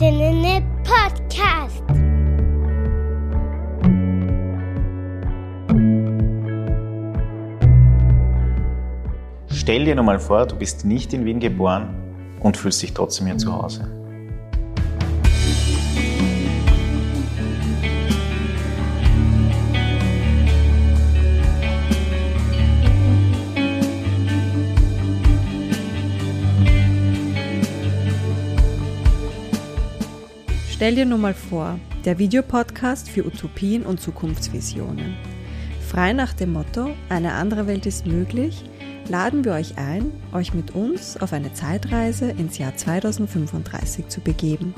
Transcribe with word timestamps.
Heldinnen 0.00 0.62
Podcast. 0.84 1.82
Stell 9.48 9.84
dir 9.84 9.96
nur 9.96 10.04
mal 10.04 10.20
vor, 10.20 10.46
du 10.46 10.54
bist 10.54 10.84
nicht 10.84 11.12
in 11.14 11.24
Wien 11.24 11.40
geboren 11.40 11.88
und 12.38 12.56
fühlst 12.56 12.80
dich 12.80 12.94
trotzdem 12.94 13.26
hier 13.26 13.38
zu 13.38 13.52
Hause. 13.52 13.97
Stell 30.78 30.94
dir 30.94 31.06
nur 31.06 31.18
mal 31.18 31.34
vor, 31.34 31.80
der 32.04 32.20
Videopodcast 32.20 33.10
für 33.10 33.26
Utopien 33.26 33.82
und 33.82 34.00
Zukunftsvisionen. 34.00 35.16
Frei 35.80 36.12
nach 36.12 36.32
dem 36.32 36.52
Motto, 36.52 36.90
eine 37.08 37.32
andere 37.32 37.66
Welt 37.66 37.84
ist 37.84 38.06
möglich, 38.06 38.62
laden 39.08 39.44
wir 39.44 39.54
euch 39.54 39.76
ein, 39.76 40.12
euch 40.32 40.54
mit 40.54 40.76
uns 40.76 41.20
auf 41.20 41.32
eine 41.32 41.52
Zeitreise 41.52 42.30
ins 42.30 42.58
Jahr 42.58 42.76
2035 42.76 44.06
zu 44.06 44.20
begeben. 44.20 44.72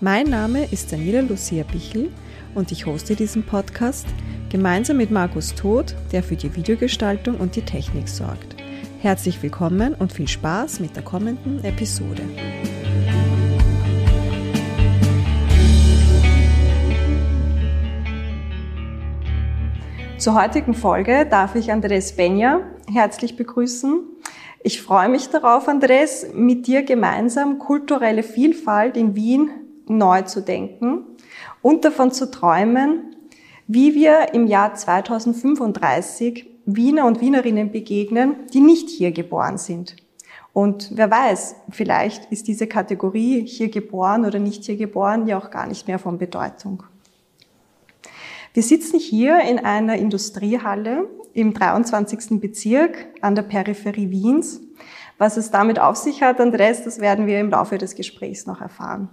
Mein 0.00 0.26
Name 0.26 0.66
ist 0.66 0.92
Daniela 0.92 1.22
Lucia 1.22 1.64
Bichel 1.64 2.10
und 2.54 2.70
ich 2.70 2.84
hoste 2.84 3.16
diesen 3.16 3.42
Podcast 3.42 4.04
gemeinsam 4.50 4.98
mit 4.98 5.10
Markus 5.10 5.54
Todt, 5.54 5.96
der 6.12 6.22
für 6.22 6.36
die 6.36 6.54
Videogestaltung 6.54 7.36
und 7.36 7.56
die 7.56 7.62
Technik 7.62 8.06
sorgt. 8.06 8.54
Herzlich 9.00 9.42
willkommen 9.42 9.94
und 9.94 10.12
viel 10.12 10.28
Spaß 10.28 10.80
mit 10.80 10.94
der 10.94 11.04
kommenden 11.04 11.64
Episode. 11.64 12.20
Zur 20.22 20.40
heutigen 20.40 20.74
Folge 20.74 21.26
darf 21.26 21.56
ich 21.56 21.72
Andres 21.72 22.12
Benja 22.12 22.60
herzlich 22.88 23.36
begrüßen. 23.36 24.04
Ich 24.62 24.80
freue 24.80 25.08
mich 25.08 25.30
darauf, 25.30 25.66
Andres, 25.66 26.28
mit 26.32 26.68
dir 26.68 26.84
gemeinsam 26.84 27.58
kulturelle 27.58 28.22
Vielfalt 28.22 28.96
in 28.96 29.16
Wien 29.16 29.50
neu 29.88 30.22
zu 30.22 30.40
denken 30.40 31.06
und 31.60 31.84
davon 31.84 32.12
zu 32.12 32.30
träumen, 32.30 33.16
wie 33.66 33.96
wir 33.96 34.32
im 34.32 34.46
Jahr 34.46 34.74
2035 34.74 36.48
Wiener 36.66 37.06
und 37.06 37.20
Wienerinnen 37.20 37.72
begegnen, 37.72 38.36
die 38.54 38.60
nicht 38.60 38.90
hier 38.90 39.10
geboren 39.10 39.58
sind. 39.58 39.96
Und 40.52 40.92
wer 40.94 41.10
weiß, 41.10 41.56
vielleicht 41.70 42.30
ist 42.30 42.46
diese 42.46 42.68
Kategorie 42.68 43.44
hier 43.44 43.72
geboren 43.72 44.24
oder 44.24 44.38
nicht 44.38 44.62
hier 44.66 44.76
geboren 44.76 45.26
ja 45.26 45.36
auch 45.36 45.50
gar 45.50 45.66
nicht 45.66 45.88
mehr 45.88 45.98
von 45.98 46.16
Bedeutung. 46.16 46.84
Wir 48.54 48.62
sitzen 48.62 48.98
hier 48.98 49.40
in 49.40 49.58
einer 49.58 49.96
Industriehalle 49.96 51.08
im 51.32 51.54
23. 51.54 52.38
Bezirk 52.38 53.06
an 53.22 53.34
der 53.34 53.42
Peripherie 53.42 54.10
Wiens. 54.10 54.60
Was 55.16 55.38
es 55.38 55.50
damit 55.50 55.78
auf 55.78 55.96
sich 55.96 56.22
hat, 56.22 56.38
Andres, 56.38 56.84
das 56.84 57.00
werden 57.00 57.26
wir 57.26 57.40
im 57.40 57.48
Laufe 57.48 57.78
des 57.78 57.94
Gesprächs 57.94 58.44
noch 58.44 58.60
erfahren. 58.60 59.08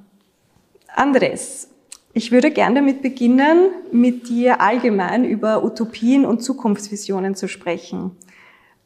Andres, 0.93 1.69
ich 2.11 2.33
würde 2.33 2.51
gerne 2.51 2.75
damit 2.75 3.01
beginnen, 3.01 3.69
mit 3.93 4.27
dir 4.27 4.59
allgemein 4.59 5.23
über 5.23 5.63
Utopien 5.63 6.25
und 6.25 6.41
Zukunftsvisionen 6.41 7.35
zu 7.35 7.47
sprechen. 7.47 8.17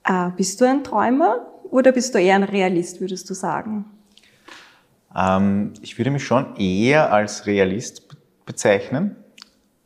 Äh, 0.03 0.29
bist 0.37 0.61
du 0.61 0.65
ein 0.65 0.83
Träumer 0.83 1.47
oder 1.63 1.93
bist 1.93 2.13
du 2.13 2.19
eher 2.19 2.35
ein 2.35 2.43
Realist, 2.43 3.01
würdest 3.01 3.27
du 3.27 3.33
sagen? 3.33 3.85
Ähm, 5.15 5.73
ich 5.81 5.97
würde 5.97 6.11
mich 6.11 6.23
schon 6.23 6.57
eher 6.57 7.11
als 7.11 7.47
Realist 7.47 8.07
bezeichnen 8.45 9.15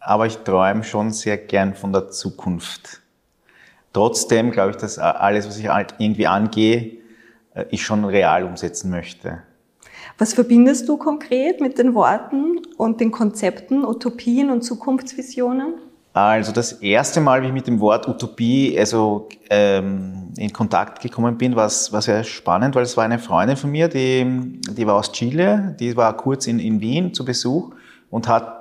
aber 0.07 0.25
ich 0.25 0.37
träume 0.37 0.85
schon 0.85 1.11
sehr 1.11 1.37
gern 1.37 1.75
von 1.75 1.91
der 1.91 2.07
Zukunft. 2.07 3.01
Trotzdem 3.91 4.51
glaube 4.51 4.71
ich, 4.71 4.77
dass 4.77 4.97
alles, 4.99 5.47
was 5.47 5.57
ich 5.57 5.67
halt 5.67 5.95
irgendwie 5.97 6.27
angehe, 6.27 6.99
äh, 7.53 7.65
ich 7.71 7.83
schon 7.83 8.05
real 8.05 8.43
umsetzen 8.43 8.89
möchte. 8.89 9.43
Was 10.17 10.33
verbindest 10.33 10.87
du 10.87 10.97
konkret 10.97 11.59
mit 11.59 11.77
den 11.77 11.93
Worten 11.93 12.61
und 12.77 13.01
den 13.01 13.11
Konzepten 13.11 13.85
Utopien 13.85 14.49
und 14.49 14.61
Zukunftsvisionen? 14.61 15.73
Also 16.13 16.51
das 16.53 16.71
erste 16.71 17.19
Mal, 17.19 17.43
wie 17.43 17.47
ich 17.47 17.53
mit 17.53 17.67
dem 17.67 17.79
Wort 17.81 18.07
Utopie 18.07 18.79
also 18.79 19.27
ähm, 19.49 20.31
in 20.37 20.53
Kontakt 20.53 21.01
gekommen 21.01 21.37
bin, 21.37 21.55
war, 21.55 21.69
war 21.69 22.01
sehr 22.01 22.23
spannend, 22.23 22.75
weil 22.75 22.83
es 22.83 22.95
war 22.95 23.03
eine 23.03 23.19
Freundin 23.19 23.57
von 23.57 23.71
mir, 23.71 23.89
die, 23.89 24.59
die 24.71 24.87
war 24.87 24.95
aus 24.95 25.11
Chile, 25.11 25.75
die 25.79 25.97
war 25.97 26.15
kurz 26.15 26.47
in, 26.47 26.59
in 26.59 26.79
Wien 26.79 27.13
zu 27.13 27.25
Besuch 27.25 27.71
und 28.09 28.27
hat 28.27 28.56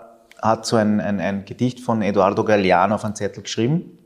hat 0.47 0.67
so 0.67 0.77
ein, 0.77 1.01
ein, 1.01 1.21
ein 1.21 1.45
Gedicht 1.45 1.81
von 1.81 2.03
Eduardo 2.03 2.45
Galeano 2.45 2.95
auf 2.95 3.05
einen 3.05 3.15
Zettel 3.15 3.43
geschrieben. 3.43 3.99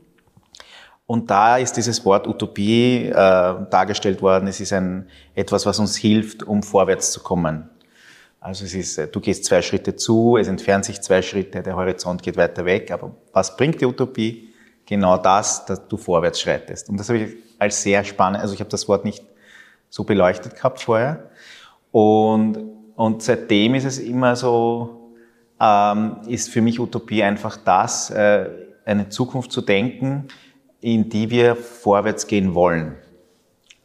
Und 1.05 1.29
da 1.29 1.57
ist 1.57 1.75
dieses 1.75 2.05
Wort 2.05 2.25
Utopie 2.27 3.07
äh, 3.07 3.13
dargestellt 3.13 4.21
worden. 4.21 4.47
Es 4.47 4.59
ist 4.61 4.71
ein, 4.71 5.09
etwas, 5.35 5.65
was 5.65 5.77
uns 5.79 5.97
hilft, 5.97 6.43
um 6.43 6.63
vorwärts 6.63 7.11
zu 7.11 7.21
kommen. 7.21 7.69
Also 8.39 8.65
es 8.65 8.73
ist, 8.73 8.97
äh, 8.97 9.07
du 9.07 9.19
gehst 9.19 9.45
zwei 9.45 9.61
Schritte 9.61 9.95
zu, 9.95 10.37
es 10.37 10.47
entfernt 10.47 10.85
sich 10.85 11.01
zwei 11.01 11.21
Schritte, 11.21 11.61
der 11.61 11.75
Horizont 11.75 12.23
geht 12.23 12.37
weiter 12.37 12.65
weg. 12.65 12.91
Aber 12.91 13.11
was 13.33 13.55
bringt 13.57 13.81
die 13.81 13.85
Utopie? 13.85 14.53
Genau 14.85 15.17
das, 15.17 15.65
dass 15.65 15.87
du 15.87 15.97
vorwärts 15.97 16.41
schreitest. 16.41 16.89
Und 16.89 16.97
das 16.97 17.09
habe 17.09 17.19
ich 17.19 17.35
als 17.59 17.83
sehr 17.83 18.03
spannend, 18.03 18.41
also 18.41 18.53
ich 18.53 18.59
habe 18.59 18.69
das 18.69 18.87
Wort 18.87 19.05
nicht 19.05 19.23
so 19.89 20.03
beleuchtet 20.03 20.55
gehabt 20.55 20.81
vorher. 20.81 21.29
Und, 21.91 22.57
und 22.95 23.21
seitdem 23.21 23.75
ist 23.75 23.85
es 23.85 23.99
immer 23.99 24.35
so, 24.35 25.00
ähm, 25.61 26.17
ist 26.27 26.49
für 26.49 26.61
mich 26.61 26.79
Utopie 26.79 27.21
einfach 27.21 27.55
das, 27.55 28.09
äh, 28.09 28.49
eine 28.83 29.09
Zukunft 29.09 29.51
zu 29.51 29.61
denken, 29.61 30.27
in 30.81 31.09
die 31.09 31.29
wir 31.29 31.55
vorwärts 31.55 32.25
gehen 32.25 32.55
wollen. 32.55 32.95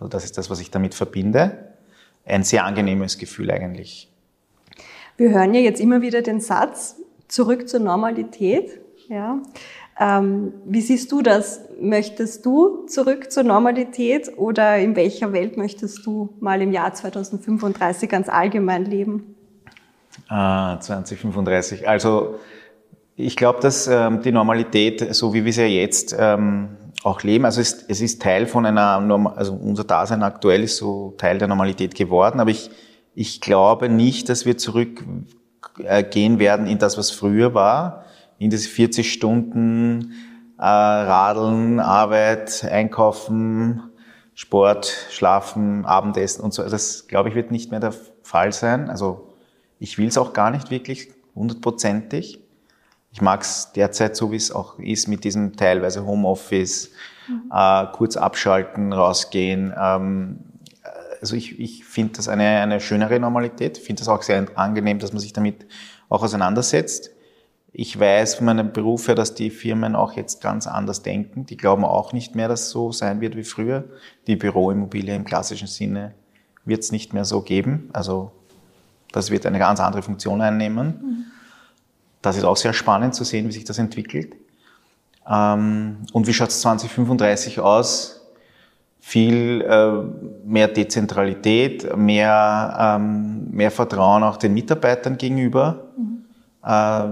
Also 0.01 0.09
das 0.09 0.25
ist 0.25 0.39
das, 0.39 0.49
was 0.49 0.61
ich 0.61 0.71
damit 0.71 0.95
verbinde. 0.95 1.75
Ein 2.25 2.45
sehr 2.45 2.65
angenehmes 2.65 3.19
Gefühl 3.19 3.51
eigentlich. 3.51 4.11
Wir 5.19 5.31
hören 5.31 5.55
ja 5.55 5.61
jetzt 5.61 5.81
immer 5.81 6.01
wieder 6.01 6.23
den 6.23 6.41
Satz, 6.41 6.97
zurück 7.29 7.69
zur 7.69 7.81
Normalität. 7.81 8.81
Ja. 9.09 9.41
Ähm, 9.99 10.55
wie 10.65 10.81
siehst 10.81 11.13
du 11.13 11.23
das? 11.23 11.61
Möchtest 11.81 12.45
du 12.45 12.87
zurück 12.87 13.31
zur 13.31 13.43
Normalität 13.43 14.31
oder 14.37 14.79
in 14.79 14.97
welcher 14.97 15.33
Welt 15.33 15.57
möchtest 15.57 16.05
du 16.05 16.31
mal 16.41 16.61
im 16.61 16.73
Jahr 16.73 16.93
2035 16.93 18.09
ganz 18.09 18.29
allgemein 18.29 18.85
leben? 18.85 19.36
Ah, 20.29 20.79
2035. 20.81 21.89
Also 21.89 22.41
ich 23.15 23.37
glaube, 23.37 23.61
dass 23.61 23.87
ähm, 23.87 24.23
die 24.23 24.33
Normalität, 24.33 25.15
so 25.15 25.33
wie 25.33 25.45
wir 25.45 25.53
sie 25.53 25.63
ja 25.63 25.67
jetzt 25.69 26.15
ähm, 26.19 26.77
auch 27.03 27.23
leben, 27.23 27.45
also 27.45 27.61
es, 27.61 27.85
es 27.89 28.01
ist 28.01 28.21
Teil 28.21 28.47
von 28.47 28.67
einer, 28.67 29.01
Norm 29.01 29.27
also 29.27 29.55
unser 29.55 29.85
Dasein 29.85 30.23
aktuell 30.23 30.65
ist 30.65 30.77
so 30.79 31.15
Teil 31.17 31.39
der 31.39 31.49
Normalität 31.49 31.95
geworden, 31.95 32.41
aber 32.41 32.51
ich, 32.51 32.71
ich 33.15 33.41
glaube 33.41 33.89
nicht, 33.89 34.29
dass 34.29 34.45
wir 34.45 34.59
zurückgehen 34.59 36.37
äh, 36.37 36.39
werden 36.39 36.67
in 36.67 36.79
das, 36.79 36.99
was 36.99 37.11
früher 37.11 37.55
war, 37.55 38.05
in 38.39 38.51
diese 38.51 38.69
40 38.69 39.11
Stunden 39.11 40.13
äh, 40.59 40.63
Radeln, 40.65 41.81
Arbeit, 41.81 42.65
Einkaufen, 42.65 43.83
Sport, 44.35 44.93
Schlafen, 45.11 45.87
Abendessen 45.87 46.43
und 46.43 46.53
so. 46.53 46.63
Das, 46.63 47.07
glaube 47.07 47.31
ich, 47.31 47.35
wird 47.35 47.51
nicht 47.51 47.71
mehr 47.71 47.81
der 47.81 47.95
Fall 48.23 48.53
sein. 48.53 48.91
Also 48.91 49.26
ich 49.79 49.99
will 49.99 50.09
es 50.09 50.19
auch 50.19 50.33
gar 50.33 50.51
nicht 50.51 50.71
wirklich 50.71 51.11
hundertprozentig. 51.35 52.41
Ich 53.13 53.21
mag 53.21 53.43
es 53.43 53.73
derzeit 53.75 54.17
so, 54.17 54.33
wie 54.33 54.37
es 54.37 54.51
auch 54.53 54.79
ist, 54.79 55.09
mit 55.09 55.25
diesem 55.25 55.57
teilweise 55.57 56.05
Homeoffice, 56.05 56.91
mhm. 57.29 57.51
äh, 57.53 57.87
kurz 57.93 58.17
abschalten, 58.17 58.93
rausgehen. 58.93 59.75
Ähm, 59.79 60.39
also 61.21 61.37
ich, 61.37 61.59
ich 61.59 61.85
finde 61.85 62.15
das 62.15 62.29
eine, 62.29 62.45
eine 62.45 62.81
schönere 62.81 63.19
Normalität. 63.19 63.79
Ich 63.79 63.85
finde 63.85 64.01
das 64.01 64.09
auch 64.09 64.23
sehr 64.23 64.47
angenehm, 64.55 64.99
dass 64.99 65.13
man 65.13 65.21
sich 65.21 65.33
damit 65.33 65.67
auch 66.09 66.23
auseinandersetzt. 66.23 67.11
Ich 67.73 67.99
weiß 67.99 68.37
von 68.37 68.47
meinem 68.47 68.73
Beruf 68.73 69.09
her, 69.09 69.15
dass 69.15 69.35
die 69.35 69.51
Firmen 69.51 69.97
auch 69.97 70.15
jetzt 70.15 70.41
ganz 70.41 70.67
anders 70.67 71.03
denken. 71.03 71.45
Die 71.45 71.57
glauben 71.57 71.85
auch 71.85 72.13
nicht 72.13 72.35
mehr, 72.35 72.49
dass 72.49 72.63
es 72.63 72.71
so 72.71 72.93
sein 72.93 73.21
wird 73.21 73.37
wie 73.37 73.45
früher. 73.45 73.85
Die 74.27 74.37
Büroimmobilie 74.37 75.15
im 75.15 75.25
klassischen 75.25 75.69
Sinne 75.69 76.15
wird 76.65 76.83
es 76.83 76.93
nicht 76.93 77.13
mehr 77.13 77.25
so 77.25 77.43
geben. 77.43 77.91
Also 77.93 78.33
das 79.17 79.31
wird 79.31 79.47
eine 79.47 79.59
ganz 79.59 79.81
andere 79.81 80.03
Funktion 80.03 80.43
einnehmen. 80.43 81.33
Das 82.21 82.37
ist 82.37 82.45
auch 82.45 82.59
sehr 82.59 82.75
spannend 82.75 83.15
zu 83.15 83.25
sehen, 83.25 83.49
wie 83.49 83.53
sich 83.53 83.65
das 83.65 83.79
entwickelt. 83.79 84.35
Ähm, 85.27 85.97
und 86.13 86.27
wie 86.27 86.35
schaut 86.35 86.51
es 86.51 86.61
2035 86.61 87.61
aus? 87.61 88.27
Viel 89.01 89.63
äh, 89.63 90.47
mehr 90.47 90.69
Dezentralität, 90.69 91.97
mehr, 91.97 92.99
ähm, 93.01 93.51
mehr 93.53 93.71
Vertrauen 93.71 94.23
auch 94.23 94.37
den 94.37 94.53
Mitarbeitern 94.53 95.17
gegenüber, 95.17 95.85
äh, 96.63 97.05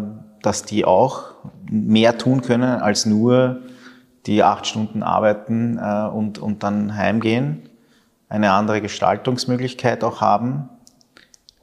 dass 0.42 0.64
die 0.64 0.84
auch 0.84 1.30
mehr 1.70 2.18
tun 2.18 2.42
können 2.42 2.82
als 2.82 3.06
nur 3.06 3.60
die 4.26 4.42
acht 4.42 4.66
Stunden 4.66 5.02
arbeiten 5.02 5.78
äh, 5.78 6.08
und, 6.08 6.38
und 6.38 6.62
dann 6.62 6.96
heimgehen, 6.96 7.70
eine 8.28 8.52
andere 8.52 8.82
Gestaltungsmöglichkeit 8.82 10.04
auch 10.04 10.20
haben 10.20 10.68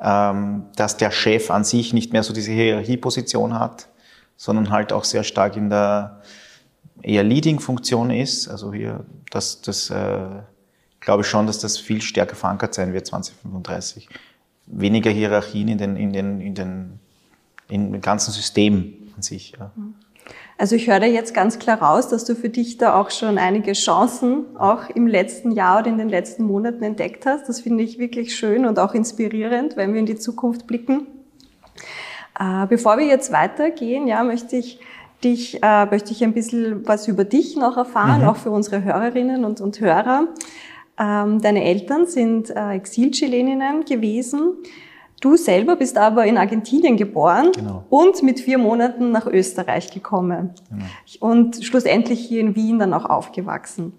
dass 0.01 0.97
der 0.97 1.11
Chef 1.11 1.51
an 1.51 1.63
sich 1.63 1.93
nicht 1.93 2.11
mehr 2.11 2.23
so 2.23 2.33
diese 2.33 2.51
Hierarchieposition 2.51 3.57
hat, 3.59 3.87
sondern 4.35 4.71
halt 4.71 4.91
auch 4.93 5.03
sehr 5.03 5.23
stark 5.23 5.55
in 5.55 5.69
der 5.69 6.21
eher 7.03 7.23
Leading-Funktion 7.23 8.09
ist. 8.09 8.47
Also 8.47 8.73
hier, 8.73 9.05
das, 9.29 9.61
das 9.61 9.91
äh, 9.91 10.25
glaube 10.99 11.21
ich 11.21 11.27
schon, 11.27 11.45
dass 11.45 11.59
das 11.59 11.77
viel 11.77 12.01
stärker 12.01 12.35
verankert 12.35 12.73
sein 12.73 12.93
wird 12.93 13.05
2035. 13.05 14.09
Weniger 14.65 15.11
Hierarchien 15.11 15.67
in 15.67 15.77
den, 15.77 15.95
in 15.95 16.13
den, 16.13 16.41
in 16.41 16.55
den, 16.55 16.99
in 17.69 17.91
dem 17.91 18.01
ganzen 18.01 18.31
System 18.31 18.93
an 19.15 19.21
sich. 19.21 19.53
Ja. 19.59 19.71
Also 20.61 20.75
ich 20.75 20.87
höre 20.87 20.99
da 20.99 21.07
jetzt 21.07 21.33
ganz 21.33 21.57
klar 21.57 21.81
raus, 21.81 22.07
dass 22.07 22.23
du 22.23 22.35
für 22.35 22.49
dich 22.49 22.77
da 22.77 22.93
auch 22.93 23.09
schon 23.09 23.39
einige 23.39 23.73
Chancen 23.73 24.45
auch 24.59 24.91
im 24.91 25.07
letzten 25.07 25.49
Jahr 25.49 25.79
oder 25.79 25.87
in 25.87 25.97
den 25.97 26.07
letzten 26.07 26.43
Monaten 26.43 26.83
entdeckt 26.83 27.25
hast. 27.25 27.49
Das 27.49 27.61
finde 27.61 27.83
ich 27.83 27.97
wirklich 27.97 28.35
schön 28.35 28.67
und 28.67 28.77
auch 28.77 28.93
inspirierend, 28.93 29.75
wenn 29.75 29.91
wir 29.91 29.99
in 29.99 30.05
die 30.05 30.17
Zukunft 30.17 30.67
blicken. 30.67 31.07
Äh, 32.39 32.67
bevor 32.67 32.99
wir 32.99 33.07
jetzt 33.07 33.31
weitergehen, 33.31 34.05
ja, 34.05 34.23
möchte 34.23 34.55
ich 34.55 34.79
dich, 35.23 35.63
äh, 35.63 35.87
möchte 35.87 36.11
ich 36.11 36.23
ein 36.23 36.33
bisschen 36.33 36.87
was 36.87 37.07
über 37.07 37.23
dich 37.23 37.57
noch 37.57 37.75
erfahren, 37.75 38.21
mhm. 38.21 38.27
auch 38.27 38.35
für 38.35 38.51
unsere 38.51 38.83
Hörerinnen 38.83 39.45
und, 39.45 39.61
und 39.61 39.81
Hörer. 39.81 40.27
Ähm, 40.99 41.41
deine 41.41 41.63
Eltern 41.63 42.05
sind 42.05 42.51
äh, 42.51 42.73
Exilchileninnen 42.73 43.83
gewesen. 43.85 44.57
Du 45.21 45.37
selber 45.37 45.75
bist 45.75 45.97
aber 45.99 46.25
in 46.25 46.37
Argentinien 46.37 46.97
geboren 46.97 47.51
genau. 47.53 47.85
und 47.89 48.23
mit 48.23 48.39
vier 48.39 48.57
Monaten 48.57 49.11
nach 49.11 49.27
Österreich 49.27 49.91
gekommen 49.91 50.55
genau. 50.69 50.85
und 51.19 51.63
schlussendlich 51.63 52.19
hier 52.19 52.41
in 52.41 52.55
Wien 52.55 52.79
dann 52.79 52.93
auch 52.93 53.05
aufgewachsen. 53.05 53.93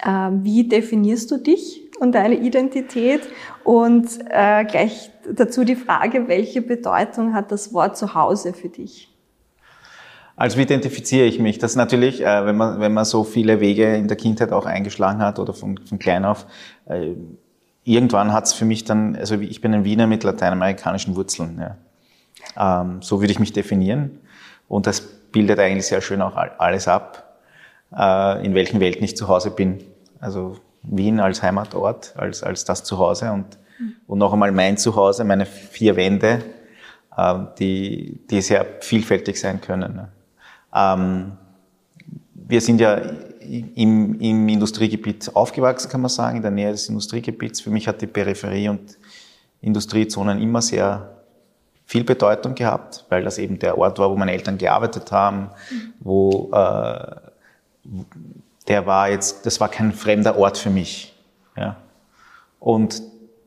Äh, 0.00 0.30
wie 0.42 0.68
definierst 0.68 1.30
du 1.30 1.36
dich 1.38 1.82
und 2.00 2.16
deine 2.16 2.34
Identität? 2.34 3.20
Und 3.62 4.08
äh, 4.28 4.64
gleich 4.64 5.10
dazu 5.32 5.62
die 5.62 5.76
Frage, 5.76 6.26
welche 6.26 6.62
Bedeutung 6.62 7.32
hat 7.32 7.52
das 7.52 7.72
Wort 7.72 7.96
Zuhause 7.96 8.52
für 8.54 8.68
dich? 8.68 9.14
Also 10.34 10.58
wie 10.58 10.62
identifiziere 10.62 11.26
ich 11.26 11.38
mich? 11.38 11.58
Das 11.58 11.72
ist 11.72 11.76
natürlich, 11.76 12.22
äh, 12.22 12.44
wenn 12.44 12.56
man 12.56 12.80
wenn 12.80 12.92
man 12.92 13.04
so 13.04 13.22
viele 13.22 13.60
Wege 13.60 13.94
in 13.94 14.08
der 14.08 14.16
Kindheit 14.16 14.50
auch 14.50 14.66
eingeschlagen 14.66 15.22
hat 15.22 15.38
oder 15.38 15.54
von, 15.54 15.78
von 15.78 16.00
klein 16.00 16.24
auf, 16.24 16.46
äh, 16.86 17.12
irgendwann 17.84 18.32
hat 18.32 18.46
es 18.46 18.52
für 18.52 18.64
mich 18.64 18.84
dann, 18.84 19.16
also 19.16 19.36
ich 19.36 19.60
bin 19.60 19.74
ein 19.74 19.84
Wiener 19.84 20.06
mit 20.06 20.24
lateinamerikanischen 20.24 21.16
Wurzeln. 21.16 21.60
Ja. 21.60 22.82
Ähm, 22.82 23.02
so 23.02 23.20
würde 23.20 23.32
ich 23.32 23.38
mich 23.38 23.52
definieren. 23.52 24.18
Und 24.68 24.86
das 24.86 25.00
bildet 25.00 25.58
eigentlich 25.58 25.86
sehr 25.86 26.00
schön 26.00 26.22
auch 26.22 26.36
alles 26.36 26.88
ab, 26.88 27.38
äh, 27.96 28.44
in 28.44 28.54
welchen 28.54 28.80
Welten 28.80 29.04
ich 29.04 29.16
zu 29.16 29.28
Hause 29.28 29.50
bin. 29.50 29.84
Also 30.20 30.58
Wien 30.82 31.20
als 31.20 31.42
Heimatort, 31.42 32.14
als, 32.16 32.42
als 32.42 32.64
das 32.64 32.84
Zuhause 32.84 33.32
und, 33.32 33.58
mhm. 33.78 33.96
und 34.06 34.18
noch 34.18 34.32
einmal 34.32 34.52
mein 34.52 34.76
Zuhause, 34.76 35.24
meine 35.24 35.46
vier 35.46 35.96
Wände, 35.96 36.42
äh, 37.16 37.34
die, 37.58 38.20
die 38.30 38.40
sehr 38.40 38.66
vielfältig 38.80 39.38
sein 39.38 39.60
können. 39.60 39.94
Ne. 39.94 40.08
Ähm, 40.74 41.32
wir 42.34 42.60
sind 42.60 42.80
ja 42.80 43.00
im, 43.44 44.20
im 44.20 44.48
Industriegebiet 44.48 45.34
aufgewachsen, 45.34 45.90
kann 45.90 46.00
man 46.00 46.08
sagen, 46.08 46.36
in 46.36 46.42
der 46.42 46.50
Nähe 46.50 46.70
des 46.70 46.88
Industriegebiets. 46.88 47.60
Für 47.60 47.70
mich 47.70 47.86
hat 47.88 48.00
die 48.00 48.06
Peripherie 48.06 48.68
und 48.68 48.98
Industriezonen 49.60 50.40
immer 50.40 50.62
sehr 50.62 51.10
viel 51.86 52.04
Bedeutung 52.04 52.54
gehabt, 52.54 53.04
weil 53.08 53.24
das 53.24 53.38
eben 53.38 53.58
der 53.58 53.78
Ort 53.78 53.98
war, 53.98 54.10
wo 54.10 54.16
meine 54.16 54.32
Eltern 54.32 54.58
gearbeitet 54.58 55.12
haben, 55.12 55.50
wo 56.00 56.50
äh, 56.52 57.16
der 58.68 58.86
war 58.86 59.10
jetzt, 59.10 59.44
das 59.46 59.60
war 59.60 59.68
kein 59.68 59.92
fremder 59.92 60.38
Ort 60.38 60.56
für 60.56 60.70
mich. 60.70 61.14
Ja. 61.56 61.76
Und 62.58 63.02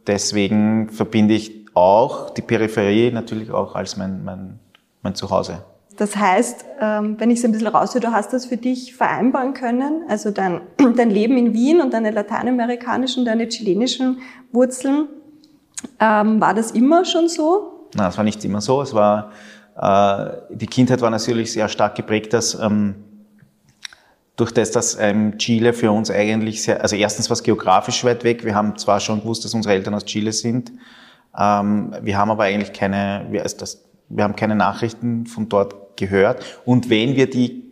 deswegen 0.06 0.90
verbinde 0.90 1.34
ich 1.34 1.66
auch 1.74 2.30
die 2.32 2.42
Peripherie 2.42 3.12
natürlich 3.12 3.52
auch 3.52 3.76
als 3.76 3.98
mein, 3.98 4.24
mein, 4.24 4.60
mein 5.02 5.16
Zuhause. 5.16 5.64
Das 5.98 6.16
heißt, 6.16 6.66
ähm, 6.80 7.20
wenn 7.20 7.32
ich 7.32 7.40
es 7.40 7.46
ein 7.46 7.52
bisschen 7.52 7.68
raushöre, 7.68 8.00
du 8.00 8.12
hast 8.12 8.32
das 8.32 8.46
für 8.46 8.58
dich 8.58 8.96
vereinbaren 8.96 9.54
können, 9.54 10.04
also 10.08 10.30
dein, 10.30 10.62
dein 10.96 11.10
Leben 11.10 11.38
in 11.38 11.54
Wien 11.54 11.82
und 11.82 11.92
deine 11.94 12.12
lateinamerikanischen, 12.12 13.26
deine 13.26 13.48
chilenischen 13.50 14.20
Wurzeln. 14.52 15.08
Ähm, 16.00 16.40
war 16.40 16.54
das 16.54 16.72
immer 16.72 17.04
schon 17.04 17.28
so? 17.28 17.90
Nein, 17.96 18.10
es 18.10 18.18
war 18.18 18.24
nicht 18.24 18.46
immer 18.46 18.62
so. 18.62 18.82
Es 18.82 18.94
war, 18.94 19.32
äh, 19.76 20.56
die 20.56 20.68
Kindheit 20.68 21.02
war 21.02 21.10
natürlich 21.10 21.52
sehr 21.52 21.68
stark 21.68 21.96
geprägt, 21.96 22.32
dass 22.32 22.54
ähm, 22.54 22.96
durch 24.36 24.52
das, 24.52 24.70
dass 24.70 25.00
Chile 25.40 25.74
für 25.74 25.92
uns 25.92 26.12
eigentlich 26.12 26.62
sehr, 26.62 26.80
also 26.84 26.96
erstens 26.96 27.28
war 27.32 27.34
es 27.34 27.42
geografisch 27.42 28.04
weit 28.04 28.24
weg. 28.24 28.46
Wir 28.46 28.54
haben 28.54 28.78
zwar 28.78 29.00
schon 29.00 29.22
gewusst, 29.22 29.44
dass 29.44 29.56
unsere 29.56 29.74
Eltern 29.74 29.96
aus 29.96 30.06
Chile 30.06 30.32
sind, 30.32 30.72
wir 31.34 32.18
haben 32.18 32.32
aber 32.32 32.44
eigentlich 32.44 32.74
keine, 32.74 33.26
wir, 33.30 33.42
also 33.42 33.58
das, 33.58 33.87
wir 34.10 34.24
haben 34.24 34.36
keine 34.36 34.56
Nachrichten 34.56 35.26
von 35.26 35.50
dort 35.50 35.98
gehört. 35.98 36.44
Und 36.66 36.90
wenn 36.90 37.16
wir 37.16 37.30
die, 37.30 37.64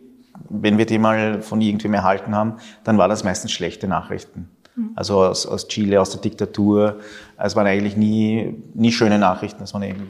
wenn 0.48 0.78
wir 0.78 0.86
die 0.86 0.98
mal 0.98 1.42
von 1.42 1.60
irgendwem 1.60 1.94
erhalten 1.94 2.34
haben, 2.34 2.54
dann 2.84 2.98
war 2.98 3.08
das 3.08 3.24
meistens 3.24 3.52
schlechte 3.52 3.88
Nachrichten. 3.88 4.50
Mhm. 4.74 4.90
Also 4.94 5.22
aus, 5.22 5.46
aus 5.46 5.68
Chile, 5.68 6.00
aus 6.00 6.10
der 6.10 6.20
Diktatur. 6.20 6.98
Es 7.38 7.56
waren 7.56 7.66
eigentlich 7.66 7.96
nie, 7.96 8.62
nie 8.74 8.92
schöne 8.92 9.18
Nachrichten. 9.18 9.60
Das 9.60 9.72
waren 9.74 9.82
irgendwie, 9.82 10.06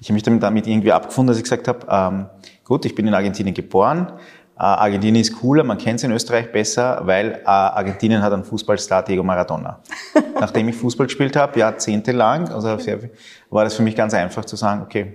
ich 0.00 0.08
habe 0.08 0.14
mich 0.14 0.22
damit 0.22 0.66
irgendwie 0.66 0.92
abgefunden, 0.92 1.28
dass 1.28 1.38
ich 1.38 1.42
gesagt 1.42 1.68
habe, 1.68 1.86
ähm, 1.90 2.26
gut, 2.64 2.84
ich 2.84 2.94
bin 2.94 3.06
in 3.06 3.14
Argentinien 3.14 3.54
geboren. 3.54 4.12
Äh, 4.58 4.62
Argentinien 4.62 5.20
ist 5.20 5.38
cooler, 5.38 5.64
man 5.64 5.76
kennt 5.76 5.98
es 5.98 6.04
in 6.04 6.12
Österreich 6.12 6.50
besser, 6.50 7.02
weil 7.04 7.42
äh, 7.44 7.48
Argentinien 7.48 8.22
hat 8.22 8.32
einen 8.32 8.44
Fußballstar 8.44 9.02
Diego 9.04 9.22
Maradona. 9.22 9.80
Nachdem 10.40 10.68
ich 10.68 10.76
Fußball 10.76 11.06
gespielt 11.06 11.36
habe, 11.36 11.58
jahrzehntelang, 11.58 12.48
also 12.48 12.78
sehr, 12.78 12.98
war 13.50 13.64
das 13.64 13.74
für 13.74 13.82
mich 13.82 13.94
ganz 13.94 14.14
einfach 14.14 14.44
zu 14.44 14.56
sagen, 14.56 14.82
okay, 14.82 15.12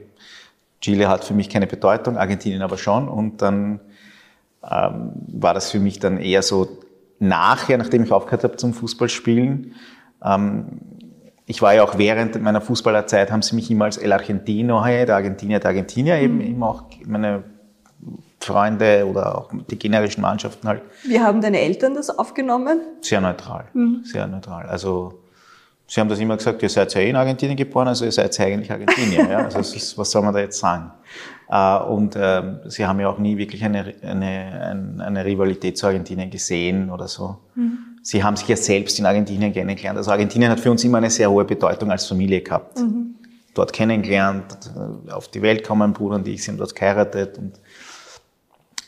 Chile 0.82 1.08
hat 1.08 1.24
für 1.24 1.34
mich 1.34 1.50
keine 1.50 1.68
Bedeutung, 1.68 2.18
Argentinien 2.18 2.62
aber 2.62 2.78
schon. 2.78 3.08
Und 3.08 3.42
dann 3.42 3.80
ähm, 4.70 5.12
war 5.28 5.54
das 5.54 5.72
für 5.72 5.80
mich 5.80 6.00
dann 6.00 6.18
eher 6.18 6.42
so 6.42 6.68
nachher, 7.20 7.78
nachdem 7.78 8.04
ich 8.04 8.12
aufgehört 8.12 8.44
habe 8.44 8.58
zum 8.58 8.74
Fußballspielen. 8.74 9.76
Ähm, 10.24 10.80
ich 11.46 11.62
war 11.62 11.74
ja 11.74 11.84
auch 11.84 11.98
während 11.98 12.42
meiner 12.42 12.62
Fußballerzeit, 12.62 13.32
haben 13.32 13.42
sie 13.42 13.56
mich 13.56 13.70
immer 13.70 13.86
als 13.86 13.98
El 13.98 14.14
Argentino, 14.14 14.84
hey, 14.84 15.06
der 15.06 15.16
Argentinier, 15.16 15.60
der 15.60 15.70
Argentinier, 15.70 16.18
eben, 16.18 16.36
mhm. 16.36 16.42
eben 16.42 16.64
auch 16.64 16.86
meine 17.06 17.44
Freunde 18.40 19.06
oder 19.08 19.38
auch 19.38 19.52
die 19.70 19.78
generischen 19.78 20.22
Mannschaften 20.22 20.68
halt. 20.68 20.82
Wie 21.04 21.20
haben 21.20 21.42
deine 21.42 21.60
Eltern 21.60 21.94
das 21.94 22.10
aufgenommen? 22.10 22.80
Sehr 23.02 23.22
neutral, 23.22 23.66
mhm. 23.74 24.02
sehr 24.04 24.28
neutral. 24.28 24.66
Also 24.66 25.22
Sie 25.94 26.00
haben 26.00 26.08
das 26.08 26.22
immer 26.22 26.38
gesagt, 26.38 26.64
ihr 26.64 26.70
seid 26.70 26.94
ja 26.94 27.02
eh 27.02 27.10
in 27.10 27.18
Argentinien 27.18 27.58
geboren, 27.58 27.90
also 27.90 28.06
ihr 28.06 28.14
seid 28.14 28.38
ja 28.38 28.46
eigentlich 28.46 28.72
Argentinier. 28.72 29.30
ja? 29.30 29.40
Also 29.40 29.60
ist, 29.60 29.98
was 29.98 30.10
soll 30.10 30.22
man 30.22 30.34
da 30.34 30.40
jetzt 30.40 30.58
sagen? 30.58 30.90
Äh, 31.50 31.80
und 31.80 32.16
ähm, 32.18 32.62
sie 32.68 32.86
haben 32.86 33.02
ja 33.02 33.10
auch 33.10 33.18
nie 33.18 33.38
wirklich 33.38 33.62
eine, 33.62 33.94
eine, 34.02 34.96
eine 35.06 35.26
Rivalität 35.26 35.78
zu 35.78 35.88
Argentinien 35.88 36.30
gesehen 36.30 36.90
oder 36.90 37.10
so. 37.10 37.40
Mhm. 37.56 37.80
Sie 38.04 38.24
haben 38.24 38.38
sich 38.38 38.48
ja 38.48 38.56
selbst 38.56 39.00
in 39.00 39.06
Argentinien 39.06 39.52
kennengelernt. 39.52 39.98
Also 39.98 40.12
Argentinien 40.12 40.50
hat 40.50 40.62
für 40.62 40.72
uns 40.72 40.82
immer 40.86 41.00
eine 41.00 41.10
sehr 41.10 41.30
hohe 41.30 41.44
Bedeutung 41.44 41.92
als 41.92 42.06
Familie 42.06 42.40
gehabt. 42.40 42.80
Mhm. 42.80 43.16
Dort 43.54 43.74
kennengelernt, 43.74 44.72
auf 45.12 45.28
die 45.28 45.42
Welt 45.42 45.68
kommen, 45.68 45.80
mein 45.80 45.94
Bruder 45.94 46.16
und 46.16 46.26
ich 46.26 46.42
sind 46.42 46.58
dort 46.58 46.74
geheiratet. 46.74 47.38
Und 47.38 47.60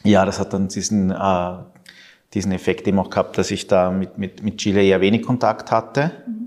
ja, 0.05 0.23
das 0.23 0.39
hat 0.39 0.53
dann 0.53 0.69
diesen, 0.69 1.11
äh, 1.11 1.53
diesen 2.33 2.53
Effekt 2.53 2.87
eben 2.87 2.97
auch 2.99 3.09
gehabt, 3.09 3.37
dass 3.37 3.51
ich 3.51 3.67
da 3.67 3.91
mit, 3.91 4.17
mit, 4.17 4.41
mit 4.41 4.59
Chile 4.59 4.81
eher 4.81 5.01
wenig 5.01 5.23
Kontakt 5.23 5.69
hatte. 5.69 6.13
Mhm 6.25 6.42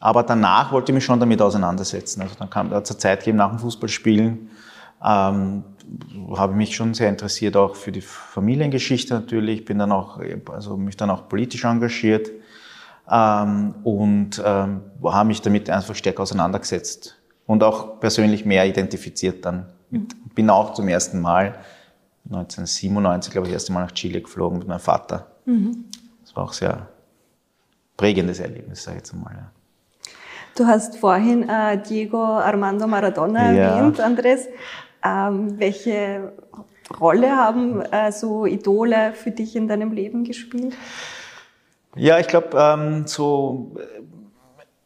aber 0.00 0.22
danach 0.22 0.72
wollte 0.72 0.92
ich 0.92 0.94
mich 0.94 1.04
schon 1.04 1.20
damit 1.20 1.40
auseinandersetzen. 1.40 2.22
Also 2.22 2.34
dann 2.38 2.50
kam 2.50 2.70
da 2.70 2.84
zur 2.84 2.98
Zeit 2.98 3.20
gegeben 3.20 3.38
nach 3.38 3.50
dem 3.50 3.58
Fußballspielen, 3.58 4.50
ähm, 5.04 5.64
habe 6.36 6.52
ich 6.52 6.56
mich 6.56 6.76
schon 6.76 6.94
sehr 6.94 7.08
interessiert 7.08 7.56
auch 7.56 7.76
für 7.76 7.92
die 7.92 8.00
Familiengeschichte 8.00 9.14
natürlich, 9.14 9.64
bin 9.64 9.78
dann 9.78 9.92
auch, 9.92 10.20
also 10.52 10.76
mich 10.76 10.96
dann 10.96 11.10
auch 11.10 11.28
politisch 11.28 11.64
engagiert 11.64 12.30
ähm, 13.10 13.74
und 13.84 14.42
ähm, 14.44 14.82
habe 15.02 15.28
mich 15.28 15.42
damit 15.42 15.70
einfach 15.70 15.94
stärker 15.94 16.22
auseinandergesetzt 16.22 17.16
und 17.46 17.62
auch 17.62 18.00
persönlich 18.00 18.44
mehr 18.44 18.66
identifiziert 18.66 19.44
dann. 19.44 19.66
Mit, 19.90 20.34
bin 20.34 20.50
auch 20.50 20.74
zum 20.74 20.88
ersten 20.88 21.20
Mal 21.20 21.54
1997, 22.24 23.32
glaube 23.32 23.46
ich, 23.46 23.52
das 23.52 23.62
erste 23.62 23.72
Mal 23.72 23.84
nach 23.84 23.92
Chile 23.92 24.20
geflogen 24.20 24.58
mit 24.58 24.68
meinem 24.68 24.80
Vater. 24.80 25.26
Mhm. 25.44 25.84
Das 26.22 26.34
war 26.34 26.44
auch 26.44 26.52
sehr 26.52 26.88
prägendes 27.96 28.40
Erlebnis, 28.40 28.82
sage 28.82 28.96
ich 28.96 29.02
jetzt 29.02 29.14
einmal. 29.14 29.34
Ja. 29.34 29.50
Du 30.56 30.66
hast 30.66 30.96
vorhin 30.96 31.48
äh, 31.48 31.76
Diego 31.82 32.18
Armando 32.18 32.86
Maradona 32.86 33.52
ja. 33.52 33.76
erwähnt, 33.76 34.00
Andres. 34.00 34.48
Ähm, 35.04 35.60
welche 35.60 36.32
Rolle 36.98 37.36
haben 37.36 37.82
äh, 37.82 38.10
so 38.10 38.46
Idole 38.46 39.12
für 39.12 39.30
dich 39.30 39.54
in 39.54 39.68
deinem 39.68 39.92
Leben 39.92 40.24
gespielt? 40.24 40.74
Ja, 41.94 42.18
ich 42.18 42.26
glaube, 42.26 42.56
ähm, 42.58 43.06
so 43.06 43.76
äh, 43.76 44.00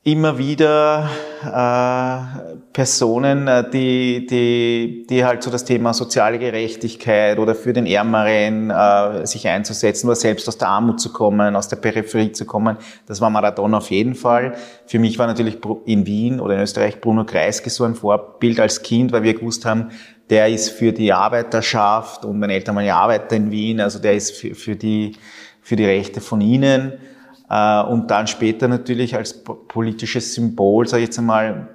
immer 0.03 0.39
wieder 0.39 1.11
äh, 1.45 2.59
Personen, 2.73 3.47
äh, 3.49 3.69
die, 3.71 4.27
die, 4.27 5.07
die 5.09 5.25
halt 5.25 5.43
so 5.43 5.51
das 5.51 5.67
Thema 5.67 5.93
soziale 5.93 6.39
Gerechtigkeit 6.39 7.39
oder 7.39 7.55
für 7.55 7.75
den 7.75 7.85
Ärmeren 7.85 8.71
äh, 8.71 9.27
sich 9.27 9.47
einzusetzen 9.47 10.07
oder 10.07 10.17
selbst 10.17 10.49
aus 10.49 10.57
der 10.57 10.69
Armut 10.69 11.01
zu 11.01 11.13
kommen, 11.13 11.55
aus 11.55 11.69
der 11.69 11.77
Peripherie 11.77 12.33
zu 12.33 12.47
kommen, 12.47 12.79
das 13.07 13.21
war 13.21 13.29
Maradona 13.29 13.77
auf 13.77 13.91
jeden 13.91 14.15
Fall. 14.15 14.55
Für 14.87 14.99
mich 14.99 15.19
war 15.19 15.27
natürlich 15.27 15.59
in 15.85 16.07
Wien 16.07 16.41
oder 16.41 16.55
in 16.55 16.61
Österreich 16.61 17.03
Bruno 17.03 17.27
Kreisky 17.27 17.69
so 17.69 17.85
ein 17.85 17.95
Vorbild 17.95 18.59
als 18.59 18.81
Kind, 18.81 19.13
weil 19.13 19.23
wir 19.23 19.35
gewusst 19.35 19.67
haben, 19.67 19.91
der 20.31 20.49
ist 20.49 20.71
für 20.71 20.93
die 20.93 21.13
Arbeiterschaft 21.13 22.25
und 22.25 22.39
meine 22.39 22.55
Eltern 22.55 22.77
waren 22.77 22.87
ja 22.87 22.97
Arbeiter 22.97 23.37
in 23.37 23.51
Wien, 23.51 23.81
also 23.81 23.99
der 23.99 24.15
ist 24.15 24.31
für, 24.31 24.55
für, 24.55 24.77
die, 24.77 25.17
für 25.61 25.77
die 25.77 25.85
Rechte 25.85 26.23
von 26.23 26.41
ihnen. 26.41 26.95
Äh, 27.51 27.83
und 27.83 28.11
dann 28.11 28.27
später 28.29 28.69
natürlich 28.69 29.17
als 29.17 29.43
politisches 29.43 30.35
Symbol, 30.35 30.87
sage 30.87 31.03
ich 31.03 31.09
jetzt 31.09 31.19
einmal, 31.19 31.69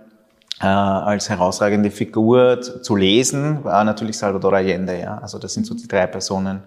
äh, 0.61 0.65
als 0.65 1.29
herausragende 1.29 1.91
Figur 1.91 2.61
zu 2.61 2.95
lesen, 2.95 3.63
war 3.63 3.83
natürlich 3.83 4.17
Salvador 4.17 4.53
Allende. 4.53 4.97
Ja? 4.97 5.17
Also 5.17 5.37
das 5.37 5.53
sind 5.53 5.65
so 5.65 5.75
die 5.75 5.87
drei 5.87 6.07
Personen 6.07 6.63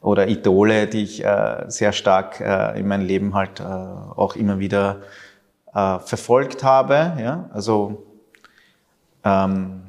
oder 0.00 0.28
Idole, 0.28 0.86
die 0.86 1.02
ich 1.02 1.24
äh, 1.24 1.64
sehr 1.68 1.92
stark 1.92 2.40
in 2.40 2.86
meinem 2.86 3.04
Leben 3.04 3.34
halt 3.34 3.60
auch 3.60 4.36
immer 4.36 4.58
wieder 4.58 5.00
verfolgt 5.72 6.64
habe. 6.64 7.12
Ja? 7.20 7.50
Also 7.52 8.04
ähm, 9.24 9.82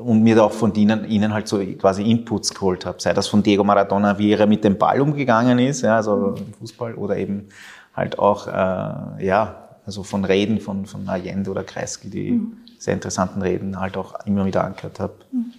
und 0.00 0.22
mir 0.22 0.36
da 0.36 0.44
auch 0.44 0.52
von 0.52 0.74
ihnen, 0.74 1.04
ihnen 1.04 1.32
halt 1.32 1.48
so 1.48 1.58
quasi 1.78 2.02
Inputs 2.02 2.54
geholt 2.54 2.86
habe. 2.86 3.00
Sei 3.00 3.12
das 3.12 3.28
von 3.28 3.42
Diego 3.42 3.64
Maradona, 3.64 4.18
wie 4.18 4.32
er 4.32 4.46
mit 4.46 4.64
dem 4.64 4.78
Ball 4.78 5.00
umgegangen 5.00 5.58
ist, 5.58 5.82
ja, 5.82 5.96
also 5.96 6.34
Fußball, 6.58 6.94
oder 6.94 7.16
eben 7.16 7.48
halt 7.94 8.18
auch, 8.18 8.46
äh, 8.46 9.24
ja, 9.24 9.68
also 9.84 10.02
von 10.02 10.24
Reden 10.24 10.60
von, 10.60 10.86
von 10.86 11.08
Allende 11.08 11.50
oder 11.50 11.64
Kreisky, 11.64 12.08
die 12.08 12.30
mhm. 12.32 12.56
sehr 12.78 12.94
interessanten 12.94 13.42
Reden 13.42 13.80
halt 13.80 13.96
auch 13.96 14.26
immer 14.26 14.44
wieder 14.46 14.64
angehört 14.64 15.00
habe. 15.00 15.14
Mhm. 15.32 15.52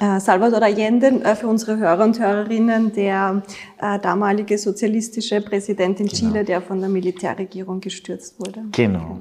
Äh, 0.00 0.20
Salvador 0.20 0.62
Allende, 0.62 1.08
äh, 1.24 1.34
für 1.34 1.48
unsere 1.48 1.76
Hörer 1.76 2.04
und 2.04 2.18
Hörerinnen, 2.18 2.92
der 2.92 3.42
äh, 3.78 3.98
damalige 3.98 4.56
sozialistische 4.56 5.40
Präsident 5.40 6.00
in 6.00 6.06
genau. 6.06 6.18
Chile, 6.18 6.44
der 6.44 6.62
von 6.62 6.80
der 6.80 6.88
Militärregierung 6.88 7.80
gestürzt 7.80 8.38
wurde. 8.38 8.62
Genau. 8.72 9.18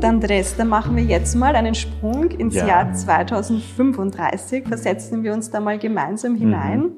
Gut, 0.00 0.08
Andres, 0.08 0.56
dann 0.56 0.68
machen 0.68 0.96
wir 0.96 1.02
jetzt 1.04 1.34
mal 1.34 1.54
einen 1.54 1.74
Sprung 1.74 2.30
ins 2.30 2.54
ja. 2.54 2.66
Jahr 2.66 2.94
2035. 2.94 4.66
Versetzen 4.66 5.22
wir 5.22 5.34
uns 5.34 5.50
da 5.50 5.60
mal 5.60 5.78
gemeinsam 5.78 6.36
hinein. 6.36 6.80
Mhm. 6.80 6.92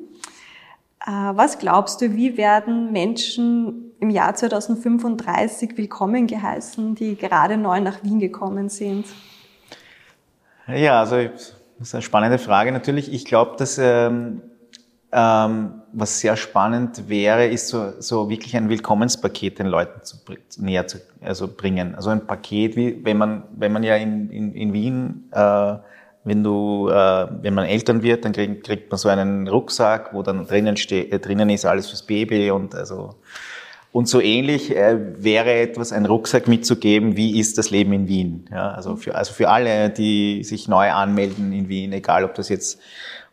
Äh, 1.05 1.37
was 1.37 1.59
glaubst 1.59 2.01
du, 2.01 2.15
wie 2.15 2.37
werden 2.37 2.93
Menschen 2.93 3.91
im 3.99 4.09
Jahr 4.11 4.37
2035 4.37 5.77
willkommen 5.77 6.29
geheißen, 6.29 6.95
die 6.95 7.17
gerade 7.17 7.57
neu 7.57 7.81
nach 7.81 8.05
Wien 8.05 8.21
gekommen 8.21 8.69
sind? 8.69 9.07
Ja, 10.69 11.01
also 11.01 11.17
das 11.17 11.55
ist 11.81 11.95
eine 11.97 12.03
spannende 12.03 12.39
Frage 12.39 12.71
natürlich. 12.71 13.13
Ich 13.13 13.25
glaube, 13.25 13.57
dass 13.57 13.79
ähm, 13.79 14.43
ähm, 15.11 15.82
was 15.93 16.21
sehr 16.21 16.37
spannend 16.37 17.09
wäre, 17.09 17.47
ist 17.47 17.69
so, 17.69 17.93
so 17.99 18.31
wirklich 18.31 18.57
ein 18.57 18.69
Willkommenspaket 18.69 19.59
den 19.59 19.67
Leuten 19.67 20.03
zu, 20.03 20.17
näher 20.59 20.87
zu 20.87 20.99
also 21.21 21.49
bringen. 21.49 21.95
Also 21.95 22.11
ein 22.11 22.27
Paket, 22.27 22.77
wie 22.77 23.05
wenn 23.05 23.19
man, 23.19 23.45
wenn 23.57 23.73
man 23.73 23.83
ja 23.83 23.97
in, 23.97 24.31
in, 24.31 24.55
in 24.55 24.73
Wien, 24.73 25.29
äh, 25.33 25.75
wenn 26.25 26.43
du, 26.43 26.89
äh, 26.89 27.27
wenn 27.43 27.55
man 27.55 27.65
Eltern 27.65 28.03
wird, 28.03 28.25
dann 28.25 28.33
kriegt, 28.33 28.65
kriegt 28.65 28.91
man 28.91 28.99
so 28.99 29.09
einen 29.09 29.49
Rucksack, 29.49 30.15
wo 30.15 30.23
dann 30.23 30.47
drinnen 30.47 30.77
steht, 30.77 31.13
äh, 31.13 31.19
drinnen 31.19 31.51
ist 31.51 31.65
alles 31.65 31.89
fürs 31.89 32.03
Baby 32.03 32.51
und 32.51 32.75
also 32.75 33.17
und 33.93 34.09
so 34.09 34.23
ähnlich 34.23 34.75
äh, 34.75 34.97
wäre 35.23 35.53
etwas, 35.53 35.93
ein 35.93 36.07
Rucksack 36.07 36.49
mitzugeben, 36.49 37.15
wie 37.15 37.39
ist 37.39 37.59
das 37.59 37.69
Leben 37.71 37.93
in 37.93 38.09
Wien. 38.09 38.49
Ja, 38.51 38.71
also 38.71 38.97
für, 38.97 39.15
also 39.15 39.35
für 39.35 39.51
alle, 39.51 39.91
die 39.91 40.43
sich 40.45 40.67
neu 40.67 40.91
anmelden 40.91 41.53
in 41.53 41.69
Wien, 41.69 41.93
egal 41.93 42.25
ob 42.25 42.35
das 42.35 42.49
jetzt 42.49 42.81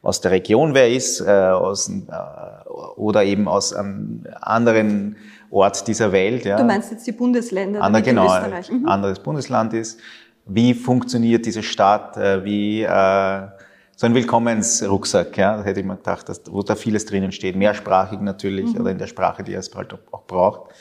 aus 0.01 0.22
der 0.22 0.32
Region 0.32 0.74
wer 0.74 0.89
ist, 0.89 1.22
äh, 1.22 1.29
aus, 1.29 1.89
äh, 1.89 2.70
oder 2.96 3.24
eben 3.24 3.48
aus 3.48 3.74
einem 3.74 4.25
anderen 4.41 5.18
Ort 5.51 5.88
dieser 5.88 6.12
Welt. 6.12 6.46
Ja. 6.46 6.58
Du 6.58 6.63
meinst 6.63 6.91
jetzt 6.91 7.06
die 7.06 7.12
Bundesländer, 7.12 7.82
Ander, 7.82 8.01
genau, 8.01 8.25
Österreich. 8.25 8.72
Mhm. 8.72 8.88
anderes 8.88 9.20
Bundesland 9.20 9.74
ist. 9.74 10.00
Wie 10.46 10.74
funktioniert 10.74 11.46
diese 11.46 11.63
Stadt? 11.63 12.18
Äh, 12.18 12.44
wie 12.46 12.84
äh, 12.84 13.48
so 13.96 14.06
ein 14.06 14.15
Willkommensrucksack, 14.15 15.36
ja, 15.38 15.58
das 15.58 15.65
hätte 15.65 15.82
ich 15.82 15.86
mir 15.86 15.98
gedacht, 15.98 16.29
dass, 16.29 16.41
wo 16.50 16.62
da 16.62 16.75
vieles 16.75 17.06
drinnen 17.06 17.34
steht, 17.34 17.58
mehrsprachig 17.58 18.22
natürlich 18.22 18.74
mhm. 18.74 18.82
oder 18.82 18.91
in 18.91 18.98
der 18.98 19.08
Sprache, 19.08 19.44
die 19.44 19.53
es 19.53 19.75
halt 19.75 19.94
auch 20.12 20.24
braucht. 20.25 20.72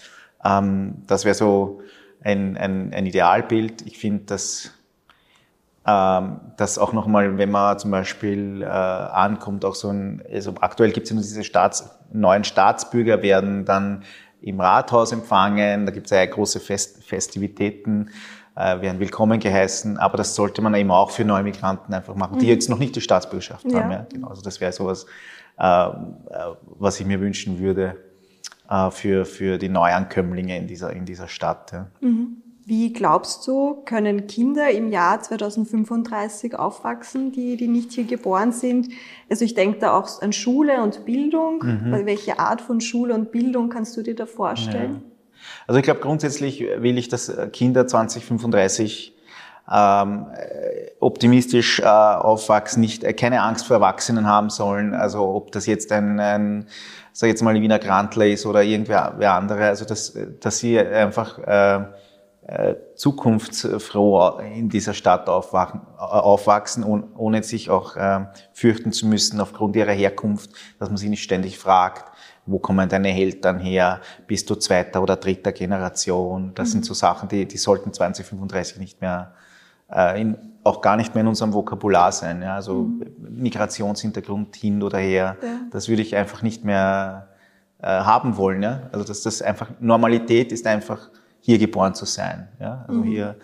Ähm, 0.44 1.02
das 1.08 1.24
wäre 1.24 1.34
so 1.34 1.80
ein, 2.22 2.56
ein, 2.56 2.92
ein 2.94 3.06
Idealbild. 3.06 3.82
Ich 3.82 3.98
finde, 3.98 4.24
dass 4.26 4.70
ähm, 5.88 6.40
dass 6.58 6.76
auch 6.76 6.92
nochmal, 6.92 7.38
wenn 7.38 7.50
man 7.50 7.78
zum 7.78 7.90
Beispiel 7.90 8.60
äh, 8.60 8.66
ankommt, 8.66 9.64
auch 9.64 9.74
so 9.74 9.88
ein, 9.88 10.22
also 10.30 10.52
aktuell 10.60 10.90
gibt 10.90 11.04
es 11.04 11.10
ja 11.10 11.14
nur 11.14 11.22
diese 11.22 11.44
Staats, 11.44 11.98
neuen 12.12 12.44
Staatsbürger 12.44 13.22
werden 13.22 13.64
dann 13.64 14.02
im 14.42 14.60
Rathaus 14.60 15.12
empfangen, 15.12 15.86
da 15.86 15.92
gibt 15.92 16.06
es 16.06 16.10
ja 16.10 16.26
große 16.26 16.60
Fest, 16.60 17.02
Festivitäten, 17.04 18.10
äh, 18.54 18.82
werden 18.82 19.00
willkommen 19.00 19.40
geheißen, 19.40 19.96
aber 19.96 20.18
das 20.18 20.34
sollte 20.34 20.60
man 20.60 20.74
eben 20.74 20.90
auch 20.90 21.10
für 21.10 21.24
neue 21.24 21.42
Migranten 21.42 21.94
einfach 21.94 22.14
machen, 22.14 22.38
die 22.38 22.44
mhm. 22.44 22.52
jetzt 22.52 22.68
noch 22.68 22.78
nicht 22.78 22.94
die 22.94 23.00
Staatsbürgerschaft 23.00 23.64
ja. 23.72 23.80
haben. 23.80 23.90
Ja? 23.90 24.06
Genau, 24.12 24.28
also 24.28 24.42
das 24.42 24.60
wäre 24.60 24.72
sowas, 24.72 25.06
äh, 25.58 25.64
äh, 25.64 25.92
was 26.78 27.00
ich 27.00 27.06
mir 27.06 27.18
wünschen 27.20 27.60
würde 27.60 27.96
äh, 28.68 28.90
für, 28.90 29.24
für 29.24 29.56
die 29.56 29.70
Neuankömmlinge 29.70 30.54
in 30.54 30.66
dieser, 30.66 30.92
in 30.92 31.06
dieser 31.06 31.28
Stadt. 31.28 31.72
Ja. 31.72 31.86
Mhm. 32.02 32.42
Wie 32.68 32.92
glaubst 32.92 33.48
du, 33.48 33.82
können 33.86 34.26
Kinder 34.26 34.70
im 34.70 34.90
Jahr 34.92 35.22
2035 35.22 36.54
aufwachsen, 36.54 37.32
die, 37.32 37.56
die 37.56 37.66
nicht 37.66 37.92
hier 37.92 38.04
geboren 38.04 38.52
sind? 38.52 38.90
Also 39.30 39.46
ich 39.46 39.54
denke 39.54 39.78
da 39.78 39.98
auch 39.98 40.20
an 40.20 40.34
Schule 40.34 40.82
und 40.82 41.06
Bildung. 41.06 41.62
Mhm. 41.64 42.04
Welche 42.04 42.38
Art 42.38 42.60
von 42.60 42.82
Schule 42.82 43.14
und 43.14 43.32
Bildung 43.32 43.70
kannst 43.70 43.96
du 43.96 44.02
dir 44.02 44.14
da 44.14 44.26
vorstellen? 44.26 45.02
Ja. 45.02 45.40
Also 45.66 45.78
ich 45.78 45.84
glaube, 45.84 46.00
grundsätzlich 46.00 46.60
will 46.60 46.98
ich, 46.98 47.08
dass 47.08 47.32
Kinder 47.52 47.86
2035 47.86 49.16
ähm, 49.72 50.26
optimistisch 51.00 51.80
äh, 51.80 51.86
aufwachsen, 51.86 52.82
nicht 52.82 53.02
äh, 53.02 53.14
keine 53.14 53.40
Angst 53.44 53.66
vor 53.66 53.76
Erwachsenen 53.76 54.26
haben 54.26 54.50
sollen. 54.50 54.92
Also 54.92 55.26
ob 55.26 55.52
das 55.52 55.64
jetzt 55.64 55.90
ein, 55.90 56.20
ein 56.20 56.66
sag 57.14 57.28
jetzt 57.28 57.42
mal 57.42 57.54
Wiener 57.54 57.78
Grantler 57.78 58.26
ist 58.26 58.44
oder 58.44 58.62
irgendwer 58.62 59.14
wer 59.16 59.32
andere, 59.32 59.68
also 59.68 59.86
dass, 59.86 60.18
dass 60.40 60.58
sie 60.58 60.78
einfach 60.78 61.38
äh, 61.38 61.78
äh, 61.78 61.80
zukunftsfroh 62.94 64.38
in 64.38 64.70
dieser 64.70 64.94
Stadt 64.94 65.28
äh, 65.28 65.30
aufwachsen, 65.30 66.82
ohne 66.84 67.42
sich 67.42 67.68
auch 67.68 67.96
äh, 67.96 68.20
fürchten 68.52 68.92
zu 68.92 69.06
müssen 69.06 69.40
aufgrund 69.40 69.76
ihrer 69.76 69.92
Herkunft, 69.92 70.50
dass 70.78 70.88
man 70.88 70.96
sich 70.96 71.10
nicht 71.10 71.22
ständig 71.22 71.58
fragt, 71.58 72.10
wo 72.46 72.58
kommen 72.58 72.88
deine 72.88 73.14
Eltern 73.14 73.58
her, 73.58 74.00
bist 74.26 74.48
du 74.48 74.54
zweiter 74.54 75.02
oder 75.02 75.16
dritter 75.16 75.52
Generation. 75.52 76.52
Das 76.54 76.68
mhm. 76.68 76.72
sind 76.72 76.86
so 76.86 76.94
Sachen, 76.94 77.28
die, 77.28 77.46
die 77.46 77.58
sollten 77.58 77.92
2035 77.92 78.78
nicht 78.78 79.00
mehr, 79.02 79.34
äh, 79.92 80.18
in, 80.18 80.38
auch 80.64 80.80
gar 80.80 80.96
nicht 80.96 81.14
mehr 81.14 81.20
in 81.20 81.28
unserem 81.28 81.52
Vokabular 81.52 82.12
sein. 82.12 82.40
Ja? 82.40 82.54
Also 82.54 82.84
mhm. 82.84 83.04
Migrationshintergrund 83.18 84.56
hin 84.56 84.82
oder 84.82 84.98
her, 84.98 85.36
ja. 85.42 85.48
das 85.70 85.88
würde 85.88 86.00
ich 86.00 86.16
einfach 86.16 86.40
nicht 86.40 86.64
mehr 86.64 87.28
äh, 87.82 87.88
haben 87.88 88.38
wollen. 88.38 88.62
Ja? 88.62 88.88
Also 88.90 89.04
dass 89.04 89.22
das 89.22 89.42
einfach, 89.42 89.68
Normalität 89.80 90.50
ist 90.50 90.66
einfach 90.66 91.10
hier 91.48 91.58
geboren 91.58 91.94
zu 91.94 92.04
sein. 92.04 92.46
Ja? 92.60 92.84
Also 92.86 93.00
mhm. 93.00 93.04
hier, 93.04 93.36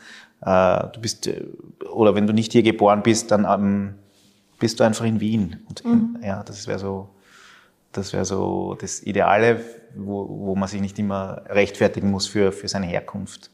äh, 0.42 0.87
du 0.92 1.00
bist, 1.00 1.26
äh, 1.26 1.42
oder 1.90 2.14
wenn 2.14 2.26
du 2.26 2.34
nicht 2.34 2.52
hier 2.52 2.62
geboren 2.62 3.02
bist, 3.02 3.30
dann 3.30 3.46
ähm, 3.49 3.94
bist 4.58 4.78
du 4.78 4.84
einfach 4.84 5.06
in 5.06 5.20
Wien. 5.20 5.64
Und, 5.70 5.82
mhm. 5.87 6.18
Ja, 6.23 6.42
das 6.42 6.66
wäre 6.66 6.78
so, 6.78 7.08
das 7.92 8.12
wäre 8.12 8.26
so 8.26 8.76
das 8.78 9.02
Ideale, 9.02 9.62
wo, 9.96 10.28
wo 10.28 10.54
man 10.54 10.68
sich 10.68 10.82
nicht 10.82 10.99
immer 10.99 11.44
rechtfertigen 11.49 12.11
muss 12.11 12.26
für, 12.26 12.52
für 12.52 12.68
seine 12.68 12.84
Herkunft. 12.84 13.50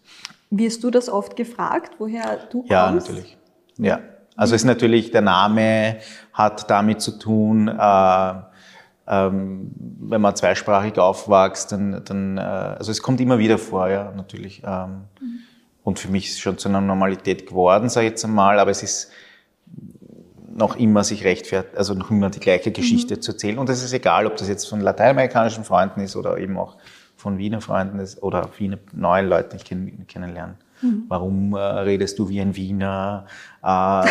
Wirst 0.50 0.83
du 0.83 0.90
das 0.90 1.09
oft 1.09 1.37
gefragt, 1.37 1.92
woher 1.99 2.38
du 2.50 2.59
kommst? 2.59 2.73
Ja, 2.73 2.90
natürlich. 2.90 3.38
Ja. 3.78 4.00
Also 4.35 4.57
es 4.57 4.62
ist 4.62 4.66
natürlich, 4.66 5.12
der 5.12 5.21
Name 5.21 5.99
hat 6.33 6.69
damit 6.69 7.00
zu 7.02 7.21
tun, 7.21 7.69
äh, 7.69 8.35
ähm, 9.11 9.73
wenn 10.00 10.21
man 10.21 10.37
zweisprachig 10.37 10.99
aufwächst, 10.99 11.73
dann, 11.73 12.02
dann 12.05 12.38
äh, 12.38 12.40
also 12.40 12.93
es 12.93 13.02
kommt 13.02 13.21
immer 13.21 13.38
wieder 13.38 13.59
vor, 13.59 13.88
ja, 13.88 14.12
natürlich. 14.12 14.62
Ähm, 14.64 15.02
mhm. 15.21 15.38
Und 15.83 15.99
für 15.99 16.09
mich 16.09 16.26
ist 16.26 16.35
es 16.35 16.38
schon 16.38 16.59
zu 16.59 16.69
einer 16.69 16.81
Normalität 16.81 17.49
geworden, 17.49 17.88
sage 17.88 18.07
ich 18.07 18.12
jetzt 18.12 18.25
einmal, 18.25 18.61
aber 18.61 18.71
es 18.71 18.85
ist 18.85 19.11
noch 20.49 20.76
immer 20.76 21.02
sich 21.02 21.25
rechtfertigt, 21.25 21.76
also 21.76 21.95
noch 21.95 22.11
immer 22.11 22.31
die 22.31 22.38
gleiche 22.38 22.71
Geschichte 22.71 23.17
mhm. 23.17 23.23
zu 23.23 23.33
erzählen. 23.33 23.59
Und 23.59 23.69
es 23.69 23.83
ist 23.83 23.93
egal, 23.93 24.26
ob 24.26 24.37
das 24.37 24.49
jetzt 24.49 24.69
von 24.69 24.81
lateinamerikanischen 24.81 25.64
Freunden 25.64 26.00
ist 26.00 26.14
oder 26.14 26.38
eben 26.38 26.57
auch 26.57 26.76
von 27.17 27.38
Wiener 27.38 27.61
Freunden 27.61 27.99
ist 27.99 28.23
oder 28.23 28.49
Wiener 28.59 28.79
neuen 28.93 29.29
Leuten, 29.29 29.59
kenn, 29.59 30.07
kennenlernen. 30.07 30.57
Mhm. 30.83 31.05
Warum 31.09 31.55
äh, 31.55 31.59
redest 31.59 32.19
du 32.19 32.29
wie 32.29 32.41
ein 32.41 32.55
Wiener? 32.57 33.27
Äh, 33.63 34.07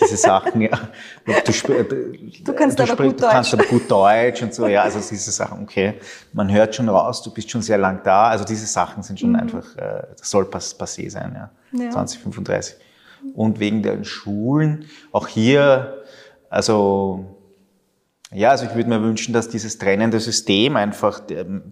diese 0.00 0.16
Sachen, 0.16 0.60
ja. 0.60 0.78
Du, 1.24 1.32
du 1.32 2.52
kannst 2.52 2.78
du 2.78 2.82
aber 2.84 2.96
gut 2.96 3.12
du 3.14 3.22
Deutsch. 3.22 3.30
kannst 3.32 3.54
aber 3.54 3.64
gut 3.64 3.90
Deutsch 3.90 4.42
und 4.42 4.54
so, 4.54 4.66
ja. 4.66 4.82
Also 4.82 4.98
diese 4.98 5.30
Sachen, 5.30 5.62
okay. 5.62 5.94
Man 6.32 6.52
hört 6.52 6.74
schon 6.74 6.88
raus, 6.88 7.22
du 7.22 7.32
bist 7.32 7.50
schon 7.50 7.62
sehr 7.62 7.78
lang 7.78 8.00
da. 8.04 8.28
Also 8.28 8.44
diese 8.44 8.66
Sachen 8.66 9.02
sind 9.02 9.18
schon 9.18 9.30
mhm. 9.30 9.36
einfach, 9.36 9.76
äh, 9.76 10.02
das 10.16 10.30
soll 10.30 10.44
pass, 10.46 10.78
passé 10.78 11.10
sein, 11.10 11.32
ja. 11.34 11.50
ja. 11.84 11.90
2035. 11.90 12.76
Und 13.34 13.58
wegen 13.58 13.82
den 13.82 14.04
Schulen, 14.04 14.84
auch 15.10 15.26
hier, 15.26 16.02
also, 16.50 17.33
ja, 18.34 18.50
also 18.50 18.66
ich 18.66 18.74
würde 18.74 18.88
mir 18.88 19.00
wünschen, 19.00 19.32
dass 19.32 19.48
dieses 19.48 19.78
trennende 19.78 20.18
System 20.18 20.74
einfach, 20.76 21.20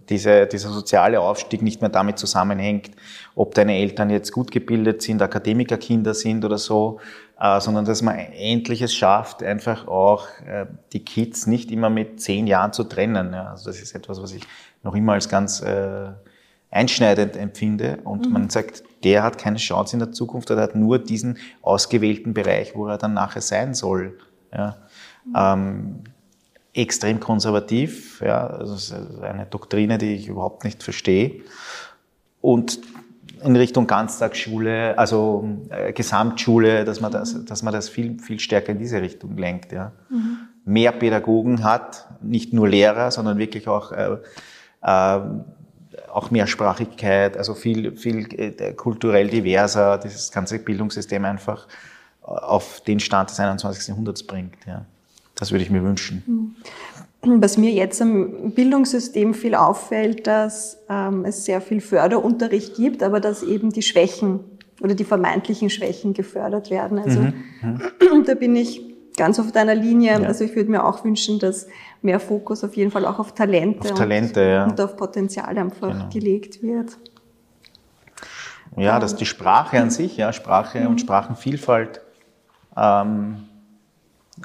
diese, 0.09 0.47
dieser 0.47 0.69
soziale 0.69 1.19
Aufstieg 1.19 1.61
nicht 1.61 1.81
mehr 1.81 1.89
damit 1.89 2.17
zusammenhängt, 2.17 2.91
ob 3.35 3.53
deine 3.53 3.77
Eltern 3.77 4.09
jetzt 4.09 4.31
gut 4.31 4.49
gebildet 4.49 5.01
sind, 5.01 5.21
Akademikerkinder 5.21 6.13
sind 6.13 6.45
oder 6.45 6.57
so, 6.57 6.99
äh, 7.39 7.59
sondern 7.59 7.83
dass 7.83 8.01
man 8.01 8.17
endlich 8.17 8.81
es 8.81 8.95
schafft, 8.95 9.43
einfach 9.43 9.87
auch 9.87 10.27
äh, 10.47 10.65
die 10.93 11.03
Kids 11.03 11.47
nicht 11.47 11.69
immer 11.69 11.89
mit 11.89 12.21
zehn 12.21 12.47
Jahren 12.47 12.71
zu 12.71 12.85
trennen. 12.85 13.33
Also 13.33 13.69
das 13.69 13.81
ist 13.81 13.93
etwas, 13.93 14.21
was 14.21 14.31
ich 14.33 14.43
noch 14.83 14.95
immer 14.95 15.13
als 15.13 15.27
ganz 15.27 15.61
äh, 15.61 16.11
einschneidend 16.71 17.35
empfinde 17.35 17.99
und 18.05 18.27
mhm. 18.27 18.31
man 18.33 18.49
sagt, 18.49 18.83
der 19.03 19.23
hat 19.23 19.37
keine 19.37 19.57
Chance 19.57 19.97
in 19.97 19.99
der 19.99 20.13
Zukunft, 20.13 20.49
er 20.49 20.57
hat 20.57 20.75
nur 20.75 20.97
diesen 20.97 21.37
ausgewählten 21.61 22.33
Bereich, 22.33 22.73
wo 22.73 22.87
er 22.87 22.97
dann 22.97 23.13
nachher 23.13 23.41
sein 23.41 23.73
soll. 23.73 24.17
Ja. 24.53 24.77
Mhm. 25.25 25.33
Ähm, 25.35 26.03
extrem 26.73 27.19
konservativ. 27.19 28.21
Ja, 28.21 28.47
also 28.47 28.73
das 28.73 28.91
ist 28.91 29.21
eine 29.21 29.45
Doktrine, 29.45 29.97
die 29.97 30.15
ich 30.15 30.27
überhaupt 30.27 30.63
nicht 30.63 30.81
verstehe. 30.83 31.41
Und 32.41 32.79
in 33.43 33.55
Richtung 33.55 33.87
Ganztagsschule, 33.87 34.97
also 34.97 35.47
äh, 35.69 35.93
Gesamtschule, 35.93 36.85
dass 36.85 37.01
man 37.01 37.11
das, 37.11 37.45
dass 37.45 37.61
man 37.61 37.73
das 37.73 37.89
viel, 37.89 38.19
viel 38.19 38.39
stärker 38.39 38.71
in 38.71 38.79
diese 38.79 39.01
Richtung 39.01 39.37
lenkt. 39.37 39.71
Ja. 39.71 39.91
Mhm. 40.09 40.39
Mehr 40.65 40.91
Pädagogen 40.93 41.63
hat, 41.63 42.07
nicht 42.21 42.53
nur 42.53 42.69
Lehrer, 42.69 43.11
sondern 43.11 43.37
wirklich 43.37 43.67
auch, 43.67 43.91
äh, 43.91 44.17
äh, 44.81 45.19
auch 46.11 46.31
Mehrsprachigkeit, 46.31 47.37
also 47.37 47.53
viel, 47.53 47.95
viel 47.97 48.27
äh, 48.39 48.73
kulturell 48.73 49.27
diverser, 49.27 49.97
dieses 49.97 50.31
ganze 50.31 50.59
Bildungssystem 50.59 51.25
einfach 51.25 51.67
auf 52.21 52.81
den 52.81 53.01
Stand 53.01 53.29
des 53.29 53.39
21. 53.39 53.89
Jahrhunderts 53.89 54.23
bringt. 54.23 54.55
Ja. 54.65 54.85
Das 55.43 55.51
würde 55.51 55.65
ich 55.65 55.69
mir 55.69 55.83
wünschen. 55.83 56.55
Was 57.21 57.57
mir 57.57 57.69
jetzt 57.69 58.01
am 58.01 58.51
Bildungssystem 58.51 59.33
viel 59.33 59.55
auffällt, 59.55 60.25
dass 60.25 60.77
ähm, 60.87 61.25
es 61.25 61.43
sehr 61.43 61.59
viel 61.59 61.81
Förderunterricht 61.81 62.77
gibt, 62.77 63.03
aber 63.03 63.19
dass 63.19 63.43
eben 63.43 63.69
die 63.69 63.81
Schwächen 63.81 64.39
oder 64.79 64.95
die 64.95 65.03
vermeintlichen 65.03 65.69
Schwächen 65.69 66.13
gefördert 66.13 66.69
werden. 66.69 66.97
Also 66.97 67.19
mhm. 67.19 67.33
Mhm. 67.61 68.23
da 68.25 68.35
bin 68.35 68.55
ich 68.55 68.83
ganz 69.17 69.37
auf 69.37 69.51
deiner 69.51 69.75
Linie. 69.75 70.21
Ja. 70.21 70.27
Also 70.29 70.45
ich 70.45 70.55
würde 70.55 70.71
mir 70.71 70.85
auch 70.85 71.03
wünschen, 71.03 71.39
dass 71.39 71.67
mehr 72.01 72.21
Fokus 72.21 72.63
auf 72.63 72.77
jeden 72.77 72.89
Fall 72.89 73.05
auch 73.05 73.19
auf 73.19 73.35
Talente, 73.35 73.91
auf 73.91 73.97
Talente 73.97 74.39
und, 74.39 74.49
ja. 74.49 74.63
und, 74.63 74.79
auf 74.79 74.95
Potenzial 74.95 75.57
einfach 75.57 75.91
genau. 75.91 76.07
gelegt 76.07 76.63
wird. 76.63 76.97
Ja, 78.77 78.97
dass 78.97 79.17
die 79.17 79.25
Sprache 79.25 79.77
an 79.81 79.89
sich, 79.89 80.15
ja, 80.15 80.31
Sprache 80.31 80.79
mhm. 80.79 80.87
und 80.87 81.01
Sprachenvielfalt 81.01 81.99
ähm, 82.77 83.49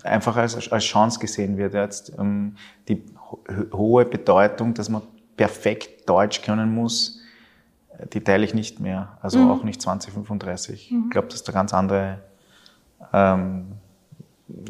einfach 0.03 0.37
als, 0.37 0.71
als 0.71 0.85
Chance 0.85 1.19
gesehen 1.19 1.57
wird. 1.57 1.75
Jetzt 1.75 2.13
ähm, 2.19 2.57
die 2.89 3.03
hohe 3.73 4.05
Bedeutung, 4.05 4.75
dass 4.75 4.89
man 4.89 5.03
perfekt 5.37 6.09
Deutsch 6.09 6.43
können 6.43 6.75
muss, 6.75 7.21
äh, 7.99 8.07
die 8.07 8.21
teile 8.21 8.45
ich 8.45 8.55
nicht 8.55 8.81
mehr. 8.81 9.19
Also 9.23 9.39
mhm. 9.39 9.51
auch 9.51 9.65
nicht 9.65 9.81
2035. 9.81 10.91
Mhm. 10.91 11.05
Ich 11.05 11.11
glaube, 11.11 11.29
dass 11.29 11.43
da 11.43 11.53
ganz 11.53 11.73
andere, 11.73 12.19
ähm, 13.13 13.67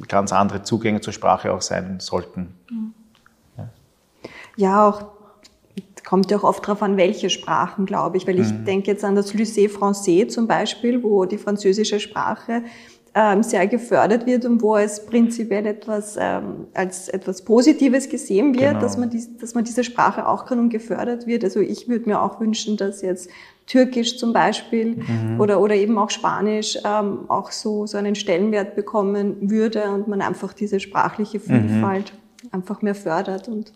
ganz 0.06 0.32
andere 0.32 0.62
Zugänge 0.62 1.00
zur 1.00 1.12
Sprache 1.12 1.52
auch 1.52 1.62
sein 1.62 2.00
sollten. 2.00 2.54
Mhm. 2.70 2.94
Ja. 3.56 3.68
ja, 4.56 4.88
auch 4.88 5.18
kommt 6.08 6.30
ja 6.30 6.38
auch 6.38 6.44
oft 6.44 6.64
darauf 6.64 6.82
an, 6.82 6.96
welche 6.96 7.28
Sprachen, 7.28 7.84
glaube 7.84 8.16
ich, 8.16 8.26
weil 8.26 8.38
ich 8.38 8.50
mhm. 8.50 8.64
denke 8.64 8.90
jetzt 8.90 9.04
an 9.04 9.14
das 9.14 9.34
Lycée 9.34 9.68
Français 9.68 10.26
zum 10.28 10.46
Beispiel, 10.46 11.02
wo 11.02 11.26
die 11.26 11.36
französische 11.36 12.00
Sprache 12.00 12.62
sehr 13.42 13.66
gefördert 13.66 14.26
wird 14.26 14.44
und 14.44 14.62
wo 14.62 14.76
es 14.76 15.04
prinzipiell 15.06 15.66
etwas 15.66 16.16
ähm, 16.20 16.66
als 16.74 17.08
etwas 17.08 17.42
Positives 17.42 18.08
gesehen 18.08 18.54
wird, 18.54 18.70
genau. 18.70 18.80
dass, 18.80 18.96
man 18.96 19.10
die, 19.10 19.22
dass 19.40 19.54
man 19.54 19.64
diese 19.64 19.82
Sprache 19.82 20.26
auch 20.26 20.46
kann 20.46 20.58
und 20.58 20.68
gefördert 20.68 21.26
wird. 21.26 21.42
Also 21.42 21.60
ich 21.60 21.88
würde 21.88 22.08
mir 22.08 22.22
auch 22.22 22.38
wünschen, 22.40 22.76
dass 22.76 23.02
jetzt 23.02 23.30
Türkisch 23.66 24.18
zum 24.18 24.32
Beispiel 24.32 24.96
mhm. 24.96 25.40
oder, 25.40 25.60
oder 25.60 25.74
eben 25.74 25.98
auch 25.98 26.10
Spanisch 26.10 26.78
ähm, 26.84 27.28
auch 27.28 27.50
so, 27.50 27.86
so 27.86 27.98
einen 27.98 28.14
Stellenwert 28.14 28.76
bekommen 28.76 29.50
würde 29.50 29.90
und 29.90 30.08
man 30.08 30.22
einfach 30.22 30.52
diese 30.52 30.78
sprachliche 30.78 31.40
Vielfalt 31.40 32.12
mhm. 32.12 32.48
einfach 32.52 32.82
mehr 32.82 32.94
fördert. 32.94 33.48
Und, 33.48 33.72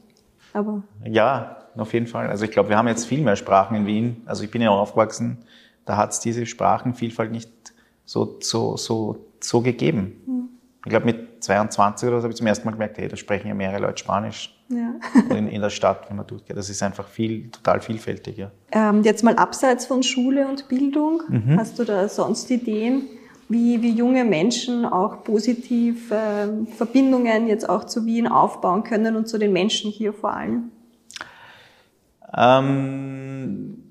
aber 0.52 0.82
ja, 1.04 1.56
auf 1.76 1.92
jeden 1.92 2.06
Fall. 2.06 2.28
Also 2.28 2.44
ich 2.44 2.50
glaube, 2.50 2.68
wir 2.68 2.76
haben 2.76 2.88
jetzt 2.88 3.06
viel 3.06 3.22
mehr 3.22 3.36
Sprachen 3.36 3.76
in 3.76 3.86
Wien. 3.86 4.22
Also 4.24 4.44
ich 4.44 4.50
bin 4.50 4.62
ja 4.62 4.70
auch 4.70 4.80
aufgewachsen, 4.80 5.38
da 5.84 5.96
hat 5.96 6.12
es 6.12 6.20
diese 6.20 6.46
Sprachenvielfalt 6.46 7.32
nicht 7.32 7.50
so, 8.04 8.38
so, 8.40 8.76
so, 8.76 9.16
so 9.44 9.60
gegeben. 9.60 10.22
Mhm. 10.26 10.48
Ich 10.84 10.90
glaube, 10.90 11.06
mit 11.06 11.44
22 11.44 12.08
oder 12.08 12.18
so 12.18 12.24
habe 12.24 12.32
ich 12.32 12.36
zum 12.36 12.46
ersten 12.46 12.64
Mal 12.64 12.72
gemerkt, 12.72 12.98
hey, 12.98 13.06
da 13.06 13.16
sprechen 13.16 13.46
ja 13.46 13.54
mehrere 13.54 13.80
Leute 13.80 13.98
Spanisch 13.98 14.52
ja. 14.68 14.94
in, 15.36 15.48
in, 15.48 15.60
der 15.60 15.70
Stadt, 15.70 16.08
wenn 16.08 16.16
man 16.16 16.26
durchgeht. 16.26 16.56
Das 16.56 16.68
ist 16.68 16.82
einfach 16.82 17.06
viel, 17.06 17.50
total 17.50 17.80
vielfältig. 17.80 18.36
Ja. 18.36 18.50
Ähm, 18.72 19.02
jetzt 19.04 19.22
mal 19.22 19.36
abseits 19.36 19.86
von 19.86 20.02
Schule 20.02 20.48
und 20.48 20.68
Bildung, 20.68 21.22
mhm. 21.28 21.56
hast 21.56 21.78
du 21.78 21.84
da 21.84 22.08
sonst 22.08 22.50
Ideen, 22.50 23.02
wie, 23.48 23.80
wie 23.82 23.92
junge 23.92 24.24
Menschen 24.24 24.84
auch 24.84 25.22
positiv 25.22 26.10
äh, 26.10 26.66
Verbindungen 26.76 27.46
jetzt 27.46 27.68
auch 27.68 27.84
zu 27.84 28.06
Wien 28.06 28.26
aufbauen 28.26 28.82
können 28.82 29.14
und 29.14 29.28
zu 29.28 29.38
den 29.38 29.52
Menschen 29.52 29.90
hier 29.90 30.12
vor 30.12 30.34
allem? 30.34 30.72
Ähm, 32.34 33.81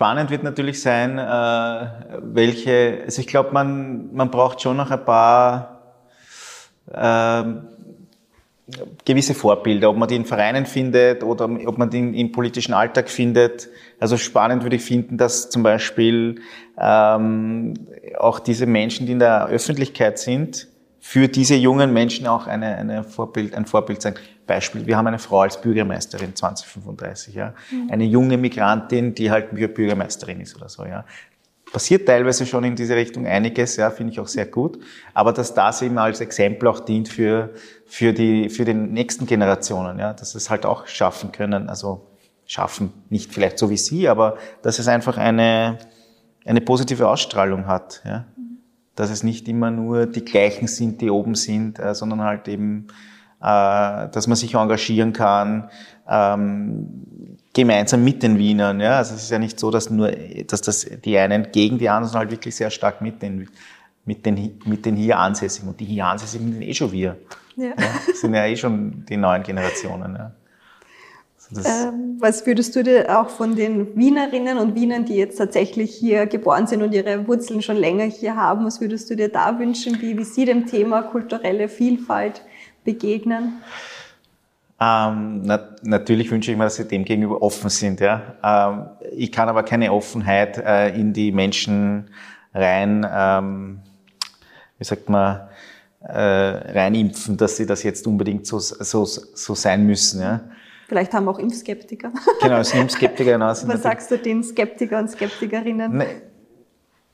Spannend 0.00 0.30
wird 0.30 0.42
natürlich 0.44 0.80
sein, 0.80 1.18
äh, 1.18 1.86
welche, 2.22 3.02
also 3.04 3.20
ich 3.20 3.26
glaube, 3.26 3.52
man, 3.52 4.14
man 4.14 4.30
braucht 4.30 4.62
schon 4.62 4.78
noch 4.78 4.90
ein 4.90 5.04
paar 5.04 5.98
äh, 6.90 7.44
gewisse 9.04 9.34
Vorbilder, 9.34 9.90
ob 9.90 9.98
man 9.98 10.08
die 10.08 10.16
in 10.16 10.24
Vereinen 10.24 10.64
findet 10.64 11.22
oder 11.22 11.50
ob 11.66 11.76
man 11.76 11.90
die 11.90 12.18
im 12.18 12.32
politischen 12.32 12.72
Alltag 12.72 13.10
findet. 13.10 13.68
Also 13.98 14.16
spannend 14.16 14.62
würde 14.62 14.76
ich 14.76 14.82
finden, 14.82 15.18
dass 15.18 15.50
zum 15.50 15.62
Beispiel 15.62 16.40
ähm, 16.78 17.74
auch 18.18 18.40
diese 18.40 18.64
Menschen, 18.64 19.04
die 19.04 19.12
in 19.12 19.18
der 19.18 19.48
Öffentlichkeit 19.48 20.18
sind, 20.18 20.66
für 20.98 21.28
diese 21.28 21.56
jungen 21.56 21.92
Menschen 21.92 22.26
auch 22.26 22.46
eine, 22.46 22.74
eine 22.76 23.04
Vorbild, 23.04 23.54
ein 23.54 23.66
Vorbild 23.66 24.00
sein. 24.00 24.14
Beispiel, 24.50 24.84
wir 24.86 24.96
haben 24.96 25.06
eine 25.06 25.18
Frau 25.18 25.40
als 25.40 25.60
Bürgermeisterin 25.60 26.34
2035, 26.34 27.34
ja. 27.34 27.54
Mhm. 27.70 27.90
Eine 27.90 28.04
junge 28.04 28.36
Migrantin, 28.36 29.14
die 29.14 29.30
halt 29.30 29.50
Bürgermeisterin 29.50 30.40
ist 30.40 30.56
oder 30.56 30.68
so, 30.68 30.84
ja. 30.84 31.04
Passiert 31.72 32.06
teilweise 32.06 32.46
schon 32.46 32.64
in 32.64 32.74
diese 32.74 32.96
Richtung 32.96 33.28
einiges, 33.28 33.76
ja, 33.76 33.90
finde 33.90 34.12
ich 34.12 34.18
auch 34.18 34.26
sehr 34.26 34.46
gut. 34.46 34.80
Aber 35.14 35.32
dass 35.32 35.54
das 35.54 35.82
eben 35.82 35.98
als 35.98 36.20
Exempel 36.20 36.68
auch 36.68 36.80
dient 36.80 37.08
für, 37.08 37.50
für 37.86 38.12
die, 38.12 38.48
für 38.48 38.64
die 38.64 38.74
nächsten 38.74 39.24
Generationen, 39.24 40.00
ja, 40.00 40.12
dass 40.12 40.34
es 40.34 40.50
halt 40.50 40.66
auch 40.66 40.88
schaffen 40.88 41.30
können, 41.30 41.68
also 41.68 42.08
schaffen, 42.44 42.92
nicht 43.08 43.32
vielleicht 43.32 43.56
so 43.56 43.70
wie 43.70 43.76
Sie, 43.76 44.08
aber 44.08 44.36
dass 44.62 44.80
es 44.80 44.88
einfach 44.88 45.16
eine, 45.16 45.78
eine 46.44 46.60
positive 46.60 47.08
Ausstrahlung 47.08 47.66
hat, 47.66 48.02
ja. 48.04 48.26
Mhm 48.36 48.50
dass 49.00 49.10
es 49.10 49.22
nicht 49.22 49.48
immer 49.48 49.70
nur 49.70 50.04
die 50.04 50.24
gleichen 50.26 50.68
sind, 50.68 51.00
die 51.00 51.08
oben 51.08 51.34
sind, 51.34 51.78
äh, 51.78 51.94
sondern 51.94 52.22
halt 52.22 52.48
eben, 52.48 52.88
dass 53.40 54.26
man 54.26 54.36
sich 54.36 54.54
engagieren 54.54 55.12
kann, 55.12 55.70
ähm, 56.08 57.46
gemeinsam 57.54 58.04
mit 58.04 58.22
den 58.22 58.38
Wienern. 58.38 58.80
Ja? 58.80 58.98
Also 58.98 59.14
es 59.14 59.24
ist 59.24 59.30
ja 59.30 59.38
nicht 59.38 59.58
so, 59.58 59.70
dass 59.70 59.90
nur, 59.90 60.10
dass 60.10 60.60
das 60.60 60.86
die 61.04 61.16
einen 61.18 61.50
gegen 61.50 61.78
die 61.78 61.88
anderen, 61.88 62.08
sondern 62.08 62.28
halt 62.28 62.30
wirklich 62.30 62.54
sehr 62.54 62.70
stark 62.70 63.00
mit 63.00 63.22
den, 63.22 63.48
mit 64.04 64.26
den, 64.26 64.60
mit 64.66 64.84
den 64.84 64.96
hier 64.96 65.18
Ansässigen. 65.18 65.70
Und 65.70 65.80
die 65.80 65.86
hier 65.86 66.06
Ansässigen 66.06 66.52
sind 66.52 66.62
eh 66.62 66.74
schon 66.74 66.92
wir. 66.92 67.16
Ja. 67.56 67.64
ja. 67.66 67.74
Das 68.06 68.20
sind 68.20 68.34
ja 68.34 68.46
eh 68.46 68.56
schon 68.56 69.04
die 69.08 69.16
neuen 69.16 69.42
Generationen. 69.42 70.14
Ja. 70.14 70.32
Ähm, 71.52 72.16
was 72.20 72.46
würdest 72.46 72.76
du 72.76 72.84
dir 72.84 73.18
auch 73.18 73.28
von 73.28 73.56
den 73.56 73.96
Wienerinnen 73.96 74.58
und 74.58 74.76
Wienern, 74.76 75.04
die 75.04 75.16
jetzt 75.16 75.36
tatsächlich 75.36 75.92
hier 75.92 76.26
geboren 76.26 76.68
sind 76.68 76.80
und 76.82 76.94
ihre 76.94 77.26
Wurzeln 77.26 77.60
schon 77.60 77.76
länger 77.76 78.04
hier 78.04 78.36
haben, 78.36 78.64
was 78.64 78.80
würdest 78.80 79.10
du 79.10 79.16
dir 79.16 79.28
da 79.28 79.58
wünschen, 79.58 80.00
wie, 80.00 80.16
wie 80.16 80.24
sie 80.24 80.44
dem 80.44 80.66
Thema 80.66 81.02
kulturelle 81.02 81.68
Vielfalt 81.68 82.42
begegnen? 82.84 83.62
Ähm, 84.80 85.42
na, 85.42 85.76
natürlich 85.82 86.30
wünsche 86.30 86.50
ich 86.50 86.56
mir, 86.56 86.64
dass 86.64 86.76
sie 86.76 86.88
dem 86.88 87.04
gegenüber 87.04 87.42
offen 87.42 87.68
sind. 87.68 88.00
Ja. 88.00 88.22
Ähm, 88.42 88.86
ich 89.12 89.30
kann 89.30 89.48
aber 89.48 89.62
keine 89.62 89.92
Offenheit 89.92 90.56
äh, 90.56 90.88
in 90.98 91.12
die 91.12 91.32
Menschen 91.32 92.10
rein, 92.54 93.06
ähm, 93.12 93.80
wie 94.78 94.84
sagt 94.84 95.10
man, 95.10 95.48
äh, 96.02 96.12
reinimpfen, 96.18 97.36
dass 97.36 97.58
sie 97.58 97.66
das 97.66 97.82
jetzt 97.82 98.06
unbedingt 98.06 98.46
so, 98.46 98.58
so, 98.58 99.04
so 99.04 99.54
sein 99.54 99.86
müssen. 99.86 100.22
Ja. 100.22 100.40
Vielleicht 100.88 101.12
haben 101.12 101.26
wir 101.26 101.32
auch 101.32 101.38
Impfskeptiker. 101.38 102.10
Genau, 102.40 102.56
es 102.58 102.70
sind 102.70 102.80
Impfskeptiker. 102.80 103.32
Genau, 103.32 103.46
Was 103.46 103.82
sagst 103.82 104.10
du 104.10 104.16
den 104.16 104.42
Skeptiker 104.42 104.98
und 104.98 105.10
Skeptikerinnen? 105.10 105.98
Ne, 105.98 106.06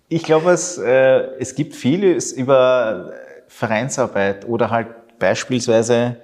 Ich 0.09 0.23
glaube, 0.23 0.53
es, 0.53 0.79
äh, 0.79 1.37
es 1.41 1.55
gibt 1.55 1.75
vieles 1.75 2.33
über 2.33 3.13
Vereinsarbeit 3.49 4.47
oder 4.49 4.71
halt 4.71 4.96
beispielsweise, 5.19 6.17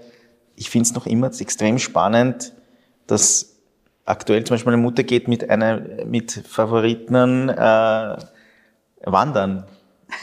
ich 0.56 0.70
finde 0.70 0.86
es 0.86 0.94
noch 0.94 1.06
immer 1.06 1.30
extrem 1.38 1.78
spannend, 1.78 2.52
dass 3.06 3.52
aktuell 4.04 4.44
zum 4.44 4.54
Beispiel 4.54 4.72
eine 4.72 4.82
Mutter 4.82 5.02
geht 5.02 5.28
mit 5.28 5.48
einer 5.48 5.80
mit 6.06 6.32
Favoriten 6.32 7.48
äh, 7.48 8.16
wandern. 9.04 9.64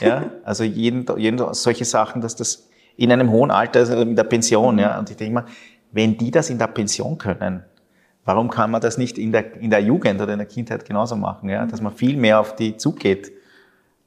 Ja, 0.02 0.32
also 0.44 0.64
jeden, 0.64 1.06
jeden 1.18 1.54
solche 1.54 1.86
Sachen, 1.86 2.22
dass 2.22 2.36
das 2.36 2.70
in 2.96 3.12
einem 3.12 3.32
hohen 3.32 3.52
Alter, 3.52 3.80
also 3.80 4.02
in 4.02 4.16
der 4.16 4.26
Pension, 4.26 4.78
ja. 4.78 5.00
Und 5.00 5.10
ich 5.10 5.18
denke 5.18 5.34
mal, 5.34 5.46
wenn 5.92 6.18
die 6.18 6.32
das 6.32 6.50
in 6.50 6.58
der 6.58 6.68
Pension 6.68 7.18
können, 7.18 7.64
warum 8.26 8.50
kann 8.50 8.72
man 8.72 8.82
das 8.82 8.98
nicht 8.98 9.18
in 9.18 9.32
der, 9.32 9.56
in 9.56 9.70
der 9.70 9.80
Jugend 9.80 10.22
oder 10.22 10.34
in 10.34 10.40
der 10.40 10.48
Kindheit 10.48 10.86
genauso 10.86 11.16
machen, 11.16 11.50
ja? 11.50 11.66
Dass 11.66 11.82
man 11.82 11.94
viel 11.94 12.18
mehr 12.18 12.40
auf 12.40 12.56
die 12.56 12.78
zugeht. 12.78 13.32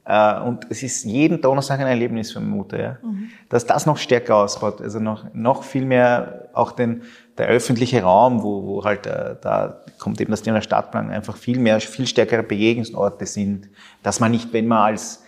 Äh, 0.04 0.40
und 0.40 0.66
es 0.68 0.82
ist 0.82 1.04
jeden 1.04 1.40
Donnerstag 1.40 1.80
ein 1.80 1.86
Erlebnis 1.86 2.32
für 2.32 2.40
meine 2.40 2.56
Mutter, 2.56 2.80
ja. 2.80 2.98
Mhm. 3.02 3.30
Dass 3.48 3.66
das 3.66 3.86
noch 3.86 3.96
stärker 3.98 4.36
ausbaut, 4.36 4.80
also 4.80 4.98
noch, 4.98 5.24
noch 5.32 5.62
viel 5.62 5.84
mehr 5.84 6.48
auch 6.54 6.72
den, 6.72 7.02
der 7.38 7.46
öffentliche 7.46 8.02
Raum, 8.02 8.42
wo, 8.42 8.66
wo 8.66 8.84
halt, 8.84 9.06
äh, 9.06 9.36
da 9.40 9.80
kommt 9.98 10.20
eben 10.20 10.32
das 10.32 10.42
Thema 10.42 10.60
Stadtplan, 10.60 11.10
einfach 11.10 11.36
viel 11.36 11.58
mehr, 11.58 11.80
viel 11.80 12.06
stärkere 12.06 12.42
Begegnungsorte 12.42 13.26
sind, 13.26 13.68
dass 14.02 14.18
man 14.18 14.32
nicht, 14.32 14.52
wenn 14.52 14.66
man 14.66 14.78
als, 14.78 15.24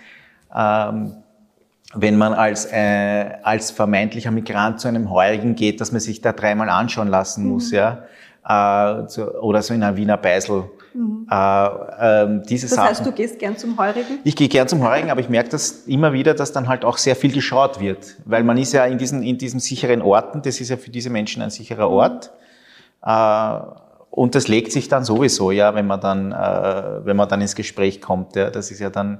ähm, 0.54 1.14
wenn 1.94 2.16
man 2.16 2.34
als, 2.34 2.66
äh, 2.72 3.30
als 3.44 3.70
vermeintlicher 3.70 4.32
Migrant 4.32 4.80
zu 4.80 4.88
einem 4.88 5.10
Heurigen 5.10 5.54
geht, 5.54 5.80
dass 5.80 5.92
man 5.92 6.00
sich 6.00 6.20
da 6.20 6.32
dreimal 6.32 6.68
anschauen 6.68 7.08
lassen 7.08 7.46
muss, 7.46 7.70
mhm. 7.70 7.76
ja. 7.76 8.02
Äh, 8.46 9.06
zu, 9.06 9.40
oder 9.40 9.62
so 9.62 9.72
in 9.72 9.82
einer 9.82 9.96
Wiener 9.96 10.16
Beisel 10.16 10.64
Mhm. 10.94 11.26
Äh, 11.28 11.68
ähm, 12.00 12.42
diese 12.48 12.66
das 12.66 12.76
Sachen. 12.76 12.88
heißt, 12.88 13.07
du 13.07 13.12
gehst 13.12 13.38
gern 13.38 13.57
zum 13.57 13.76
Heurigen? 13.78 14.20
Ich 14.22 14.37
gehe 14.37 14.48
gern 14.48 14.68
zum 14.68 14.83
Heurigen, 14.83 15.11
aber 15.11 15.20
ich 15.20 15.28
merke 15.28 15.50
das 15.50 15.87
immer 15.87 16.12
wieder, 16.12 16.35
dass 16.35 16.52
dann 16.52 16.68
halt 16.68 16.85
auch 16.85 16.98
sehr 16.98 17.16
viel 17.16 17.33
geschaut 17.33 17.80
wird. 17.80 18.16
Weil 18.24 18.44
man 18.44 18.57
ist 18.57 18.72
ja 18.72 18.85
in 18.85 18.98
diesen, 18.98 19.22
in 19.22 19.37
diesen 19.37 19.61
sicheren 19.61 20.02
Orten, 20.02 20.42
das 20.42 20.61
ist 20.61 20.68
ja 20.70 20.76
für 20.76 20.90
diese 20.90 21.11
Menschen 21.11 21.42
ein 21.42 21.50
sicherer 21.50 21.90
Ort. 21.90 22.33
Äh, 23.04 23.59
und 24.11 24.37
das 24.37 24.46
legt 24.46 24.70
sich 24.70 24.88
dann 24.88 25.04
sowieso, 25.04 25.50
ja, 25.50 25.74
wenn 25.74 25.88
man 25.88 26.00
dann, 26.00 26.30
äh, 26.30 27.04
wenn 27.04 27.16
man 27.16 27.28
dann 27.28 27.40
ins 27.40 27.57
Gespräch 27.57 28.00
kommt. 28.00 28.37
Ja, 28.37 28.48
das 28.48 28.70
ist 28.70 28.78
ja 28.78 28.88
dann, 28.88 29.18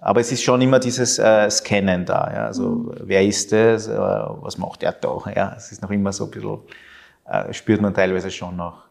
aber 0.00 0.20
es 0.20 0.32
ist 0.32 0.42
schon 0.42 0.60
immer 0.60 0.80
dieses 0.80 1.20
äh, 1.20 1.48
Scannen 1.48 2.04
da. 2.04 2.28
Ja, 2.34 2.46
also 2.46 2.68
mhm. 2.68 2.94
wer 3.04 3.24
ist 3.24 3.52
das? 3.52 3.86
Äh, 3.86 3.96
was 3.96 4.58
macht 4.58 4.82
der 4.82 4.92
da? 4.92 5.18
Ja, 5.32 5.54
es 5.56 5.70
ist 5.70 5.82
noch 5.82 5.90
immer 5.92 6.12
so 6.12 6.24
ein 6.24 6.30
bisschen, 6.32 6.58
äh, 7.26 7.52
spürt 7.52 7.80
man 7.80 7.94
teilweise 7.94 8.32
schon 8.32 8.56
noch. 8.56 8.87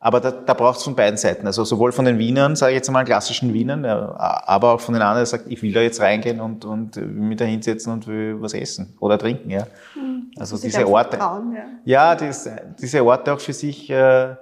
Aber 0.00 0.20
da, 0.20 0.30
da 0.30 0.54
braucht 0.54 0.78
es 0.78 0.84
von 0.84 0.94
beiden 0.94 1.16
Seiten. 1.16 1.46
Also 1.46 1.64
sowohl 1.64 1.90
von 1.90 2.04
den 2.04 2.18
Wienern, 2.18 2.54
sage 2.54 2.72
ich 2.72 2.76
jetzt 2.76 2.90
mal, 2.90 3.04
klassischen 3.04 3.52
Wienern, 3.52 3.84
aber 3.84 4.74
auch 4.74 4.80
von 4.80 4.94
den 4.94 5.02
anderen, 5.02 5.18
der 5.18 5.26
sagt, 5.26 5.46
ich 5.48 5.60
will 5.60 5.72
da 5.72 5.80
jetzt 5.80 6.00
reingehen 6.00 6.40
und, 6.40 6.64
und 6.64 6.96
mich 6.96 7.36
da 7.36 7.44
hinsetzen 7.44 7.92
und 7.92 8.06
will 8.06 8.40
was 8.40 8.54
essen 8.54 8.94
oder 9.00 9.18
trinken. 9.18 9.50
Ja. 9.50 9.66
Mhm. 9.96 10.30
Also 10.38 10.56
diese 10.56 10.86
Orte. 10.86 11.18
Trauen, 11.18 11.52
ja, 11.84 12.12
ja 12.12 12.14
diese, 12.14 12.60
diese 12.80 13.04
Orte 13.04 13.32
auch 13.32 13.40
für 13.40 13.52
sich 13.52 13.90
äh, 13.90 14.36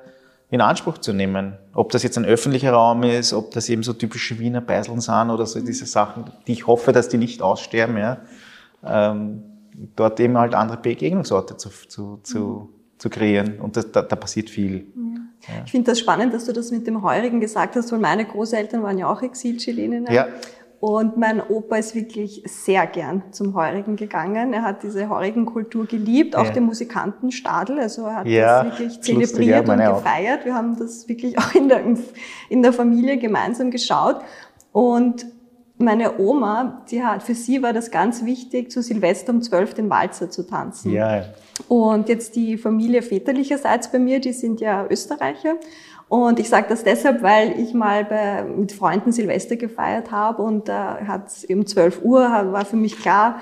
in 0.50 0.60
Anspruch 0.60 0.98
zu 0.98 1.14
nehmen. 1.14 1.54
Ob 1.72 1.90
das 1.90 2.02
jetzt 2.02 2.18
ein 2.18 2.26
öffentlicher 2.26 2.72
Raum 2.72 3.02
ist, 3.02 3.32
ob 3.32 3.52
das 3.52 3.70
eben 3.70 3.82
so 3.82 3.94
typische 3.94 4.38
Wiener 4.38 4.60
Beiseln 4.60 5.00
sind 5.00 5.30
oder 5.30 5.46
so 5.46 5.58
diese 5.60 5.86
Sachen, 5.86 6.24
die 6.46 6.52
ich 6.52 6.66
hoffe, 6.66 6.92
dass 6.92 7.08
die 7.08 7.16
nicht 7.16 7.40
aussterben. 7.40 7.96
Ja. 7.96 8.18
Ähm, 8.84 9.42
dort 9.96 10.20
eben 10.20 10.36
halt 10.36 10.54
andere 10.54 10.76
Begegnungsorte 10.76 11.56
zu, 11.56 11.70
zu, 11.70 12.20
zu, 12.22 12.38
mhm. 12.38 12.68
zu 12.98 13.08
kreieren. 13.08 13.58
Und 13.58 13.78
das, 13.78 13.90
da, 13.90 14.02
da 14.02 14.16
passiert 14.16 14.50
viel. 14.50 14.86
Mhm. 14.94 15.05
Ja. 15.42 15.62
Ich 15.64 15.70
finde 15.70 15.90
das 15.90 16.00
spannend, 16.00 16.34
dass 16.34 16.44
du 16.44 16.52
das 16.52 16.70
mit 16.70 16.86
dem 16.86 17.02
Heurigen 17.02 17.40
gesagt 17.40 17.76
hast, 17.76 17.92
weil 17.92 17.98
meine 17.98 18.24
Großeltern 18.24 18.82
waren 18.82 18.98
ja 18.98 19.10
auch 19.10 19.22
Exil-Chileninnen. 19.22 20.12
Ja. 20.12 20.28
Und 20.78 21.16
mein 21.16 21.40
Opa 21.40 21.76
ist 21.76 21.94
wirklich 21.94 22.42
sehr 22.44 22.86
gern 22.86 23.22
zum 23.30 23.54
Heurigen 23.54 23.96
gegangen. 23.96 24.52
Er 24.52 24.62
hat 24.62 24.82
diese 24.82 25.08
Heurigen-Kultur 25.08 25.86
geliebt, 25.86 26.36
auch 26.36 26.44
ja. 26.44 26.50
den 26.50 26.64
Musikantenstadel. 26.64 27.80
Also 27.80 28.04
er 28.04 28.16
hat 28.16 28.26
ja, 28.26 28.62
das 28.62 28.72
wirklich 28.78 29.00
zelebriert 29.00 29.66
ja, 29.66 29.72
und 29.72 29.96
gefeiert. 29.96 30.40
Auch. 30.40 30.44
Wir 30.44 30.54
haben 30.54 30.78
das 30.78 31.08
wirklich 31.08 31.38
auch 31.40 31.54
in 31.54 31.68
der, 31.68 31.82
in 32.50 32.62
der 32.62 32.72
Familie 32.72 33.16
gemeinsam 33.16 33.70
geschaut. 33.70 34.20
Und 34.72 35.26
meine 35.78 36.18
Oma, 36.18 36.82
die 36.90 37.04
hat, 37.04 37.22
für 37.22 37.34
sie 37.34 37.62
war 37.62 37.72
das 37.72 37.90
ganz 37.90 38.24
wichtig, 38.24 38.70
zu 38.70 38.80
Silvester 38.82 39.32
um 39.32 39.42
12 39.42 39.74
den 39.74 39.90
Walzer 39.90 40.30
zu 40.30 40.46
tanzen. 40.46 40.92
Ja. 40.92 41.24
Und 41.68 42.08
jetzt 42.08 42.36
die 42.36 42.56
Familie 42.56 43.02
väterlicherseits 43.02 43.90
bei 43.92 43.98
mir, 43.98 44.20
die 44.20 44.32
sind 44.32 44.60
ja 44.60 44.86
Österreicher. 44.88 45.56
Und 46.08 46.38
ich 46.38 46.48
sage 46.48 46.66
das 46.68 46.84
deshalb, 46.84 47.22
weil 47.22 47.58
ich 47.58 47.74
mal 47.74 48.04
bei, 48.04 48.44
mit 48.44 48.70
Freunden 48.70 49.10
Silvester 49.10 49.56
gefeiert 49.56 50.12
habe 50.12 50.42
und 50.42 50.68
da 50.68 50.98
äh, 50.98 51.04
hat 51.06 51.30
um 51.48 51.66
12 51.66 52.02
Uhr 52.02 52.20
war 52.20 52.64
für 52.64 52.76
mich 52.76 52.96
klar, 52.96 53.40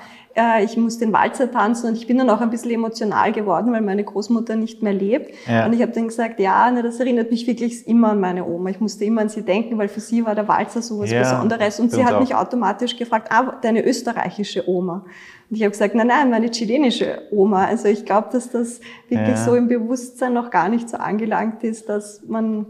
ich 0.63 0.75
muss 0.75 0.97
den 0.97 1.13
Walzer 1.13 1.49
tanzen 1.49 1.87
und 1.87 1.97
ich 1.97 2.07
bin 2.07 2.17
dann 2.17 2.29
auch 2.29 2.41
ein 2.41 2.49
bisschen 2.49 2.71
emotional 2.71 3.31
geworden, 3.31 3.71
weil 3.71 3.81
meine 3.81 4.03
Großmutter 4.03 4.57
nicht 4.57 4.83
mehr 4.83 4.91
lebt. 4.91 5.33
Ja. 5.47 5.65
Und 5.65 5.73
ich 5.73 5.81
habe 5.81 5.93
dann 5.93 6.07
gesagt, 6.07 6.41
ja, 6.41 6.69
na, 6.71 6.81
das 6.81 6.99
erinnert 6.99 7.31
mich 7.31 7.47
wirklich 7.47 7.87
immer 7.87 8.09
an 8.09 8.19
meine 8.19 8.45
Oma. 8.45 8.69
Ich 8.69 8.81
musste 8.81 9.05
immer 9.05 9.21
an 9.21 9.29
sie 9.29 9.43
denken, 9.43 9.77
weil 9.77 9.87
für 9.87 10.01
sie 10.01 10.25
war 10.25 10.35
der 10.35 10.47
Walzer 10.47 10.81
so 10.81 10.99
was 10.99 11.09
ja, 11.09 11.21
Besonderes. 11.21 11.79
Und 11.79 11.91
sie 11.91 12.03
hat 12.03 12.15
auch. 12.15 12.19
mich 12.19 12.35
automatisch 12.35 12.97
gefragt, 12.97 13.29
ah, 13.31 13.57
deine 13.61 13.85
österreichische 13.85 14.67
Oma. 14.67 15.05
Und 15.49 15.55
ich 15.55 15.61
habe 15.61 15.71
gesagt, 15.71 15.95
nein, 15.95 16.07
nein, 16.07 16.29
meine 16.29 16.51
chilenische 16.51 17.21
Oma. 17.31 17.65
Also 17.65 17.87
ich 17.87 18.03
glaube, 18.03 18.27
dass 18.33 18.49
das 18.49 18.81
wirklich 19.07 19.29
ja. 19.29 19.37
so 19.37 19.55
im 19.55 19.69
Bewusstsein 19.69 20.33
noch 20.33 20.49
gar 20.49 20.67
nicht 20.67 20.89
so 20.89 20.97
angelangt 20.97 21.63
ist, 21.63 21.87
dass 21.87 22.23
man 22.27 22.65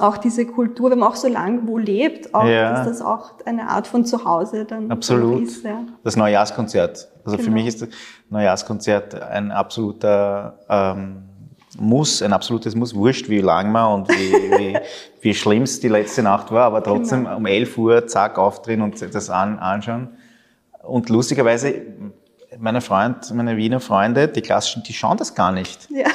auch 0.00 0.16
diese 0.16 0.46
Kultur, 0.46 0.90
wenn 0.90 0.98
man 0.98 1.10
auch 1.10 1.16
so 1.16 1.28
lange 1.28 1.66
wo 1.66 1.78
lebt, 1.78 2.34
auch, 2.34 2.46
ja. 2.46 2.72
dass 2.72 2.86
das 2.86 3.02
auch 3.02 3.32
eine 3.44 3.68
Art 3.68 3.86
von 3.86 4.04
Zuhause 4.04 4.64
dann 4.64 4.90
Absolut. 4.90 5.42
ist. 5.42 5.64
Ja. 5.64 5.84
Das 6.02 6.16
Neujahrskonzert. 6.16 7.08
Also 7.24 7.36
genau. 7.36 7.42
für 7.42 7.50
mich 7.50 7.66
ist 7.66 7.82
das 7.82 7.88
Neujahrskonzert 8.28 9.20
ein 9.22 9.52
absoluter 9.52 10.58
ähm, 10.68 11.22
Muss, 11.78 12.22
ein 12.22 12.32
absolutes 12.32 12.74
Muss. 12.74 12.94
Wurscht, 12.94 13.28
wie 13.28 13.40
lang 13.40 13.70
man 13.70 14.00
und 14.00 14.08
wie, 14.08 14.32
wie, 14.32 14.78
wie 15.20 15.34
schlimm 15.34 15.62
es 15.62 15.80
die 15.80 15.88
letzte 15.88 16.22
Nacht 16.22 16.50
war, 16.50 16.64
aber 16.64 16.82
trotzdem 16.82 17.24
genau. 17.24 17.36
um 17.36 17.46
11 17.46 17.78
Uhr, 17.78 18.06
zack, 18.06 18.38
aufdrehen 18.38 18.82
und 18.82 19.00
das 19.00 19.30
an, 19.30 19.58
anschauen. 19.58 20.16
Und 20.82 21.08
lustigerweise, 21.08 21.82
meine 22.58 22.80
Freund, 22.80 23.32
meine 23.32 23.56
Wiener 23.56 23.80
Freunde, 23.80 24.28
die 24.28 24.42
klassischen, 24.42 24.82
die 24.82 24.92
schauen 24.92 25.16
das 25.16 25.34
gar 25.34 25.52
nicht. 25.52 25.88
Ja. 25.90 26.08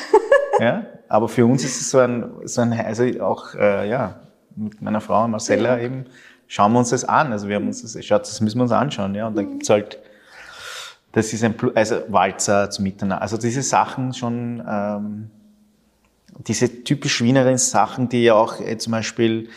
ja? 0.60 0.86
Aber 1.10 1.28
für 1.28 1.46
uns 1.46 1.64
ist 1.66 1.82
es 1.82 1.90
so 1.90 1.98
ein, 1.98 2.32
so 2.46 2.62
ein 2.62 2.72
also 2.72 3.04
auch, 3.22 3.56
äh, 3.56 3.90
ja, 3.90 4.20
mit 4.56 4.82
meiner 4.82 5.02
Frau 5.02 5.28
Marcella 5.28 5.78
ja. 5.78 5.84
eben, 5.84 6.06
schauen 6.48 6.72
wir 6.72 6.80
uns 6.80 6.92
das 6.92 7.04
an. 7.04 7.32
Also 7.32 7.50
wir 7.50 7.56
haben 7.56 7.68
uns 7.68 7.82
das, 7.82 8.06
schaut, 8.06 8.22
das 8.22 8.40
müssen 8.42 8.60
wir 8.60 8.64
uns 8.64 8.72
anschauen, 8.72 9.16
ja. 9.16 9.28
Und 9.28 9.36
dann 9.36 9.50
gibt's 9.50 9.70
halt, 9.70 10.00
das 11.12 11.34
ist 11.34 11.44
ein, 11.44 11.56
also 11.74 11.96
Walzer 12.10 12.70
zum 12.70 12.84
Miteinander. 12.84 13.24
Also 13.24 13.38
diese 13.38 13.64
Sachen 13.64 14.14
schon, 14.14 14.64
ähm, 14.70 15.32
diese 16.48 16.84
typisch 16.84 17.22
Wienerin 17.22 17.58
Sachen, 17.58 18.08
die 18.08 18.24
ja 18.24 18.36
auch 18.36 18.60
äh, 18.60 18.78
zum 18.78 18.92
Beispiel 18.92 19.50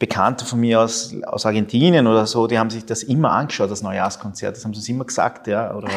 Bekannte 0.00 0.44
von 0.44 0.60
mir 0.60 0.80
aus, 0.80 1.14
aus 1.22 1.46
Argentinien 1.46 2.06
oder 2.08 2.26
so, 2.26 2.48
die 2.48 2.58
haben 2.58 2.68
sich 2.68 2.84
das 2.84 3.04
immer 3.04 3.30
angeschaut, 3.30 3.70
das 3.70 3.82
Neujahrskonzert. 3.82 4.56
Das 4.56 4.64
haben 4.64 4.74
sie 4.74 4.78
uns 4.78 4.88
immer 4.88 5.04
gesagt, 5.04 5.46
ja. 5.46 5.72
Oder 5.72 5.88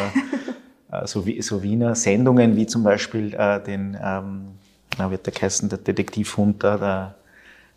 äh, 0.91 1.07
so, 1.07 1.25
wie, 1.25 1.41
so 1.41 1.63
Wiener 1.63 1.95
Sendungen 1.95 2.55
wie 2.55 2.67
zum 2.67 2.83
Beispiel 2.83 3.33
äh, 3.33 3.61
den 3.61 3.97
ähm, 4.01 4.58
na, 4.99 5.09
wird 5.09 5.25
der 5.25 5.33
heißen, 5.33 5.69
der 5.69 5.79
Detektivhund 5.79 6.63
da, 6.63 6.77
der, 6.77 7.15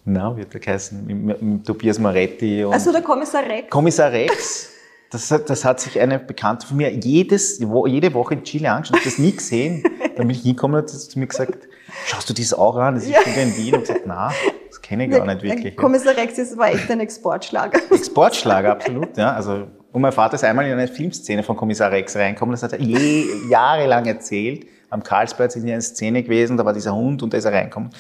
na, 0.05 0.37
wird 0.37 0.53
der 0.53 0.61
heißen, 0.61 1.07
mit, 1.07 1.41
mit 1.41 1.67
Tobias 1.67 1.99
Moretti. 1.99 2.65
Und 2.65 2.75
also 2.75 2.93
der 2.93 3.03
Kommissar 3.03 3.45
Rex. 3.45 3.71
Kommissar 3.71 4.13
Rex. 4.13 4.69
Das, 5.11 5.29
das 5.29 5.65
hat 5.65 5.79
sich 5.79 6.01
eine 6.01 6.19
Bekannte 6.19 6.67
von 6.67 6.79
mir 6.79 6.91
jedes, 6.91 7.59
jede 7.59 8.15
Woche 8.15 8.35
in 8.35 8.45
Chile 8.45 8.73
angeschaut, 8.73 8.99
ich 8.99 9.05
das 9.05 9.19
nie 9.19 9.33
gesehen. 9.33 9.85
Dann 10.17 10.27
bin 10.27 10.31
ich 10.31 10.43
hingekommen 10.43 10.81
und 10.81 10.91
hat 10.91 10.91
zu 10.91 11.19
mir 11.19 11.27
gesagt, 11.27 11.69
schaust 12.07 12.29
du 12.31 12.35
das 12.35 12.55
auch 12.55 12.77
an? 12.77 12.95
Das 12.95 13.05
ist 13.05 13.11
ja. 13.11 13.21
wieder 13.21 13.43
in 13.43 13.57
Wien. 13.57 13.75
Und 13.75 13.81
gesagt, 13.83 14.03
na, 14.07 14.33
das 14.69 14.81
kenne 14.81 15.05
ich 15.05 15.11
gar 15.11 15.27
nicht 15.27 15.43
wirklich. 15.43 15.77
Kommissar 15.77 16.17
Rex 16.17 16.37
das 16.37 16.57
war 16.57 16.71
echt 16.71 16.91
ein 16.91 17.01
Exportschlager. 17.01 17.79
Exportschlager, 17.91 18.73
absolut, 18.73 19.17
ja. 19.19 19.35
Also, 19.35 19.67
und 19.93 20.01
mein 20.01 20.13
Vater 20.13 20.37
ist 20.37 20.45
einmal 20.45 20.67
in 20.67 20.73
eine 20.73 20.89
Filmszene 20.89 21.43
von 21.43 21.57
Kommissar 21.57 21.91
Rex 21.91 22.17
reingekommen, 22.17 22.53
das 22.53 22.63
hat 22.63 22.73
er 22.73 22.81
jahrelang 22.81 24.07
erzählt 24.07 24.67
am 24.93 25.03
Karlsplatz 25.03 25.57
in 25.57 25.63
eine 25.63 25.81
Szene 25.81 26.23
gewesen, 26.23 26.57
da 26.59 26.65
war 26.65 26.75
dieser 26.75 26.95
Hund 26.95 27.23
und 27.23 27.33
da 27.33 27.39
ist 27.39 27.47
er 27.47 27.53
reingekommen. 27.53 27.91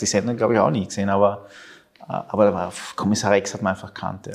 Die 0.00 0.06
Sendung 0.06 0.36
glaube 0.36 0.54
ich 0.54 0.60
auch 0.60 0.70
nie 0.70 0.84
gesehen, 0.84 1.08
aber, 1.08 1.46
äh, 2.00 2.12
aber 2.12 2.44
da 2.44 2.54
war, 2.54 2.72
Kommissar 2.96 3.32
Rex 3.32 3.54
hat 3.54 3.62
man 3.62 3.72
einfach 3.72 3.94
kannt. 3.94 4.26
Ja. 4.26 4.32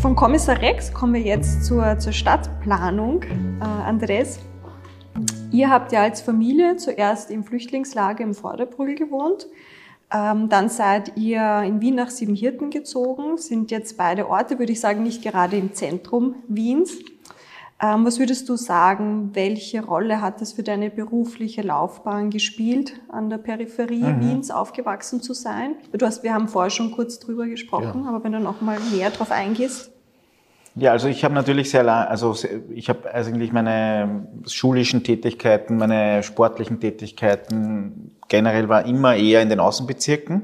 Von 0.00 0.16
Kommissar 0.16 0.60
Rex 0.60 0.92
kommen 0.92 1.14
wir 1.14 1.20
jetzt 1.20 1.64
zur, 1.64 1.96
zur 2.00 2.12
Stadtplanung. 2.12 3.22
Äh, 3.22 3.64
Andres, 3.64 4.40
Ihr 5.52 5.70
habt 5.70 5.92
ja 5.92 6.02
als 6.02 6.22
Familie 6.22 6.76
zuerst 6.76 7.30
im 7.30 7.44
Flüchtlingslager 7.44 8.24
im 8.24 8.34
Vorderbrügel 8.34 8.94
gewohnt. 8.94 9.46
Ähm, 10.12 10.48
dann 10.48 10.68
seid 10.68 11.16
ihr 11.16 11.62
in 11.62 11.80
Wien 11.80 11.94
nach 11.94 12.10
Siebenhirten 12.10 12.70
gezogen, 12.70 13.38
sind 13.38 13.70
jetzt 13.70 13.96
beide 13.96 14.28
Orte, 14.28 14.58
würde 14.58 14.72
ich 14.72 14.80
sagen, 14.80 15.02
nicht 15.02 15.22
gerade 15.22 15.56
im 15.56 15.74
Zentrum 15.74 16.34
Wiens. 16.48 16.98
Ähm, 17.80 18.04
was 18.04 18.18
würdest 18.18 18.48
du 18.48 18.56
sagen, 18.56 19.30
welche 19.32 19.84
Rolle 19.84 20.20
hat 20.20 20.40
es 20.40 20.52
für 20.52 20.62
deine 20.62 20.90
berufliche 20.90 21.62
Laufbahn 21.62 22.30
gespielt, 22.30 23.00
an 23.08 23.28
der 23.30 23.38
Peripherie 23.38 24.04
mhm. 24.04 24.20
Wiens 24.20 24.50
aufgewachsen 24.50 25.20
zu 25.20 25.34
sein? 25.34 25.76
Du 25.92 26.04
hast, 26.06 26.22
wir 26.22 26.32
haben 26.34 26.46
vorher 26.46 26.70
schon 26.70 26.92
kurz 26.92 27.18
drüber 27.18 27.46
gesprochen, 27.46 28.02
ja. 28.04 28.08
aber 28.08 28.22
wenn 28.22 28.32
du 28.32 28.40
noch 28.40 28.60
mal 28.60 28.78
näher 28.92 29.10
drauf 29.10 29.30
eingehst. 29.30 29.91
Ja, 30.74 30.92
also 30.92 31.08
ich 31.08 31.22
habe 31.22 31.34
natürlich 31.34 31.70
sehr 31.70 31.82
lang, 31.82 32.06
also 32.08 32.34
ich 32.70 32.88
habe 32.88 33.12
eigentlich 33.12 33.52
meine 33.52 34.26
schulischen 34.46 35.04
Tätigkeiten, 35.04 35.76
meine 35.76 36.22
sportlichen 36.22 36.80
Tätigkeiten 36.80 38.16
generell 38.28 38.68
war 38.70 38.86
immer 38.86 39.14
eher 39.14 39.42
in 39.42 39.50
den 39.50 39.60
Außenbezirken. 39.60 40.42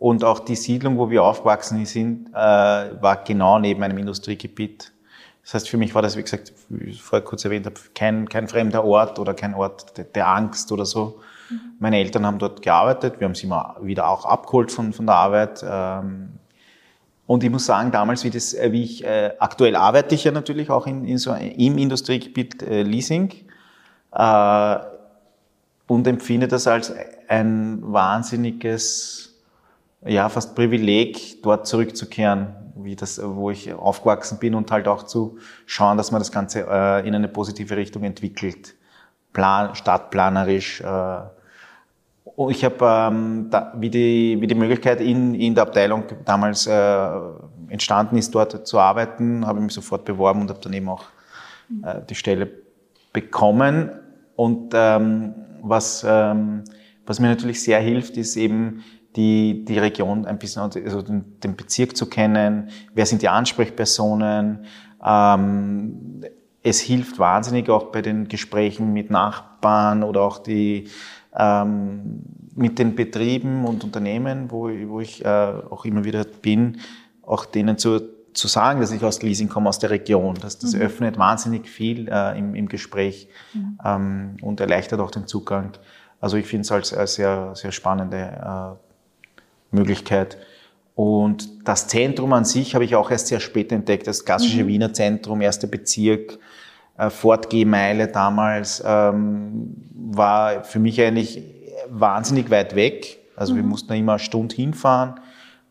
Und 0.00 0.24
auch 0.24 0.40
die 0.40 0.56
Siedlung, 0.56 0.98
wo 0.98 1.08
wir 1.08 1.22
aufgewachsen 1.22 1.86
sind, 1.86 2.28
äh, 2.30 2.34
war 2.34 3.22
genau 3.24 3.58
neben 3.60 3.82
einem 3.82 3.96
Industriegebiet. 3.96 4.92
Das 5.44 5.54
heißt, 5.54 5.68
für 5.68 5.76
mich 5.76 5.94
war 5.94 6.02
das, 6.02 6.16
wie 6.16 6.22
gesagt, 6.22 6.52
wie 6.68 6.90
ich 6.90 7.02
vorher 7.02 7.24
kurz 7.24 7.44
erwähnt 7.44 7.66
habe, 7.66 7.76
kein, 7.94 8.28
kein 8.28 8.48
fremder 8.48 8.84
Ort 8.84 9.18
oder 9.18 9.34
kein 9.34 9.54
Ort 9.54 9.96
der, 9.96 10.04
der 10.04 10.28
Angst 10.28 10.72
oder 10.72 10.84
so. 10.84 11.20
Mhm. 11.48 11.60
Meine 11.78 11.98
Eltern 11.98 12.26
haben 12.26 12.38
dort 12.38 12.60
gearbeitet, 12.60 13.20
wir 13.20 13.26
haben 13.26 13.34
sie 13.34 13.46
immer 13.46 13.76
wieder 13.80 14.08
auch 14.08 14.24
abgeholt 14.24 14.72
von, 14.72 14.92
von 14.92 15.06
der 15.06 15.14
Arbeit. 15.14 15.64
Ähm, 15.66 16.30
und 17.26 17.42
ich 17.42 17.50
muss 17.50 17.64
sagen, 17.64 17.90
damals, 17.90 18.24
wie, 18.24 18.30
das, 18.30 18.52
äh, 18.52 18.70
wie 18.72 18.82
ich, 18.82 19.04
äh, 19.04 19.32
aktuell 19.38 19.76
arbeite 19.76 20.14
ich 20.14 20.24
ja 20.24 20.32
natürlich 20.32 20.70
auch 20.70 20.86
in, 20.86 21.04
in 21.04 21.18
so, 21.18 21.32
im 21.32 21.78
Industriegebiet 21.78 22.62
äh, 22.62 22.82
Leasing 22.82 23.32
äh, 24.12 24.76
und 25.86 26.06
empfinde 26.06 26.48
das 26.48 26.66
als 26.66 26.92
ein 27.28 27.78
wahnsinniges, 27.80 29.42
ja, 30.04 30.28
fast 30.28 30.54
Privileg, 30.54 31.42
dort 31.42 31.66
zurückzukehren, 31.66 32.54
wie 32.76 32.96
das, 32.96 33.20
wo 33.22 33.50
ich 33.50 33.72
aufgewachsen 33.72 34.38
bin 34.38 34.54
und 34.54 34.70
halt 34.70 34.86
auch 34.86 35.04
zu 35.04 35.38
schauen, 35.64 35.96
dass 35.96 36.10
man 36.10 36.20
das 36.20 36.30
Ganze 36.30 36.66
äh, 36.68 37.06
in 37.08 37.14
eine 37.14 37.28
positive 37.28 37.76
Richtung 37.76 38.04
entwickelt. 38.04 38.74
Plan, 39.32 39.74
stadtplanerisch, 39.74 40.82
äh, 40.82 41.20
Oh, 42.36 42.50
ich 42.50 42.64
habe, 42.64 42.84
ähm, 42.84 43.46
da, 43.50 43.72
wie, 43.76 43.90
die, 43.90 44.36
wie 44.40 44.46
die 44.46 44.56
Möglichkeit 44.56 45.00
in, 45.00 45.34
in 45.34 45.54
der 45.54 45.62
Abteilung 45.62 46.04
damals 46.24 46.66
äh, 46.66 47.08
entstanden 47.68 48.16
ist, 48.16 48.34
dort 48.34 48.66
zu 48.66 48.78
arbeiten, 48.78 49.46
habe 49.46 49.60
ich 49.60 49.64
mich 49.64 49.74
sofort 49.74 50.04
beworben 50.04 50.40
und 50.40 50.50
habe 50.50 50.60
dann 50.60 50.72
eben 50.72 50.88
auch 50.88 51.04
äh, 51.84 52.00
die 52.08 52.16
Stelle 52.16 52.50
bekommen. 53.12 53.90
Und 54.34 54.72
ähm, 54.74 55.34
was, 55.62 56.04
ähm, 56.06 56.64
was 57.06 57.20
mir 57.20 57.28
natürlich 57.28 57.62
sehr 57.62 57.78
hilft, 57.78 58.16
ist 58.16 58.36
eben 58.36 58.82
die, 59.14 59.64
die 59.64 59.78
Region 59.78 60.26
ein 60.26 60.38
bisschen, 60.38 60.62
also 60.62 61.02
den, 61.02 61.38
den 61.40 61.54
Bezirk 61.54 61.96
zu 61.96 62.06
kennen, 62.06 62.70
wer 62.94 63.06
sind 63.06 63.22
die 63.22 63.28
Ansprechpersonen. 63.28 64.64
Ähm, 65.04 66.24
es 66.64 66.80
hilft 66.80 67.18
wahnsinnig 67.18 67.68
auch 67.68 67.92
bei 67.92 68.02
den 68.02 68.26
Gesprächen 68.26 68.92
mit 68.92 69.10
Nachbarn 69.10 70.02
oder 70.02 70.22
auch 70.22 70.38
die 70.38 70.88
ähm, 71.36 72.22
mit 72.54 72.78
den 72.78 72.94
Betrieben 72.94 73.64
und 73.64 73.84
Unternehmen, 73.84 74.50
wo, 74.50 74.68
wo 74.88 75.00
ich 75.00 75.24
äh, 75.24 75.28
auch 75.28 75.84
immer 75.84 76.04
wieder 76.04 76.24
bin, 76.24 76.78
auch 77.22 77.46
denen 77.46 77.78
zu, 77.78 78.00
zu 78.32 78.48
sagen, 78.48 78.80
dass 78.80 78.92
ich 78.92 79.02
aus 79.02 79.22
Leasing 79.22 79.48
komme, 79.48 79.68
aus 79.68 79.78
der 79.78 79.90
Region. 79.90 80.36
Das, 80.40 80.58
das 80.58 80.74
mhm. 80.74 80.82
öffnet 80.82 81.18
wahnsinnig 81.18 81.68
viel 81.68 82.08
äh, 82.08 82.38
im, 82.38 82.54
im 82.54 82.68
Gespräch 82.68 83.28
mhm. 83.52 83.78
ähm, 83.84 84.36
und 84.42 84.60
erleichtert 84.60 85.00
auch 85.00 85.10
den 85.10 85.26
Zugang. 85.26 85.72
Also 86.20 86.36
ich 86.36 86.46
finde 86.46 86.62
es 86.62 86.72
als, 86.72 86.94
als 86.94 87.14
sehr, 87.14 87.54
sehr 87.54 87.72
spannende 87.72 88.78
äh, 89.72 89.76
Möglichkeit. 89.76 90.38
Und 90.94 91.68
das 91.68 91.88
Zentrum 91.88 92.32
an 92.32 92.44
sich 92.44 92.74
habe 92.74 92.84
ich 92.84 92.94
auch 92.94 93.10
erst 93.10 93.26
sehr 93.26 93.40
spät 93.40 93.72
entdeckt, 93.72 94.06
das 94.06 94.24
klassische 94.24 94.62
mhm. 94.62 94.68
Wiener 94.68 94.92
Zentrum, 94.92 95.40
erster 95.40 95.66
Bezirk, 95.66 96.38
äh, 96.96 97.10
Fortgehmeile 97.10 98.08
damals 98.08 98.82
ähm, 98.86 99.76
war 99.94 100.64
für 100.64 100.78
mich 100.78 101.00
eigentlich 101.00 101.42
wahnsinnig 101.88 102.50
weit 102.50 102.74
weg. 102.74 103.18
Also 103.36 103.52
mhm. 103.52 103.58
wir 103.58 103.64
mussten 103.64 103.92
immer 103.94 104.12
eine 104.12 104.18
Stunde 104.18 104.54
hinfahren, 104.54 105.14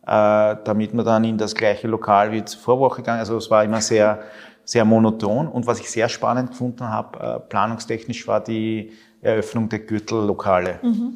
äh, 0.06 0.56
damit 0.64 0.92
wir 0.92 1.02
dann 1.02 1.24
in 1.24 1.38
das 1.38 1.54
gleiche 1.54 1.88
Lokal 1.88 2.32
wie 2.32 2.44
zur 2.44 2.60
Vorwoche 2.60 2.96
gegangen. 2.96 3.20
Also 3.20 3.36
es 3.36 3.50
war 3.50 3.64
immer 3.64 3.80
sehr, 3.80 4.20
sehr 4.64 4.84
monoton. 4.84 5.48
Und 5.48 5.66
was 5.66 5.80
ich 5.80 5.90
sehr 5.90 6.08
spannend 6.08 6.50
gefunden 6.50 6.88
habe, 6.88 7.18
äh, 7.18 7.40
planungstechnisch, 7.40 8.26
war 8.26 8.42
die 8.42 8.92
Eröffnung 9.22 9.68
der 9.68 9.80
Gürtellokale. 9.80 10.78
Mhm. 10.82 11.14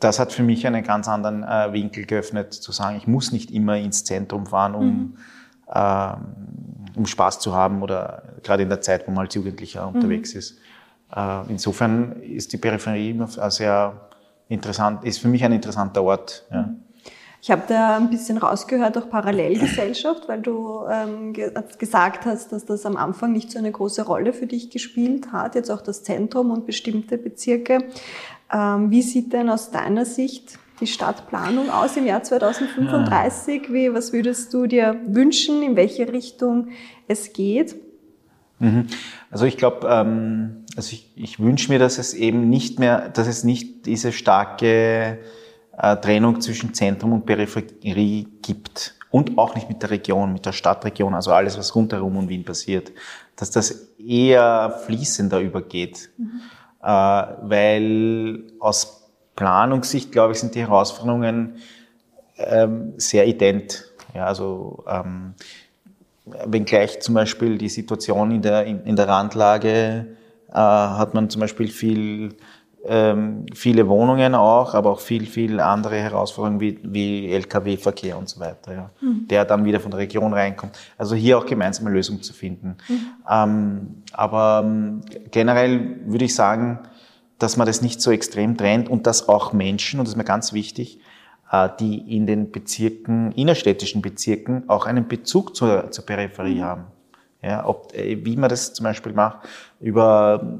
Das 0.00 0.18
hat 0.18 0.32
für 0.32 0.42
mich 0.42 0.66
einen 0.66 0.84
ganz 0.84 1.08
anderen 1.08 1.42
äh, 1.44 1.72
Winkel 1.72 2.04
geöffnet, 2.04 2.52
zu 2.52 2.72
sagen, 2.72 2.98
ich 2.98 3.06
muss 3.06 3.32
nicht 3.32 3.50
immer 3.50 3.78
ins 3.78 4.04
Zentrum 4.04 4.44
fahren, 4.44 4.74
um 4.74 4.86
mhm 4.86 5.16
ähm, 5.74 6.81
um 6.94 7.06
Spaß 7.06 7.40
zu 7.40 7.54
haben 7.54 7.82
oder 7.82 8.22
gerade 8.42 8.62
in 8.62 8.68
der 8.68 8.80
Zeit, 8.80 9.06
wo 9.06 9.12
man 9.12 9.26
als 9.26 9.34
Jugendlicher 9.34 9.86
unterwegs 9.86 10.34
mhm. 10.34 10.38
ist. 10.38 10.58
Äh, 11.14 11.50
insofern 11.50 12.22
ist 12.22 12.52
die 12.52 12.56
Peripherie 12.56 13.10
immer 13.10 13.28
sehr 13.28 14.08
interessant, 14.48 15.04
ist 15.04 15.18
für 15.18 15.28
mich 15.28 15.44
ein 15.44 15.52
interessanter 15.52 16.02
Ort. 16.02 16.44
Ja. 16.50 16.70
Ich 17.40 17.50
habe 17.50 17.62
da 17.66 17.96
ein 17.96 18.08
bisschen 18.08 18.38
rausgehört, 18.38 18.96
auch 18.96 19.10
Parallelgesellschaft, 19.10 20.28
weil 20.28 20.40
du 20.42 20.84
ähm, 20.88 21.32
gesagt 21.76 22.24
hast, 22.24 22.52
dass 22.52 22.66
das 22.66 22.86
am 22.86 22.96
Anfang 22.96 23.32
nicht 23.32 23.50
so 23.50 23.58
eine 23.58 23.72
große 23.72 24.02
Rolle 24.02 24.32
für 24.32 24.46
dich 24.46 24.70
gespielt 24.70 25.32
hat, 25.32 25.56
jetzt 25.56 25.68
auch 25.68 25.80
das 25.80 26.04
Zentrum 26.04 26.52
und 26.52 26.66
bestimmte 26.66 27.18
Bezirke. 27.18 27.78
Ähm, 28.52 28.92
wie 28.92 29.02
sieht 29.02 29.32
denn 29.32 29.50
aus 29.50 29.72
deiner 29.72 30.04
Sicht 30.04 30.56
die 30.82 30.86
Stadtplanung 30.86 31.70
aus 31.70 31.96
im 31.96 32.06
Jahr 32.06 32.22
2035? 32.22 33.62
Ja. 33.68 33.74
Wie, 33.74 33.94
was 33.94 34.12
würdest 34.12 34.52
du 34.52 34.66
dir 34.66 34.96
wünschen, 35.06 35.62
in 35.62 35.76
welche 35.76 36.12
Richtung 36.12 36.68
es 37.08 37.32
geht? 37.32 37.76
Mhm. 38.58 38.88
Also 39.30 39.46
ich 39.46 39.56
glaube, 39.56 39.88
ähm, 39.88 40.64
also 40.76 40.92
ich, 40.92 41.10
ich 41.16 41.40
wünsche 41.40 41.70
mir, 41.70 41.78
dass 41.78 41.98
es 41.98 42.14
eben 42.14 42.50
nicht 42.50 42.78
mehr, 42.78 43.08
dass 43.08 43.26
es 43.26 43.44
nicht 43.44 43.86
diese 43.86 44.12
starke 44.12 45.18
äh, 45.76 45.96
Trennung 45.96 46.40
zwischen 46.40 46.74
Zentrum 46.74 47.12
und 47.12 47.26
Peripherie 47.26 48.28
gibt 48.42 48.94
und 49.10 49.38
auch 49.38 49.54
nicht 49.54 49.68
mit 49.68 49.82
der 49.82 49.90
Region, 49.90 50.32
mit 50.32 50.46
der 50.46 50.52
Stadtregion, 50.52 51.14
also 51.14 51.32
alles, 51.32 51.56
was 51.58 51.74
rundherum 51.74 52.16
um 52.16 52.28
Wien 52.28 52.44
passiert, 52.44 52.92
dass 53.36 53.50
das 53.50 53.94
eher 53.98 54.80
fließender 54.86 55.40
übergeht, 55.40 56.10
mhm. 56.18 56.40
äh, 56.82 56.86
weil 56.86 58.44
aus 58.58 59.01
Planungssicht, 59.36 60.12
glaube 60.12 60.32
ich, 60.32 60.40
sind 60.40 60.54
die 60.54 60.60
Herausforderungen 60.60 61.56
ähm, 62.36 62.94
sehr 62.96 63.26
ident. 63.26 63.84
Ja, 64.14 64.26
also 64.26 64.84
ähm, 64.88 65.34
wenngleich 66.24 67.00
zum 67.00 67.14
Beispiel 67.14 67.58
die 67.58 67.68
Situation 67.68 68.30
in 68.30 68.42
der, 68.42 68.64
in, 68.64 68.84
in 68.84 68.96
der 68.96 69.08
Randlage 69.08 70.06
äh, 70.50 70.54
hat 70.54 71.14
man 71.14 71.30
zum 71.30 71.40
Beispiel 71.40 71.68
viel, 71.68 72.34
ähm, 72.84 73.46
viele 73.54 73.88
Wohnungen 73.88 74.34
auch, 74.34 74.74
aber 74.74 74.90
auch 74.90 75.00
viel, 75.00 75.26
viel 75.26 75.60
andere 75.60 75.96
Herausforderungen 75.96 76.60
wie, 76.60 76.78
wie 76.82 77.32
Lkw-Verkehr 77.32 78.18
und 78.18 78.28
so 78.28 78.40
weiter, 78.40 78.72
ja, 78.72 78.90
mhm. 79.00 79.26
der 79.28 79.44
dann 79.44 79.64
wieder 79.64 79.80
von 79.80 79.90
der 79.90 80.00
Region 80.00 80.32
reinkommt. 80.32 80.78
Also 80.98 81.14
hier 81.14 81.38
auch 81.38 81.46
gemeinsame 81.46 81.90
Lösungen 81.90 82.22
zu 82.22 82.34
finden. 82.34 82.76
Mhm. 82.88 83.06
Ähm, 83.30 84.02
aber 84.12 84.62
ähm, 84.64 85.00
generell 85.30 86.00
würde 86.04 86.26
ich 86.26 86.34
sagen, 86.34 86.80
dass 87.42 87.56
man 87.56 87.66
das 87.66 87.82
nicht 87.82 88.00
so 88.00 88.10
extrem 88.10 88.56
trennt 88.56 88.88
und 88.88 89.06
dass 89.06 89.28
auch 89.28 89.52
Menschen, 89.52 89.98
und 89.98 90.06
das 90.06 90.12
ist 90.12 90.18
mir 90.18 90.24
ganz 90.24 90.52
wichtig, 90.52 91.00
äh, 91.50 91.68
die 91.78 92.16
in 92.16 92.26
den 92.26 92.50
Bezirken, 92.50 93.32
innerstädtischen 93.32 94.02
Bezirken, 94.02 94.68
auch 94.68 94.86
einen 94.86 95.08
Bezug 95.08 95.54
zur, 95.54 95.90
zur 95.90 96.06
Peripherie 96.06 96.56
mhm. 96.56 96.62
haben. 96.62 96.84
Ja, 97.42 97.66
ob, 97.66 97.92
äh, 97.94 98.24
wie 98.24 98.36
man 98.36 98.48
das 98.48 98.72
zum 98.72 98.84
Beispiel 98.84 99.12
macht, 99.12 99.48
über, 99.80 100.58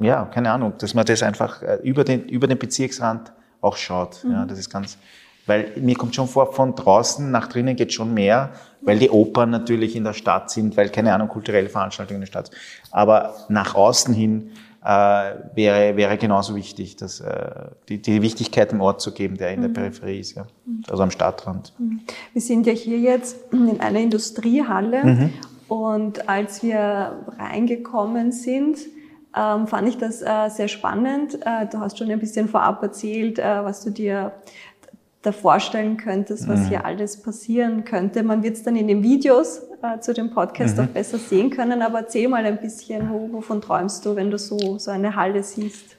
ja, 0.00 0.26
keine 0.26 0.50
Ahnung, 0.50 0.74
dass 0.78 0.92
man 0.94 1.06
das 1.06 1.22
einfach 1.22 1.62
äh, 1.62 1.78
über 1.82 2.04
den, 2.04 2.28
über 2.28 2.46
den 2.46 2.58
Bezirksrand 2.58 3.32
auch 3.62 3.76
schaut. 3.76 4.22
Mhm. 4.22 4.32
Ja, 4.32 4.44
das 4.44 4.58
ist 4.58 4.68
ganz, 4.70 4.98
weil 5.46 5.72
mir 5.76 5.96
kommt 5.96 6.14
schon 6.14 6.28
vor, 6.28 6.52
von 6.52 6.74
draußen 6.74 7.30
nach 7.30 7.48
drinnen 7.48 7.74
geht 7.74 7.92
schon 7.92 8.12
mehr, 8.12 8.50
weil 8.82 8.98
die 8.98 9.10
Opern 9.10 9.50
natürlich 9.50 9.96
in 9.96 10.04
der 10.04 10.12
Stadt 10.12 10.50
sind, 10.50 10.76
weil, 10.76 10.90
keine 10.90 11.14
Ahnung, 11.14 11.28
kulturelle 11.28 11.68
Veranstaltungen 11.68 12.16
in 12.16 12.20
der 12.22 12.26
Stadt 12.26 12.46
sind. 12.48 12.56
Aber 12.90 13.34
nach 13.48 13.74
außen 13.74 14.12
hin 14.12 14.50
äh, 14.84 15.34
wäre, 15.54 15.96
wäre 15.96 16.18
genauso 16.18 16.56
wichtig, 16.56 16.96
dass, 16.96 17.20
äh, 17.20 17.50
die, 17.88 18.02
die 18.02 18.20
Wichtigkeit 18.22 18.72
im 18.72 18.80
Ort 18.80 19.00
zu 19.00 19.12
geben, 19.12 19.36
der 19.36 19.52
in 19.52 19.60
mhm. 19.60 19.62
der 19.62 19.80
Peripherie 19.80 20.18
ist, 20.18 20.34
ja. 20.34 20.46
also 20.88 21.02
am 21.02 21.10
Stadtrand. 21.10 21.72
Mhm. 21.78 22.00
Wir 22.32 22.42
sind 22.42 22.66
ja 22.66 22.72
hier 22.72 22.98
jetzt 22.98 23.36
in 23.52 23.80
einer 23.80 24.00
Industriehalle 24.00 25.04
mhm. 25.04 25.30
und 25.68 26.28
als 26.28 26.62
wir 26.62 27.24
reingekommen 27.38 28.32
sind, 28.32 28.78
ähm, 29.36 29.66
fand 29.66 29.88
ich 29.88 29.98
das 29.98 30.20
äh, 30.20 30.48
sehr 30.50 30.68
spannend. 30.68 31.38
Äh, 31.46 31.66
du 31.70 31.78
hast 31.78 31.98
schon 31.98 32.10
ein 32.10 32.18
bisschen 32.18 32.48
vorab 32.48 32.82
erzählt, 32.82 33.38
äh, 33.38 33.64
was 33.64 33.82
du 33.84 33.90
dir 33.90 34.32
da 35.22 35.32
vorstellen 35.32 35.96
könntest, 35.96 36.48
was 36.48 36.60
mhm. 36.60 36.66
hier 36.66 36.84
alles 36.84 37.22
passieren 37.22 37.84
könnte. 37.84 38.24
Man 38.24 38.42
wird 38.42 38.56
es 38.56 38.64
dann 38.64 38.76
in 38.76 38.88
den 38.88 39.02
Videos 39.02 39.62
äh, 39.82 40.00
zu 40.00 40.14
dem 40.14 40.30
Podcast 40.30 40.78
mhm. 40.78 40.84
auch 40.84 40.88
besser 40.88 41.18
sehen 41.18 41.50
können, 41.50 41.82
aber 41.82 42.00
erzähl 42.00 42.28
mal 42.28 42.44
ein 42.44 42.60
bisschen, 42.60 43.10
wo, 43.10 43.32
wovon 43.32 43.60
träumst 43.60 44.04
du, 44.06 44.16
wenn 44.16 44.30
du 44.30 44.38
so, 44.38 44.78
so 44.78 44.90
eine 44.90 45.16
Halle 45.16 45.42
siehst? 45.42 45.96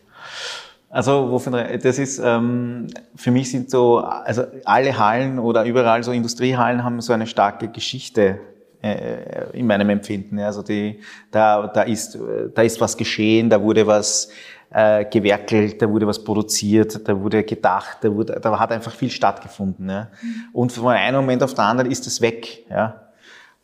Also 0.90 1.32
wovon, 1.32 1.54
das 1.54 1.98
ist 1.98 2.20
ähm, 2.24 2.88
für 3.16 3.32
mich 3.32 3.50
sind 3.50 3.72
so 3.72 3.98
also 3.98 4.44
alle 4.64 4.98
Hallen 4.98 5.40
oder 5.40 5.66
überall 5.66 6.04
so 6.04 6.12
Industriehallen 6.12 6.84
haben 6.84 7.02
so 7.02 7.14
eine 7.14 7.26
starke 7.26 7.68
Geschichte 7.68 8.40
äh, 8.84 9.50
in 9.54 9.66
meinem 9.66 9.90
Empfinden. 9.90 10.38
Also 10.38 10.62
die, 10.62 11.00
da, 11.32 11.66
da 11.66 11.82
ist 11.82 12.20
da 12.54 12.62
ist 12.62 12.80
was 12.80 12.96
geschehen, 12.96 13.50
da 13.50 13.60
wurde 13.60 13.88
was 13.88 14.30
äh, 14.70 15.06
gewerkelt, 15.06 15.82
da 15.82 15.90
wurde 15.90 16.06
was 16.06 16.24
produziert, 16.24 17.08
da 17.08 17.20
wurde 17.20 17.44
gedacht, 17.44 17.98
da 18.02 18.14
wurde 18.14 18.40
da 18.40 18.60
hat 18.60 18.72
einfach 18.72 18.94
viel 18.94 19.10
stattgefunden. 19.10 19.90
Ja. 19.90 20.10
Und 20.52 20.72
von 20.72 20.90
einem 20.90 21.22
Moment 21.22 21.42
auf 21.42 21.56
den 21.56 21.62
anderen 21.62 21.90
ist 21.90 22.06
es 22.06 22.22
weg. 22.22 22.66
Ja. 22.70 23.03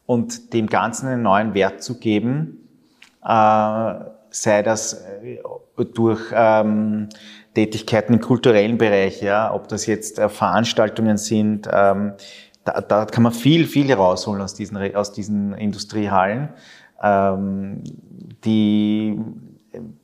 Und 0.10 0.54
dem 0.54 0.66
Ganzen 0.66 1.08
einen 1.08 1.22
neuen 1.22 1.54
Wert 1.54 1.84
zu 1.84 2.00
geben. 2.00 2.68
Äh, 3.24 3.94
sei 4.32 4.64
das 4.64 4.94
äh, 4.94 5.38
durch 5.94 6.32
ähm, 6.34 7.10
Tätigkeiten 7.54 8.16
im 8.16 8.20
kulturellen 8.20 8.80
Bereich, 8.80 9.22
ja, 9.22 9.54
ob 9.54 9.68
das 9.68 9.86
jetzt 9.86 10.18
äh, 10.18 10.28
Veranstaltungen 10.28 11.18
sind, 11.18 11.70
ähm, 11.72 12.14
da, 12.66 12.82
da 12.82 13.06
kann 13.06 13.22
man 13.22 13.34
viel, 13.34 13.68
viel 13.68 13.94
rausholen 13.94 14.42
aus 14.42 14.56
diesen, 14.56 14.96
aus 14.96 15.12
diesen 15.12 15.54
Industriehallen, 15.54 16.50
ähm, 17.04 17.84
die 18.44 19.16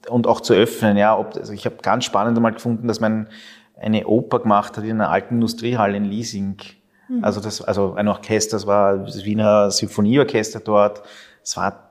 und 0.08 0.28
auch 0.28 0.42
zu 0.42 0.54
öffnen, 0.54 0.98
ja. 0.98 1.18
Ob, 1.18 1.36
also 1.36 1.52
ich 1.52 1.66
habe 1.66 1.78
ganz 1.82 2.06
spannend 2.06 2.38
einmal 2.38 2.54
gefunden, 2.54 2.88
dass 2.88 3.00
man 3.00 3.28
eine 3.76 4.06
Oper 4.06 4.38
gemacht 4.38 4.78
hat 4.78 4.84
in 4.84 5.02
einer 5.02 5.10
alten 5.10 5.34
Industriehalle 5.34 5.98
in 5.98 6.06
Leasing. 6.06 6.58
Mhm. 7.08 7.24
Also 7.24 7.40
das, 7.40 7.62
also 7.62 7.94
ein 7.96 8.08
Orchester, 8.08 8.58
das 8.58 8.68
war 8.68 8.98
das 8.98 9.24
Wiener 9.26 9.72
Symphonieorchester 9.72 10.60
dort. 10.60 11.04
Es 11.44 11.58
war 11.58 11.86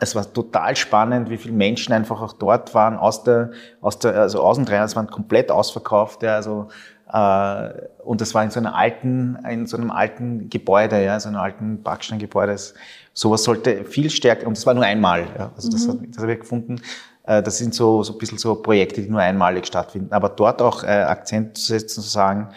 es 0.00 0.14
war 0.14 0.32
total 0.32 0.76
spannend, 0.76 1.30
wie 1.30 1.36
viele 1.36 1.54
Menschen 1.54 1.92
einfach 1.92 2.20
auch 2.20 2.32
dort 2.32 2.74
waren, 2.74 2.96
aus 2.96 3.24
der, 3.24 3.50
aus 3.80 3.98
der, 3.98 4.14
also 4.14 4.42
Außentrainer, 4.42 4.84
es 4.84 4.96
waren 4.96 5.08
komplett 5.08 5.50
ausverkauft, 5.50 6.22
ja, 6.22 6.36
also, 6.36 6.68
äh, 7.12 7.70
und 8.04 8.20
das 8.20 8.34
war 8.34 8.44
in 8.44 8.50
so 8.50 8.60
einer 8.60 8.74
alten, 8.74 9.36
in 9.48 9.66
so 9.66 9.76
einem 9.76 9.90
alten 9.90 10.48
Gebäude, 10.48 11.02
ja, 11.02 11.18
so 11.18 11.28
einem 11.28 11.38
alten 11.38 11.82
Backsteingebäude. 11.82 12.56
Sowas 13.12 13.42
sollte 13.42 13.84
viel 13.84 14.10
stärker, 14.10 14.46
und 14.46 14.56
das 14.56 14.66
war 14.66 14.74
nur 14.74 14.84
einmal, 14.84 15.26
ja, 15.36 15.50
also 15.54 15.70
das, 15.70 15.86
mhm. 15.86 16.10
das 16.12 16.22
habe 16.22 16.32
ich 16.34 16.40
gefunden, 16.40 16.80
äh, 17.24 17.42
das 17.42 17.58
sind 17.58 17.74
so, 17.74 18.02
so 18.02 18.12
ein 18.12 18.18
bisschen 18.18 18.38
so 18.38 18.54
Projekte, 18.54 19.02
die 19.02 19.08
nur 19.08 19.20
einmalig 19.20 19.66
stattfinden, 19.66 20.12
aber 20.12 20.28
dort 20.28 20.62
auch 20.62 20.84
äh, 20.84 20.86
Akzent 20.86 21.58
zu 21.58 21.66
setzen, 21.66 22.02
zu 22.02 22.08
sagen, 22.08 22.50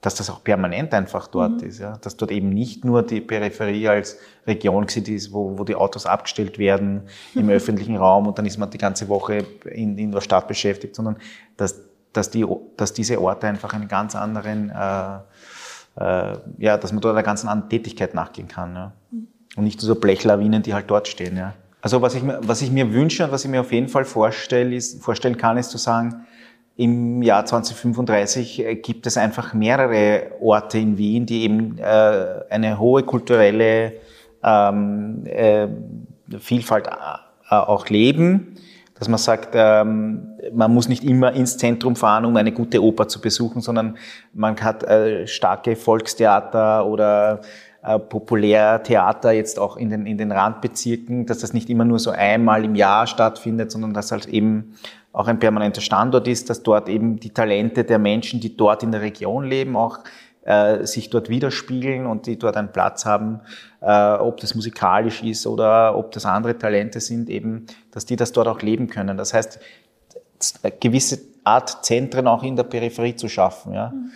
dass 0.00 0.14
das 0.14 0.30
auch 0.30 0.44
permanent 0.44 0.94
einfach 0.94 1.26
dort 1.26 1.60
mhm. 1.62 1.68
ist, 1.68 1.80
ja, 1.80 1.96
dass 1.96 2.16
dort 2.16 2.30
eben 2.30 2.50
nicht 2.50 2.84
nur 2.84 3.02
die 3.02 3.20
Peripherie 3.20 3.88
als 3.88 4.18
Region 4.46 4.84
ist, 4.84 5.32
wo, 5.32 5.58
wo 5.58 5.64
die 5.64 5.74
Autos 5.74 6.06
abgestellt 6.06 6.58
werden 6.58 7.02
im 7.34 7.46
mhm. 7.46 7.50
öffentlichen 7.50 7.96
Raum 7.96 8.28
und 8.28 8.38
dann 8.38 8.46
ist 8.46 8.58
man 8.58 8.70
die 8.70 8.78
ganze 8.78 9.08
Woche 9.08 9.44
in, 9.64 9.98
in 9.98 10.12
der 10.12 10.20
Stadt 10.20 10.46
beschäftigt, 10.46 10.94
sondern 10.94 11.16
dass, 11.56 11.80
dass, 12.12 12.30
die, 12.30 12.46
dass 12.76 12.92
diese 12.92 13.20
Orte 13.20 13.48
einfach 13.48 13.74
einen 13.74 13.88
ganz 13.88 14.14
anderen, 14.14 14.70
äh, 14.70 15.16
äh, 16.00 16.38
ja, 16.58 16.76
dass 16.76 16.92
man 16.92 17.00
dort 17.00 17.14
einer 17.14 17.24
ganz 17.24 17.44
anderen 17.44 17.68
Tätigkeit 17.68 18.14
nachgehen 18.14 18.46
kann, 18.46 18.74
ja. 18.74 18.92
Mhm. 19.10 19.26
und 19.56 19.64
nicht 19.64 19.82
nur 19.82 19.94
so 19.94 20.00
Blechlawinen, 20.00 20.62
die 20.62 20.74
halt 20.74 20.88
dort 20.88 21.08
stehen, 21.08 21.36
ja. 21.36 21.54
Also 21.80 22.02
was 22.02 22.14
ich, 22.14 22.22
was 22.24 22.62
ich 22.62 22.70
mir 22.70 22.92
wünsche 22.92 23.24
und 23.24 23.32
was 23.32 23.44
ich 23.44 23.50
mir 23.50 23.60
auf 23.60 23.72
jeden 23.72 23.88
Fall 23.88 24.04
vorstelle, 24.04 24.74
ist, 24.74 25.02
vorstellen 25.02 25.36
kann, 25.36 25.56
ist 25.58 25.70
zu 25.70 25.78
sagen, 25.78 26.26
im 26.78 27.22
Jahr 27.22 27.44
2035 27.44 28.64
äh, 28.64 28.74
gibt 28.76 29.06
es 29.08 29.16
einfach 29.16 29.52
mehrere 29.52 30.30
Orte 30.40 30.78
in 30.78 30.96
Wien, 30.96 31.26
die 31.26 31.42
eben 31.42 31.76
äh, 31.76 31.82
eine 32.50 32.78
hohe 32.78 33.02
kulturelle 33.02 33.94
ähm, 34.44 35.24
äh, 35.26 35.66
Vielfalt 36.38 36.86
äh, 36.86 37.54
auch 37.54 37.88
leben. 37.88 38.54
Dass 38.96 39.08
man 39.08 39.18
sagt, 39.18 39.50
ähm, 39.54 40.38
man 40.52 40.72
muss 40.72 40.88
nicht 40.88 41.02
immer 41.02 41.32
ins 41.32 41.56
Zentrum 41.58 41.96
fahren, 41.96 42.24
um 42.24 42.36
eine 42.36 42.52
gute 42.52 42.80
Oper 42.80 43.08
zu 43.08 43.20
besuchen, 43.20 43.60
sondern 43.60 43.96
man 44.32 44.56
hat 44.60 44.84
äh, 44.84 45.26
starke 45.26 45.74
Volkstheater 45.74 46.86
oder 46.86 47.40
Populärtheater 47.80 49.30
jetzt 49.30 49.58
auch 49.58 49.76
in 49.76 49.88
den, 49.88 50.04
in 50.04 50.18
den 50.18 50.32
Randbezirken, 50.32 51.26
dass 51.26 51.38
das 51.38 51.54
nicht 51.54 51.70
immer 51.70 51.84
nur 51.84 52.00
so 52.00 52.10
einmal 52.10 52.64
im 52.64 52.74
Jahr 52.74 53.06
stattfindet, 53.06 53.70
sondern 53.70 53.94
dass 53.94 54.10
halt 54.10 54.26
eben 54.26 54.74
auch 55.18 55.26
ein 55.26 55.40
permanenter 55.40 55.80
Standort 55.80 56.28
ist, 56.28 56.48
dass 56.48 56.62
dort 56.62 56.88
eben 56.88 57.18
die 57.18 57.30
Talente 57.30 57.82
der 57.82 57.98
Menschen, 57.98 58.38
die 58.38 58.56
dort 58.56 58.84
in 58.84 58.92
der 58.92 59.00
Region 59.00 59.42
leben, 59.42 59.74
auch 59.74 59.98
äh, 60.44 60.86
sich 60.86 61.10
dort 61.10 61.28
widerspiegeln 61.28 62.06
und 62.06 62.26
die 62.26 62.38
dort 62.38 62.56
einen 62.56 62.70
Platz 62.70 63.04
haben, 63.04 63.40
äh, 63.80 64.12
ob 64.12 64.38
das 64.38 64.54
musikalisch 64.54 65.24
ist 65.24 65.44
oder 65.48 65.98
ob 65.98 66.12
das 66.12 66.24
andere 66.24 66.56
Talente 66.56 67.00
sind, 67.00 67.30
eben, 67.30 67.66
dass 67.90 68.06
die 68.06 68.14
das 68.14 68.30
dort 68.30 68.46
auch 68.46 68.62
leben 68.62 68.86
können. 68.86 69.16
Das 69.16 69.34
heißt, 69.34 69.58
eine 70.62 70.72
gewisse 70.78 71.18
Art 71.42 71.84
Zentren 71.84 72.28
auch 72.28 72.44
in 72.44 72.54
der 72.54 72.62
Peripherie 72.62 73.16
zu 73.16 73.28
schaffen, 73.28 73.74
ja. 73.74 73.90
Mhm. 73.90 74.10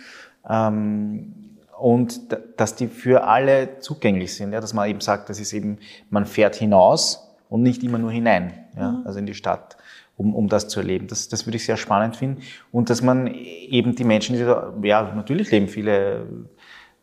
Ähm, 0.49 1.33
und 1.77 2.21
dass 2.55 2.75
die 2.75 2.87
für 2.87 3.25
alle 3.25 3.79
zugänglich 3.79 4.33
sind, 4.33 4.53
ja, 4.53 4.61
dass 4.61 4.73
man 4.73 4.89
eben 4.89 5.01
sagt, 5.01 5.29
das 5.29 5.37
ist 5.37 5.51
eben, 5.51 5.79
man 6.09 6.25
fährt 6.25 6.55
hinaus 6.55 7.29
und 7.49 7.61
nicht 7.61 7.83
immer 7.83 7.97
nur 7.97 8.11
hinein, 8.11 8.53
ja, 8.77 8.91
mhm. 8.91 9.05
also 9.05 9.19
in 9.19 9.25
die 9.25 9.33
Stadt 9.33 9.75
um, 10.17 10.35
um 10.35 10.47
das 10.47 10.67
zu 10.67 10.79
erleben. 10.79 11.07
Das, 11.07 11.27
das 11.29 11.45
würde 11.45 11.57
ich 11.57 11.65
sehr 11.65 11.77
spannend 11.77 12.15
finden. 12.15 12.41
Und 12.71 12.89
dass 12.89 13.01
man 13.01 13.27
eben 13.27 13.95
die 13.95 14.03
Menschen, 14.03 14.35
die 14.35 14.43
da, 14.43 14.73
ja, 14.81 15.13
natürlich 15.15 15.51
leben 15.51 15.67
viele 15.67 16.25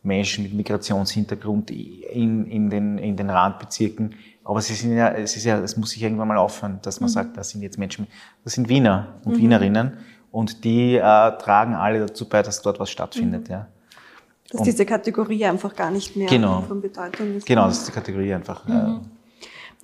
Menschen 0.03 0.43
mit 0.43 0.53
Migrationshintergrund 0.53 1.69
in, 1.71 2.45
in, 2.47 2.69
den, 2.69 2.97
in 2.97 3.15
den 3.15 3.29
Randbezirken. 3.29 4.15
Aber 4.43 4.61
sie 4.61 4.73
sind 4.73 4.95
ja, 4.95 5.09
es 5.09 5.35
ist 5.35 5.45
ja, 5.45 5.59
es 5.59 5.77
muss 5.77 5.91
sich 5.91 6.01
irgendwann 6.01 6.27
mal 6.27 6.37
aufhören, 6.37 6.79
dass 6.81 6.99
man 6.99 7.09
mhm. 7.09 7.13
sagt, 7.13 7.37
das 7.37 7.51
sind 7.51 7.61
jetzt 7.61 7.77
Menschen, 7.77 8.07
das 8.43 8.53
sind 8.53 8.67
Wiener 8.69 9.19
und 9.23 9.35
mhm. 9.35 9.39
Wienerinnen. 9.39 9.97
Und 10.31 10.63
die 10.63 10.95
äh, 10.95 11.01
tragen 11.01 11.75
alle 11.75 11.99
dazu 11.99 12.27
bei, 12.27 12.41
dass 12.41 12.61
dort 12.61 12.79
was 12.79 12.89
stattfindet, 12.89 13.47
mhm. 13.49 13.53
ja. 13.53 13.67
Dass 14.49 14.59
und 14.59 14.67
diese 14.67 14.85
Kategorie 14.85 15.45
einfach 15.45 15.73
gar 15.75 15.91
nicht 15.91 16.15
mehr 16.17 16.27
genau, 16.27 16.61
von 16.61 16.81
Bedeutung 16.81 17.35
ist. 17.35 17.45
Genau, 17.45 17.67
dass 17.67 17.85
die 17.85 17.91
Kategorie 17.91 18.33
einfach 18.33 18.67
äh, 18.67 18.71
mhm. 18.71 19.01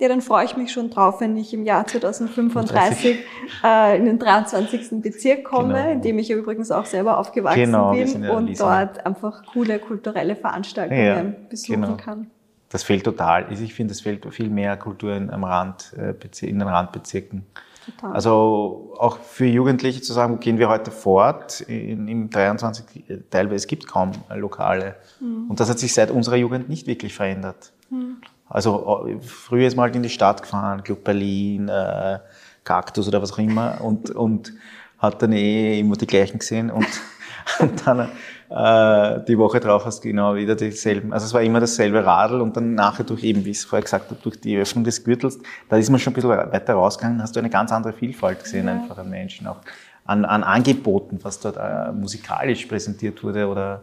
Ja, 0.00 0.06
dann 0.06 0.22
freue 0.22 0.44
ich 0.44 0.56
mich 0.56 0.72
schon 0.72 0.90
drauf, 0.90 1.20
wenn 1.20 1.36
ich 1.36 1.52
im 1.52 1.64
Jahr 1.64 1.84
2035 1.84 3.18
äh, 3.64 3.98
in 3.98 4.04
den 4.04 4.18
23. 4.20 5.02
Bezirk 5.02 5.44
komme, 5.44 5.74
genau. 5.74 5.90
in 5.90 6.02
dem 6.02 6.18
ich 6.20 6.28
ja 6.28 6.36
übrigens 6.36 6.70
auch 6.70 6.86
selber 6.86 7.18
aufgewachsen 7.18 7.64
genau, 7.64 7.92
bin 7.92 8.22
ja 8.22 8.30
und 8.30 8.60
dort 8.60 9.04
einfach 9.04 9.44
coole 9.52 9.80
kulturelle 9.80 10.36
Veranstaltungen 10.36 11.04
ja, 11.04 11.24
besuchen 11.48 11.82
genau. 11.82 11.96
kann. 11.96 12.30
Das 12.68 12.84
fehlt 12.84 13.04
total. 13.04 13.50
Ich 13.50 13.74
finde, 13.74 13.92
es 13.92 14.02
fehlt 14.02 14.24
viel 14.32 14.50
mehr 14.50 14.76
Kultur 14.76 15.14
in, 15.14 15.30
am 15.30 15.42
Rand, 15.42 15.94
äh, 15.96 16.14
in 16.46 16.58
den 16.60 16.68
Randbezirken. 16.68 17.46
Total. 17.84 18.12
Also 18.12 18.94
auch 18.98 19.18
für 19.18 19.46
Jugendliche 19.46 20.02
zu 20.02 20.12
sagen, 20.12 20.38
gehen 20.38 20.58
wir 20.58 20.68
heute 20.68 20.90
fort 20.90 21.62
in, 21.62 22.06
im 22.06 22.30
23. 22.30 23.24
Teilweise 23.30 23.56
es 23.56 23.66
gibt 23.66 23.88
kaum 23.88 24.12
Lokale. 24.32 24.96
Mhm. 25.18 25.50
Und 25.50 25.58
das 25.58 25.70
hat 25.70 25.78
sich 25.78 25.94
seit 25.94 26.10
unserer 26.10 26.36
Jugend 26.36 26.68
nicht 26.68 26.86
wirklich 26.86 27.14
verändert. 27.14 27.72
Mhm. 27.90 28.18
Also 28.48 29.06
äh, 29.06 29.20
früher 29.20 29.66
ist 29.66 29.76
man 29.76 29.84
halt 29.84 29.96
in 29.96 30.02
die 30.02 30.08
Stadt 30.08 30.42
gefahren, 30.42 30.82
Club 30.82 31.04
Berlin, 31.04 31.68
äh, 31.68 32.18
Kaktus 32.64 33.08
oder 33.08 33.22
was 33.22 33.32
auch 33.32 33.38
immer 33.38 33.80
und, 33.80 34.10
und 34.10 34.52
hat 34.98 35.22
dann 35.22 35.32
eh 35.32 35.80
immer 35.80 35.96
die 35.96 36.06
gleichen 36.06 36.38
gesehen 36.38 36.70
und, 36.70 36.86
und 37.60 37.86
dann 37.86 38.08
äh, 38.50 39.24
die 39.26 39.38
Woche 39.38 39.60
drauf 39.60 39.84
hast 39.84 40.04
du 40.04 40.08
genau 40.08 40.34
wieder 40.34 40.54
dieselben. 40.54 41.12
Also 41.12 41.26
es 41.26 41.34
war 41.34 41.42
immer 41.42 41.60
dasselbe 41.60 42.04
Radl 42.04 42.40
und 42.40 42.56
dann 42.56 42.74
nachher 42.74 43.04
durch 43.04 43.22
eben, 43.22 43.44
wie 43.44 43.50
ich 43.50 43.58
es 43.58 43.64
vorher 43.64 43.82
gesagt 43.82 44.10
habe, 44.10 44.20
durch 44.22 44.40
die 44.40 44.56
Öffnung 44.56 44.84
des 44.84 45.04
Gürtels, 45.04 45.38
da 45.68 45.76
ist 45.76 45.90
man 45.90 46.00
schon 46.00 46.12
ein 46.12 46.14
bisschen 46.14 46.30
weiter 46.30 46.74
rausgegangen, 46.74 47.22
hast 47.22 47.36
du 47.36 47.40
eine 47.40 47.50
ganz 47.50 47.72
andere 47.72 47.92
Vielfalt 47.92 48.42
gesehen 48.42 48.66
ja. 48.66 48.72
einfach 48.72 48.98
an 48.98 49.10
Menschen, 49.10 49.46
auch 49.46 49.60
an, 50.04 50.24
an 50.24 50.42
Angeboten, 50.42 51.18
was 51.22 51.38
dort 51.40 51.58
äh, 51.58 51.92
musikalisch 51.92 52.64
präsentiert 52.66 53.22
wurde 53.22 53.46
oder 53.46 53.82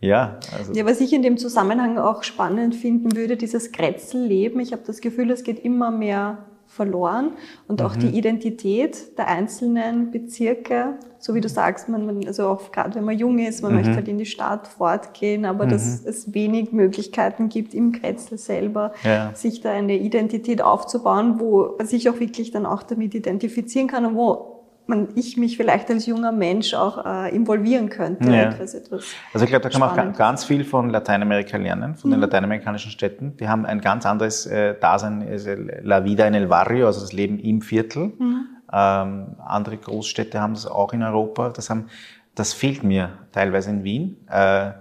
ja, 0.00 0.38
also. 0.56 0.72
ja, 0.72 0.86
was 0.86 1.00
ich 1.00 1.12
in 1.12 1.22
dem 1.22 1.36
Zusammenhang 1.36 1.98
auch 1.98 2.22
spannend 2.22 2.74
finden 2.74 3.14
würde, 3.14 3.36
dieses 3.36 3.70
Grätzelleben. 3.70 4.60
Ich 4.60 4.72
habe 4.72 4.82
das 4.86 5.00
Gefühl, 5.00 5.30
es 5.30 5.44
geht 5.44 5.62
immer 5.62 5.90
mehr 5.90 6.38
verloren 6.66 7.32
und 7.66 7.82
auch 7.82 7.96
mhm. 7.96 8.00
die 8.00 8.08
Identität 8.16 9.18
der 9.18 9.26
einzelnen 9.26 10.12
Bezirke, 10.12 10.94
so 11.18 11.34
wie 11.34 11.40
du 11.40 11.48
sagst, 11.48 11.88
man, 11.88 12.06
man 12.06 12.24
also 12.28 12.46
auch 12.46 12.70
gerade 12.70 12.94
wenn 12.94 13.04
man 13.04 13.18
jung 13.18 13.40
ist, 13.40 13.60
man 13.60 13.72
mhm. 13.72 13.78
möchte 13.78 13.94
halt 13.96 14.06
in 14.06 14.18
die 14.18 14.26
Stadt 14.26 14.68
fortgehen, 14.68 15.44
aber 15.44 15.66
mhm. 15.66 15.70
dass 15.70 16.04
es 16.04 16.32
wenig 16.32 16.72
Möglichkeiten 16.72 17.48
gibt 17.48 17.74
im 17.74 17.90
Grätzl 17.90 18.38
selber, 18.38 18.92
ja. 19.02 19.32
sich 19.34 19.60
da 19.60 19.72
eine 19.72 19.98
Identität 19.98 20.62
aufzubauen, 20.62 21.40
wo 21.40 21.74
man 21.76 21.88
sich 21.88 22.08
auch 22.08 22.20
wirklich 22.20 22.52
dann 22.52 22.66
auch 22.66 22.84
damit 22.84 23.16
identifizieren 23.16 23.88
kann 23.88 24.06
und 24.06 24.14
wo 24.14 24.59
man, 24.90 25.08
ich 25.14 25.36
mich 25.38 25.56
vielleicht 25.56 25.88
als 25.88 26.04
junger 26.04 26.32
Mensch 26.32 26.74
auch 26.74 27.06
äh, 27.06 27.34
involvieren 27.34 27.88
könnte. 27.88 28.30
Ja. 28.30 28.50
Etwas, 28.50 28.74
etwas 28.74 29.04
also 29.32 29.44
ich 29.44 29.50
glaube, 29.50 29.62
da 29.62 29.70
kann 29.70 29.80
man 29.80 30.12
auch 30.12 30.18
ganz 30.18 30.44
viel 30.44 30.64
von 30.64 30.90
Lateinamerika 30.90 31.56
lernen, 31.56 31.96
von 31.96 32.10
mhm. 32.10 32.14
den 32.14 32.20
lateinamerikanischen 32.20 32.90
Städten. 32.90 33.36
Die 33.38 33.48
haben 33.48 33.64
ein 33.64 33.80
ganz 33.80 34.04
anderes 34.04 34.44
äh, 34.46 34.74
Dasein, 34.78 35.26
also 35.26 35.50
La 35.82 36.04
Vida 36.04 36.26
en 36.26 36.34
el 36.34 36.48
Barrio, 36.48 36.86
also 36.86 37.00
das 37.00 37.12
Leben 37.12 37.38
im 37.38 37.62
Viertel. 37.62 38.12
Mhm. 38.18 38.46
Ähm, 38.72 39.36
andere 39.38 39.78
Großstädte 39.78 40.40
haben 40.40 40.54
das 40.54 40.66
auch 40.66 40.92
in 40.92 41.02
Europa. 41.02 41.50
Das, 41.50 41.70
haben, 41.70 41.86
das 42.34 42.52
fehlt 42.52 42.82
mir 42.82 43.10
teilweise 43.32 43.70
in 43.70 43.84
Wien. 43.84 44.16
Äh, 44.28 44.72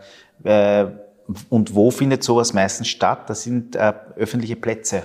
äh, 0.43 0.87
und 1.49 1.75
wo 1.75 1.91
findet 1.91 2.23
sowas 2.23 2.53
meistens 2.53 2.87
statt? 2.87 3.29
Das 3.29 3.43
sind 3.43 3.75
äh, 3.75 3.93
öffentliche 4.17 4.55
Plätze. 4.55 5.03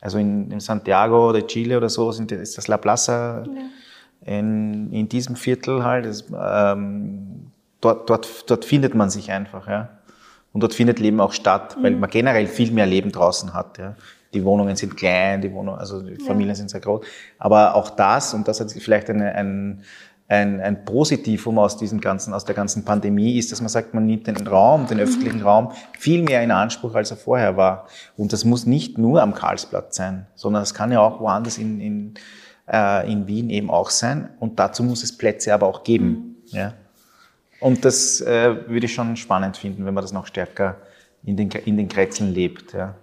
Also 0.00 0.18
in, 0.18 0.50
in 0.50 0.60
Santiago 0.60 1.30
oder 1.30 1.46
Chile 1.46 1.76
oder 1.76 1.88
so 1.88 2.10
sind, 2.10 2.32
ist 2.32 2.58
das 2.58 2.66
La 2.66 2.76
Plaza. 2.76 3.44
Ja 3.46 3.62
in, 4.24 4.92
in 4.92 5.08
diesem 5.08 5.36
Viertel 5.36 5.84
halt, 5.84 6.06
das, 6.06 6.24
ähm, 6.30 7.50
dort, 7.80 8.08
dort, 8.10 8.50
dort 8.50 8.64
findet 8.64 8.94
man 8.94 9.10
sich 9.10 9.30
einfach, 9.30 9.68
ja. 9.68 9.90
Und 10.52 10.62
dort 10.62 10.74
findet 10.74 10.98
Leben 10.98 11.20
auch 11.20 11.32
statt, 11.32 11.76
weil 11.80 11.92
mhm. 11.92 12.00
man 12.00 12.10
generell 12.10 12.46
viel 12.46 12.72
mehr 12.72 12.86
Leben 12.86 13.12
draußen 13.12 13.54
hat, 13.54 13.78
ja. 13.78 13.94
Die 14.34 14.44
Wohnungen 14.44 14.76
sind 14.76 14.94
klein, 14.96 15.40
die 15.40 15.50
Wohnungen, 15.52 15.78
also 15.78 16.02
die 16.02 16.16
Familien 16.16 16.50
ja. 16.50 16.54
sind 16.56 16.70
sehr 16.70 16.80
groß. 16.80 17.04
Aber 17.38 17.74
auch 17.74 17.88
das, 17.88 18.34
und 18.34 18.46
das 18.46 18.60
hat 18.60 18.70
vielleicht 18.72 19.08
eine, 19.08 19.34
ein, 19.34 19.82
ein, 20.28 20.60
ein 20.60 20.84
Positivum 20.84 21.58
aus 21.58 21.78
diesem 21.78 22.00
ganzen, 22.00 22.34
aus 22.34 22.44
der 22.44 22.54
ganzen 22.54 22.84
Pandemie 22.84 23.38
ist, 23.38 23.50
dass 23.50 23.62
man 23.62 23.70
sagt, 23.70 23.94
man 23.94 24.04
nimmt 24.04 24.26
den 24.26 24.46
Raum, 24.46 24.86
den 24.86 25.00
öffentlichen 25.00 25.40
Raum 25.40 25.72
viel 25.98 26.22
mehr 26.22 26.42
in 26.42 26.50
Anspruch, 26.50 26.94
als 26.94 27.10
er 27.10 27.16
vorher 27.16 27.56
war. 27.56 27.86
Und 28.18 28.34
das 28.34 28.44
muss 28.44 28.66
nicht 28.66 28.98
nur 28.98 29.22
am 29.22 29.32
Karlsplatz 29.32 29.96
sein, 29.96 30.26
sondern 30.34 30.62
es 30.62 30.74
kann 30.74 30.92
ja 30.92 31.00
auch 31.00 31.20
woanders 31.20 31.56
in, 31.56 31.80
in, 31.80 32.14
äh, 32.70 33.10
in 33.10 33.26
Wien 33.26 33.50
eben 33.50 33.70
auch 33.70 33.90
sein. 33.90 34.30
Und 34.40 34.58
dazu 34.58 34.82
muss 34.82 35.02
es 35.02 35.16
Plätze 35.16 35.54
aber 35.54 35.66
auch 35.66 35.84
geben. 35.84 36.08
Mhm. 36.50 36.56
Ja. 36.56 36.74
Und 37.60 37.84
das 37.84 38.20
äh, 38.20 38.68
würde 38.68 38.86
ich 38.86 38.94
schon 38.94 39.16
spannend 39.16 39.56
finden, 39.56 39.84
wenn 39.84 39.94
man 39.94 40.02
das 40.02 40.12
noch 40.12 40.26
stärker 40.26 40.76
in 41.24 41.36
den, 41.36 41.50
in 41.50 41.76
den 41.76 41.88
Kretzeln 41.88 42.32
lebt. 42.32 42.72
Ja. 42.72 42.94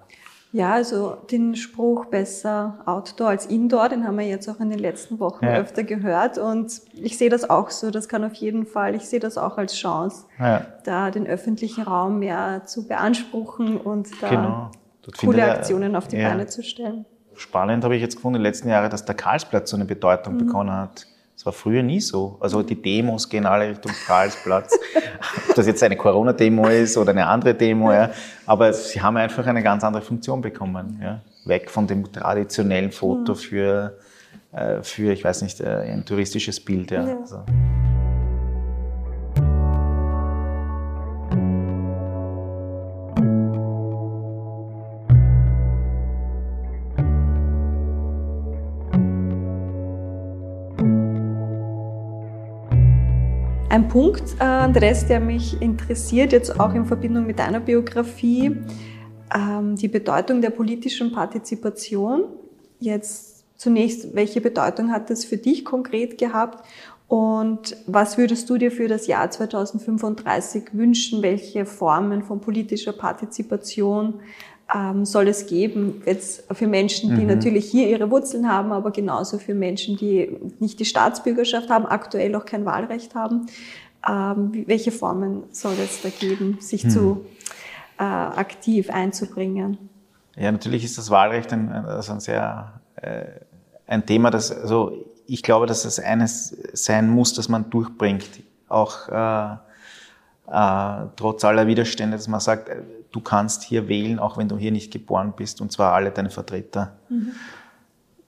Ja, 0.55 0.71
also 0.71 1.17
den 1.29 1.57
Spruch 1.57 2.05
besser 2.05 2.79
Outdoor 2.85 3.27
als 3.27 3.45
Indoor, 3.45 3.89
den 3.89 4.07
haben 4.07 4.17
wir 4.17 4.25
jetzt 4.25 4.47
auch 4.47 4.61
in 4.61 4.69
den 4.69 4.79
letzten 4.79 5.19
Wochen 5.19 5.43
ja. 5.43 5.55
öfter 5.55 5.83
gehört 5.83 6.37
und 6.37 6.81
ich 6.93 7.17
sehe 7.17 7.29
das 7.29 7.49
auch 7.49 7.71
so. 7.71 7.91
Das 7.91 8.07
kann 8.07 8.23
auf 8.23 8.35
jeden 8.35 8.65
Fall, 8.65 8.95
ich 8.95 9.01
sehe 9.01 9.19
das 9.19 9.37
auch 9.37 9.57
als 9.57 9.75
Chance, 9.75 10.27
ja. 10.39 10.65
da 10.85 11.11
den 11.11 11.27
öffentlichen 11.27 11.83
Raum 11.83 12.19
mehr 12.19 12.61
zu 12.65 12.87
beanspruchen 12.87 13.75
und 13.75 14.09
da 14.21 14.29
genau. 14.29 14.71
coole 15.19 15.43
Aktionen 15.43 15.93
auf 15.93 16.07
die 16.07 16.15
ja. 16.15 16.29
Beine 16.29 16.47
zu 16.47 16.63
stellen. 16.63 17.05
Spannend 17.37 17.83
habe 17.83 17.95
ich 17.95 18.01
jetzt 18.01 18.15
gefunden 18.15 18.37
in 18.37 18.43
den 18.43 18.47
letzten 18.49 18.69
Jahren, 18.69 18.89
dass 18.89 19.05
der 19.05 19.15
Karlsplatz 19.15 19.69
so 19.69 19.77
eine 19.77 19.85
Bedeutung 19.85 20.35
mhm. 20.35 20.45
bekommen 20.45 20.71
hat. 20.71 21.07
Das 21.35 21.45
war 21.45 21.53
früher 21.53 21.83
nie 21.83 21.99
so. 21.99 22.37
Also 22.39 22.63
die 22.63 22.81
Demos 22.81 23.27
gehen 23.27 23.45
alle 23.45 23.69
Richtung 23.69 23.91
Karlsplatz. 24.07 24.77
Ob 25.49 25.55
das 25.55 25.67
jetzt 25.67 25.83
eine 25.83 25.97
Corona-Demo 25.97 26.67
ist 26.67 26.97
oder 26.97 27.11
eine 27.11 27.27
andere 27.27 27.53
Demo, 27.53 27.91
ja. 27.91 28.09
Aber 28.45 28.71
sie 28.71 29.01
haben 29.01 29.17
einfach 29.17 29.45
eine 29.45 29.61
ganz 29.61 29.83
andere 29.83 30.01
Funktion 30.01 30.41
bekommen, 30.41 30.99
ja. 31.03 31.21
Weg 31.43 31.69
von 31.69 31.87
dem 31.87 32.11
traditionellen 32.11 32.91
Foto 32.91 33.33
mhm. 33.33 33.37
für, 33.37 33.97
äh, 34.53 34.81
für, 34.81 35.11
ich 35.11 35.23
weiß 35.23 35.41
nicht, 35.41 35.59
äh, 35.59 35.91
ein 35.91 36.05
touristisches 36.05 36.63
Bild, 36.63 36.91
ja. 36.91 37.05
ja. 37.05 37.19
Also. 37.19 37.43
Ein 53.75 53.89
Punkt, 53.89 54.37
äh, 54.39 54.43
Andres, 54.43 55.05
der 55.05 55.19
mich 55.19 55.61
interessiert, 55.61 56.31
jetzt 56.31 56.61
auch 56.61 56.73
in 56.73 56.85
Verbindung 56.85 57.25
mit 57.25 57.39
deiner 57.39 57.59
Biografie, 57.59 58.55
ähm, 59.35 59.75
die 59.75 59.89
Bedeutung 59.89 60.39
der 60.39 60.51
politischen 60.51 61.11
Partizipation. 61.11 62.23
Jetzt 62.79 63.43
zunächst, 63.57 64.15
welche 64.15 64.39
Bedeutung 64.39 64.93
hat 64.93 65.09
das 65.09 65.25
für 65.25 65.35
dich 65.35 65.65
konkret 65.65 66.17
gehabt? 66.17 66.65
Und 67.09 67.75
was 67.85 68.17
würdest 68.17 68.49
du 68.49 68.57
dir 68.57 68.71
für 68.71 68.87
das 68.87 69.07
Jahr 69.07 69.29
2035 69.29 70.69
wünschen? 70.71 71.21
Welche 71.21 71.65
Formen 71.65 72.23
von 72.23 72.39
politischer 72.39 72.93
Partizipation 72.93 74.21
ähm, 74.73 75.05
soll 75.05 75.27
es 75.27 75.45
geben, 75.45 76.01
jetzt 76.05 76.43
für 76.53 76.67
Menschen, 76.67 77.15
die 77.15 77.21
mhm. 77.21 77.27
natürlich 77.27 77.69
hier 77.69 77.87
ihre 77.87 78.09
Wurzeln 78.09 78.49
haben, 78.49 78.71
aber 78.71 78.91
genauso 78.91 79.37
für 79.37 79.53
Menschen, 79.53 79.97
die 79.97 80.37
nicht 80.59 80.79
die 80.79 80.85
Staatsbürgerschaft 80.85 81.69
haben, 81.69 81.85
aktuell 81.85 82.35
auch 82.35 82.45
kein 82.45 82.65
Wahlrecht 82.65 83.13
haben. 83.13 83.47
Ähm, 84.07 84.63
welche 84.67 84.91
Formen 84.91 85.43
soll 85.51 85.75
es 85.83 86.01
da 86.01 86.09
geben, 86.09 86.57
sich 86.59 86.85
mhm. 86.85 86.89
zu 86.89 87.25
äh, 87.99 88.03
aktiv 88.03 88.89
einzubringen? 88.89 89.77
Ja, 90.35 90.51
natürlich 90.51 90.83
ist 90.83 90.97
das 90.97 91.09
Wahlrecht 91.09 91.53
ein, 91.53 91.69
also 91.71 92.13
ein 92.13 92.19
sehr 92.19 92.81
äh, 92.95 93.25
ein 93.87 94.05
Thema, 94.05 94.31
das 94.31 94.51
also 94.51 95.05
ich 95.27 95.43
glaube, 95.43 95.65
dass 95.65 95.85
es 95.85 95.99
eines 95.99 96.55
sein 96.73 97.09
muss, 97.09 97.33
das 97.33 97.49
man 97.49 97.69
durchbringt, 97.69 98.29
auch 98.67 99.09
äh, 99.09 99.53
äh, 99.53 99.57
trotz 100.47 101.43
aller 101.43 101.67
Widerstände, 101.67 102.17
dass 102.17 102.27
man 102.27 102.39
sagt, 102.39 102.69
äh, 102.69 102.81
du 103.11 103.21
kannst 103.21 103.63
hier 103.63 103.87
wählen, 103.87 104.19
auch 104.19 104.37
wenn 104.37 104.47
du 104.47 104.57
hier 104.57 104.71
nicht 104.71 104.91
geboren 104.91 105.33
bist, 105.35 105.61
und 105.61 105.71
zwar 105.71 105.93
alle 105.93 106.11
deine 106.11 106.29
Vertreter. 106.29 106.97
Mhm. 107.09 107.31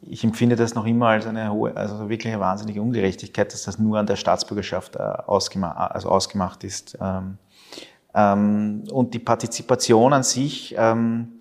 Ich 0.02 0.24
empfinde 0.24 0.56
das 0.56 0.74
noch 0.74 0.86
immer 0.86 1.08
als 1.08 1.26
eine 1.26 1.52
hohe, 1.52 1.76
also 1.76 2.10
wirklich 2.10 2.32
eine 2.32 2.42
wahnsinnige 2.42 2.82
Ungerechtigkeit, 2.82 3.52
dass 3.52 3.64
das 3.64 3.78
nur 3.78 4.00
an 4.00 4.06
der 4.06 4.16
Staatsbürgerschaft 4.16 4.96
äh, 4.96 5.00
ausgemacht, 5.00 5.92
also 5.92 6.10
ausgemacht 6.10 6.64
ist. 6.64 6.98
Ähm, 7.02 7.38
ähm, 8.16 8.84
und 8.92 9.14
die 9.14 9.20
Partizipation 9.20 10.14
an 10.14 10.24
sich, 10.24 10.76
ähm, 10.78 11.34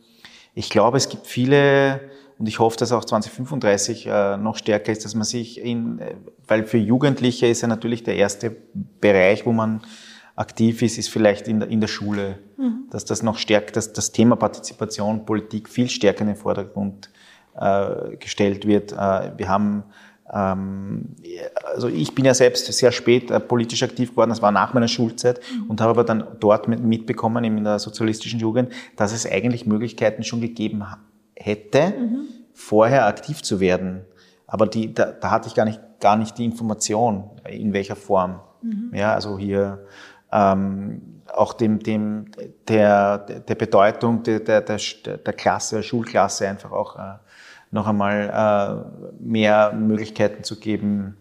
ich 0.55 0.69
glaube, 0.69 0.97
es 0.97 1.09
gibt 1.09 1.27
viele, 1.27 2.01
und 2.39 2.49
ich 2.49 2.59
hoffe, 2.59 2.77
dass 2.79 2.93
auch 2.93 3.05
2035 3.05 4.07
äh, 4.07 4.37
noch 4.37 4.57
stärker 4.57 4.91
ist, 4.91 5.05
dass 5.05 5.15
man 5.15 5.25
sich 5.25 5.61
in, 5.61 6.01
weil 6.47 6.65
für 6.67 6.79
Jugendliche 6.79 7.47
ist 7.47 7.61
ja 7.61 7.69
natürlich 7.69 8.03
der 8.03 8.17
erste 8.17 8.57
Bereich, 9.01 9.47
wo 9.47 9.53
man 9.53 9.83
aktiv 10.37 10.83
ist, 10.83 10.99
ist 10.99 11.09
vielleicht 11.09 11.49
in 11.49 11.61
der, 11.61 11.69
in 11.69 11.81
der 11.81 11.89
Schule, 11.89 12.39
mhm. 12.57 12.85
dass 12.91 13.05
das 13.05 13.23
noch 13.23 13.39
stärkt, 13.39 13.77
dass 13.77 13.93
das 13.93 14.13
Thema 14.13 14.37
Partizipation, 14.37 15.25
Politik 15.25 15.69
viel 15.69 15.89
stärker 15.89 16.21
in 16.21 16.29
den 16.29 16.37
Vordergrund 16.37 17.11
äh, 17.59 18.17
gestellt 18.19 18.67
wird. 18.67 18.93
Äh, 18.93 19.33
wir 19.37 19.49
haben 19.49 19.85
ähm, 20.33 21.15
also 21.65 21.89
ich 21.89 22.15
bin 22.15 22.25
ja 22.25 22.35
selbst 22.35 22.67
sehr 22.73 22.93
spät 22.93 23.31
äh, 23.31 23.39
politisch 23.41 23.83
aktiv 23.83 24.11
geworden, 24.11 24.31
das 24.31 24.43
war 24.43 24.51
nach 24.51 24.75
meiner 24.75 24.89
Schulzeit 24.89 25.41
mhm. 25.55 25.71
und 25.71 25.81
habe 25.81 25.91
aber 25.91 26.05
dann 26.05 26.25
dort 26.41 26.69
mit, 26.69 26.83
mitbekommen, 26.83 27.45
in 27.45 27.63
der 27.63 27.79
sozialistischen 27.79 28.41
Jugend, 28.41 28.73
dass 28.97 29.13
es 29.13 29.31
eigentlich 29.31 29.67
Möglichkeiten 29.67 30.25
schon 30.25 30.41
gegeben 30.41 30.85
hätte, 31.37 31.95
mhm. 31.97 32.27
vorher 32.53 33.07
aktiv 33.07 33.43
zu 33.43 33.61
werden. 33.61 34.05
Aber 34.49 34.67
die, 34.67 34.93
da, 34.93 35.07
da 35.13 35.31
hatte 35.31 35.49
ich 35.49 35.55
gar 35.55 35.65
nicht, 35.65 35.81
gar 36.01 36.17
nicht 36.17 36.39
die 36.39 36.45
Information, 36.45 37.31
in 37.49 37.73
welcher 37.73 37.97
Form. 37.97 38.41
Mhm. 38.63 38.91
Ja, 38.95 39.15
also 39.15 39.39
hier 39.39 39.87
ähm, 40.33 41.23
auch 41.33 41.53
dem, 41.53 41.81
dem, 41.81 42.27
der, 42.69 43.19
der 43.19 43.55
Bedeutung 43.55 44.23
der, 44.23 44.41
der, 44.41 44.61
der 44.61 45.33
Klasse, 45.33 45.77
der 45.77 45.83
Schulklasse 45.83 46.49
einfach 46.49 46.73
auch 46.73 46.97
äh, 46.97 47.15
noch 47.71 47.87
einmal 47.87 48.87
äh, 48.93 49.23
mehr 49.23 49.73
Möglichkeiten 49.73 50.45
zu 50.45 50.59
geben, 50.59 51.17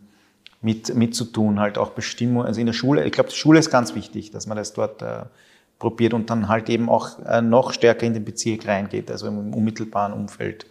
mit, 0.61 0.95
mitzutun, 0.95 1.59
halt 1.59 1.77
auch 1.77 1.91
Bestimmungen, 1.91 2.47
also 2.47 2.59
in 2.59 2.65
der 2.65 2.73
Schule, 2.73 3.05
ich 3.05 3.11
glaube, 3.11 3.29
die 3.29 3.35
Schule 3.35 3.59
ist 3.59 3.69
ganz 3.69 3.93
wichtig, 3.93 4.31
dass 4.31 4.47
man 4.47 4.57
das 4.57 4.73
dort 4.73 5.01
äh, 5.03 5.25
probiert 5.77 6.13
und 6.13 6.29
dann 6.29 6.47
halt 6.47 6.69
eben 6.69 6.89
auch 6.89 7.19
äh, 7.25 7.41
noch 7.41 7.71
stärker 7.71 8.05
in 8.05 8.13
den 8.13 8.25
Bezirk 8.25 8.67
reingeht, 8.67 9.11
also 9.11 9.27
im 9.27 9.53
unmittelbaren 9.53 10.13
Umfeld, 10.13 10.65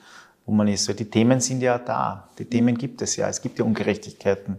wo 0.46 0.52
man 0.52 0.66
ist. 0.66 0.88
Weil 0.88 0.96
die 0.96 1.04
Themen 1.04 1.40
sind 1.40 1.60
ja 1.60 1.78
da, 1.78 2.28
die 2.38 2.44
Themen 2.44 2.76
gibt 2.76 3.02
es 3.02 3.14
ja, 3.14 3.28
es 3.28 3.40
gibt 3.40 3.58
ja 3.58 3.64
Ungerechtigkeiten. 3.64 4.56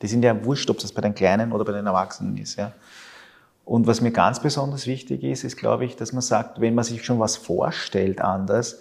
Die 0.00 0.06
sind 0.06 0.22
ja 0.22 0.44
wurscht, 0.44 0.70
ob 0.70 0.78
das 0.78 0.92
bei 0.92 1.02
den 1.02 1.14
Kleinen 1.14 1.52
oder 1.52 1.64
bei 1.64 1.72
den 1.72 1.86
Erwachsenen 1.86 2.36
ist. 2.38 2.56
Ja. 2.56 2.72
Und 3.68 3.86
was 3.86 4.00
mir 4.00 4.12
ganz 4.12 4.40
besonders 4.40 4.86
wichtig 4.86 5.22
ist, 5.22 5.44
ist, 5.44 5.58
glaube 5.58 5.84
ich, 5.84 5.94
dass 5.94 6.14
man 6.14 6.22
sagt, 6.22 6.58
wenn 6.58 6.74
man 6.74 6.84
sich 6.84 7.04
schon 7.04 7.20
was 7.20 7.36
vorstellt 7.36 8.22
anders, 8.22 8.80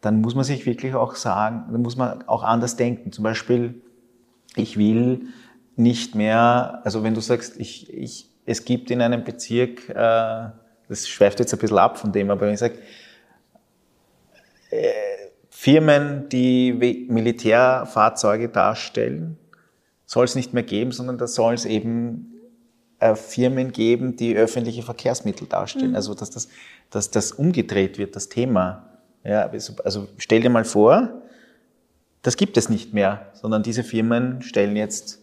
dann 0.00 0.20
muss 0.20 0.34
man 0.34 0.42
sich 0.42 0.66
wirklich 0.66 0.96
auch 0.96 1.14
sagen, 1.14 1.66
dann 1.70 1.82
muss 1.82 1.96
man 1.96 2.26
auch 2.26 2.42
anders 2.42 2.74
denken. 2.74 3.12
Zum 3.12 3.22
Beispiel, 3.22 3.80
ich 4.56 4.76
will 4.76 5.26
nicht 5.76 6.16
mehr, 6.16 6.80
also 6.82 7.04
wenn 7.04 7.14
du 7.14 7.20
sagst, 7.20 7.60
ich, 7.60 7.94
ich, 7.94 8.28
es 8.44 8.64
gibt 8.64 8.90
in 8.90 9.02
einem 9.02 9.22
Bezirk, 9.22 9.88
äh, 9.90 9.94
das 10.88 11.06
schweift 11.06 11.38
jetzt 11.38 11.52
ein 11.52 11.60
bisschen 11.60 11.78
ab 11.78 11.96
von 11.96 12.10
dem, 12.10 12.28
aber 12.28 12.40
wenn 12.40 12.54
ich 12.54 12.60
sage, 12.60 12.78
äh, 14.70 14.90
Firmen, 15.48 16.28
die 16.28 17.06
Militärfahrzeuge 17.08 18.48
darstellen, 18.48 19.38
soll 20.06 20.24
es 20.24 20.34
nicht 20.34 20.52
mehr 20.54 20.64
geben, 20.64 20.90
sondern 20.90 21.18
da 21.18 21.28
soll 21.28 21.54
es 21.54 21.66
eben 21.66 22.33
äh, 23.04 23.16
Firmen 23.16 23.70
geben, 23.70 24.16
die 24.16 24.34
öffentliche 24.34 24.82
Verkehrsmittel 24.82 25.46
darstellen. 25.46 25.90
Mhm. 25.90 25.96
Also 25.96 26.14
dass 26.14 26.30
das, 26.30 26.48
dass 26.88 27.10
das 27.10 27.32
umgedreht 27.32 27.98
wird, 27.98 28.16
das 28.16 28.30
Thema. 28.30 28.86
Ja, 29.24 29.46
also, 29.46 29.74
also 29.84 30.08
stell 30.16 30.40
dir 30.40 30.48
mal 30.48 30.64
vor, 30.64 31.10
das 32.22 32.38
gibt 32.38 32.56
es 32.56 32.70
nicht 32.70 32.94
mehr, 32.94 33.26
sondern 33.34 33.62
diese 33.62 33.84
Firmen 33.84 34.40
stellen 34.40 34.74
jetzt 34.74 35.18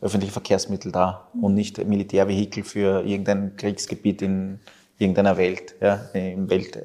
öffentliche 0.00 0.32
Verkehrsmittel 0.32 0.90
dar 0.90 1.28
mhm. 1.34 1.44
und 1.44 1.54
nicht 1.54 1.84
Militärvehikel 1.86 2.64
für 2.64 3.04
irgendein 3.04 3.56
Kriegsgebiet 3.56 4.22
in 4.22 4.60
irgendeiner 4.96 5.36
Welt, 5.36 5.74
ja, 5.82 5.96
im 6.14 6.48
Welt. 6.48 6.78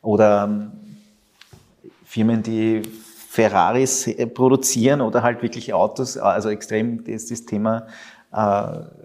Oder 0.00 0.44
ähm, 0.44 0.72
Firmen, 2.06 2.42
die 2.42 2.80
Ferraris 3.28 4.06
äh, 4.06 4.26
produzieren 4.26 5.02
oder 5.02 5.22
halt 5.22 5.42
wirklich 5.42 5.74
Autos, 5.74 6.16
also 6.16 6.48
extrem 6.48 7.04
ist 7.04 7.30
das 7.30 7.44
Thema 7.44 7.86
äh, 8.32 9.03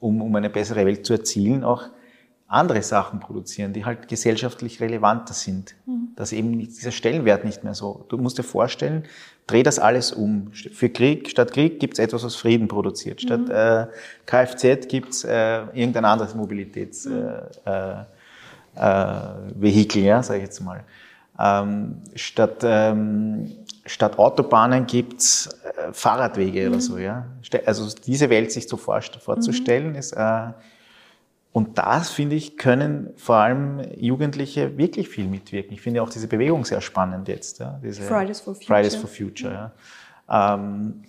um, 0.00 0.22
um 0.22 0.34
eine 0.36 0.50
bessere 0.50 0.84
Welt 0.86 1.04
zu 1.06 1.14
erzielen, 1.14 1.64
auch 1.64 1.84
andere 2.48 2.82
Sachen 2.82 3.20
produzieren, 3.20 3.74
die 3.74 3.84
halt 3.84 4.08
gesellschaftlich 4.08 4.80
relevanter 4.80 5.34
sind. 5.34 5.74
Mhm. 5.86 6.08
Dass 6.16 6.32
eben 6.32 6.58
dieser 6.58 6.92
Stellenwert 6.92 7.44
nicht 7.44 7.62
mehr 7.62 7.74
so. 7.74 8.06
Du 8.08 8.16
musst 8.16 8.38
dir 8.38 8.42
vorstellen, 8.42 9.04
dreh 9.46 9.62
das 9.62 9.78
alles 9.78 10.12
um. 10.12 10.50
Für 10.52 10.88
Krieg, 10.88 11.28
statt 11.28 11.52
Krieg 11.52 11.78
gibt's 11.78 11.98
etwas, 11.98 12.24
was 12.24 12.36
Frieden 12.36 12.66
produziert. 12.66 13.20
Statt 13.20 13.42
mhm. 13.42 13.50
äh, 13.50 13.86
Kfz 14.24 14.88
gibt's 14.88 15.24
äh, 15.24 15.60
irgendein 15.74 16.06
anderes 16.06 16.34
Mobilitätsvehikel, 16.34 17.50
äh, 17.66 18.06
äh, 18.80 20.00
äh, 20.00 20.06
ja, 20.06 20.22
sage 20.22 20.38
ich 20.38 20.44
jetzt 20.44 20.60
mal. 20.60 20.84
Ähm, 21.38 21.98
statt, 22.14 22.62
ähm, 22.62 23.52
statt 23.88 24.18
Autobahnen 24.18 24.86
gibt's 24.86 25.48
äh, 25.64 25.92
Fahrradwege 25.92 26.62
mhm. 26.62 26.72
oder 26.72 26.80
so. 26.80 26.98
Ja? 26.98 27.26
Also 27.66 27.94
diese 28.06 28.30
Welt 28.30 28.52
sich 28.52 28.68
so 28.68 28.76
vorzustellen, 28.76 29.90
mhm. 29.90 29.96
ist 29.96 30.12
äh, 30.12 30.52
und 31.52 31.78
das, 31.78 32.10
finde 32.10 32.36
ich, 32.36 32.56
können 32.56 33.10
vor 33.16 33.36
allem 33.36 33.80
Jugendliche 33.96 34.76
wirklich 34.76 35.08
viel 35.08 35.26
mitwirken. 35.26 35.72
Ich 35.72 35.80
finde 35.80 36.02
auch 36.02 36.10
diese 36.10 36.28
Bewegung 36.28 36.64
sehr 36.64 36.80
spannend 36.80 37.26
jetzt. 37.26 37.58
Ja, 37.58 37.80
diese 37.82 38.02
Fridays 38.02 38.40
for 38.40 38.54
Future. 38.54 38.74
Fridays 38.76 38.94
for 38.94 39.08
Future 39.08 39.72
ja. 40.28 40.54
Ähm, 40.54 41.02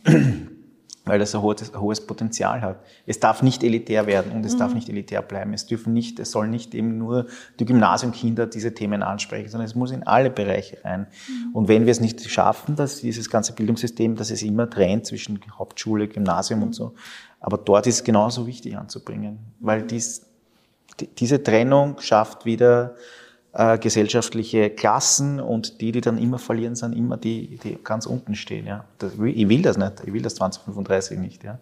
weil 1.05 1.19
das 1.19 1.33
ein 1.33 1.41
hohes, 1.41 1.73
ein 1.73 1.79
hohes, 1.79 2.05
Potenzial 2.05 2.61
hat. 2.61 2.79
Es 3.05 3.19
darf 3.19 3.41
nicht 3.41 3.63
elitär 3.63 4.05
werden 4.07 4.31
und 4.31 4.45
es 4.45 4.53
mhm. 4.55 4.59
darf 4.59 4.73
nicht 4.73 4.89
elitär 4.89 5.21
bleiben. 5.21 5.53
Es 5.53 5.65
dürfen 5.65 5.93
nicht, 5.93 6.19
es 6.19 6.31
sollen 6.31 6.51
nicht 6.51 6.75
eben 6.75 6.97
nur 6.97 7.27
die 7.59 7.65
Gymnasiumkinder 7.65 8.47
diese 8.47 8.73
Themen 8.73 9.03
ansprechen, 9.03 9.49
sondern 9.49 9.65
es 9.65 9.75
muss 9.75 9.91
in 9.91 10.03
alle 10.03 10.29
Bereiche 10.29 10.77
rein. 10.83 11.07
Mhm. 11.27 11.55
Und 11.55 11.67
wenn 11.67 11.85
wir 11.85 11.91
es 11.91 11.99
nicht 11.99 12.29
schaffen, 12.29 12.75
dass 12.75 13.01
dieses 13.01 13.29
ganze 13.29 13.53
Bildungssystem, 13.53 14.15
dass 14.15 14.31
es 14.31 14.43
immer 14.43 14.69
trennt 14.69 15.05
zwischen 15.05 15.39
Hauptschule, 15.57 16.07
Gymnasium 16.07 16.59
mhm. 16.59 16.65
und 16.67 16.73
so, 16.73 16.93
aber 17.39 17.57
dort 17.57 17.87
ist 17.87 17.95
es 17.95 18.03
genauso 18.03 18.45
wichtig 18.47 18.77
anzubringen, 18.77 19.39
weil 19.59 19.83
dies, 19.83 20.25
diese 21.17 21.41
Trennung 21.41 21.99
schafft 21.99 22.45
wieder 22.45 22.95
äh, 23.53 23.77
gesellschaftliche 23.77 24.69
Klassen 24.69 25.39
und 25.39 25.81
die, 25.81 25.91
die 25.91 26.01
dann 26.01 26.17
immer 26.17 26.39
verlieren, 26.39 26.75
sind 26.75 26.93
immer 26.93 27.17
die, 27.17 27.57
die 27.57 27.77
ganz 27.83 28.05
unten 28.05 28.35
stehen. 28.35 28.67
Ja. 28.67 28.85
Das, 28.97 29.13
ich 29.13 29.49
will 29.49 29.61
das 29.61 29.77
nicht, 29.77 30.03
ich 30.05 30.13
will 30.13 30.21
das 30.21 30.35
2035 30.35 31.17
nicht. 31.17 31.43
Ja. 31.43 31.59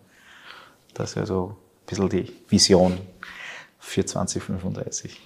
Das 0.94 1.12
ist 1.12 1.18
also 1.18 1.56
ein 1.56 1.86
bisschen 1.86 2.10
die 2.10 2.34
Vision 2.50 2.98
für 3.80 4.06
2035. 4.06 5.20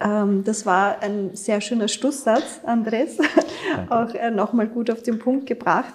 Ähm, 0.00 0.44
das 0.44 0.66
war 0.66 1.02
ein 1.02 1.34
sehr 1.34 1.60
schöner 1.60 1.88
Schlusssatz, 1.88 2.60
Andres. 2.64 3.18
Auch 3.88 4.14
äh, 4.14 4.30
nochmal 4.30 4.68
gut 4.68 4.90
auf 4.90 5.02
den 5.02 5.18
Punkt 5.18 5.46
gebracht. 5.46 5.94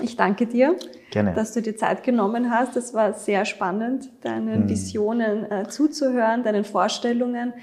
Ich 0.00 0.14
danke 0.14 0.46
dir, 0.46 0.76
Gerne. 1.10 1.32
dass 1.32 1.52
du 1.52 1.62
dir 1.62 1.74
Zeit 1.74 2.02
genommen 2.02 2.50
hast. 2.50 2.76
Es 2.76 2.92
war 2.92 3.14
sehr 3.14 3.46
spannend, 3.46 4.10
deinen 4.20 4.62
hm. 4.62 4.68
Visionen 4.68 5.50
äh, 5.50 5.68
zuzuhören, 5.68 6.42
deinen 6.42 6.64
Vorstellungen 6.64 7.54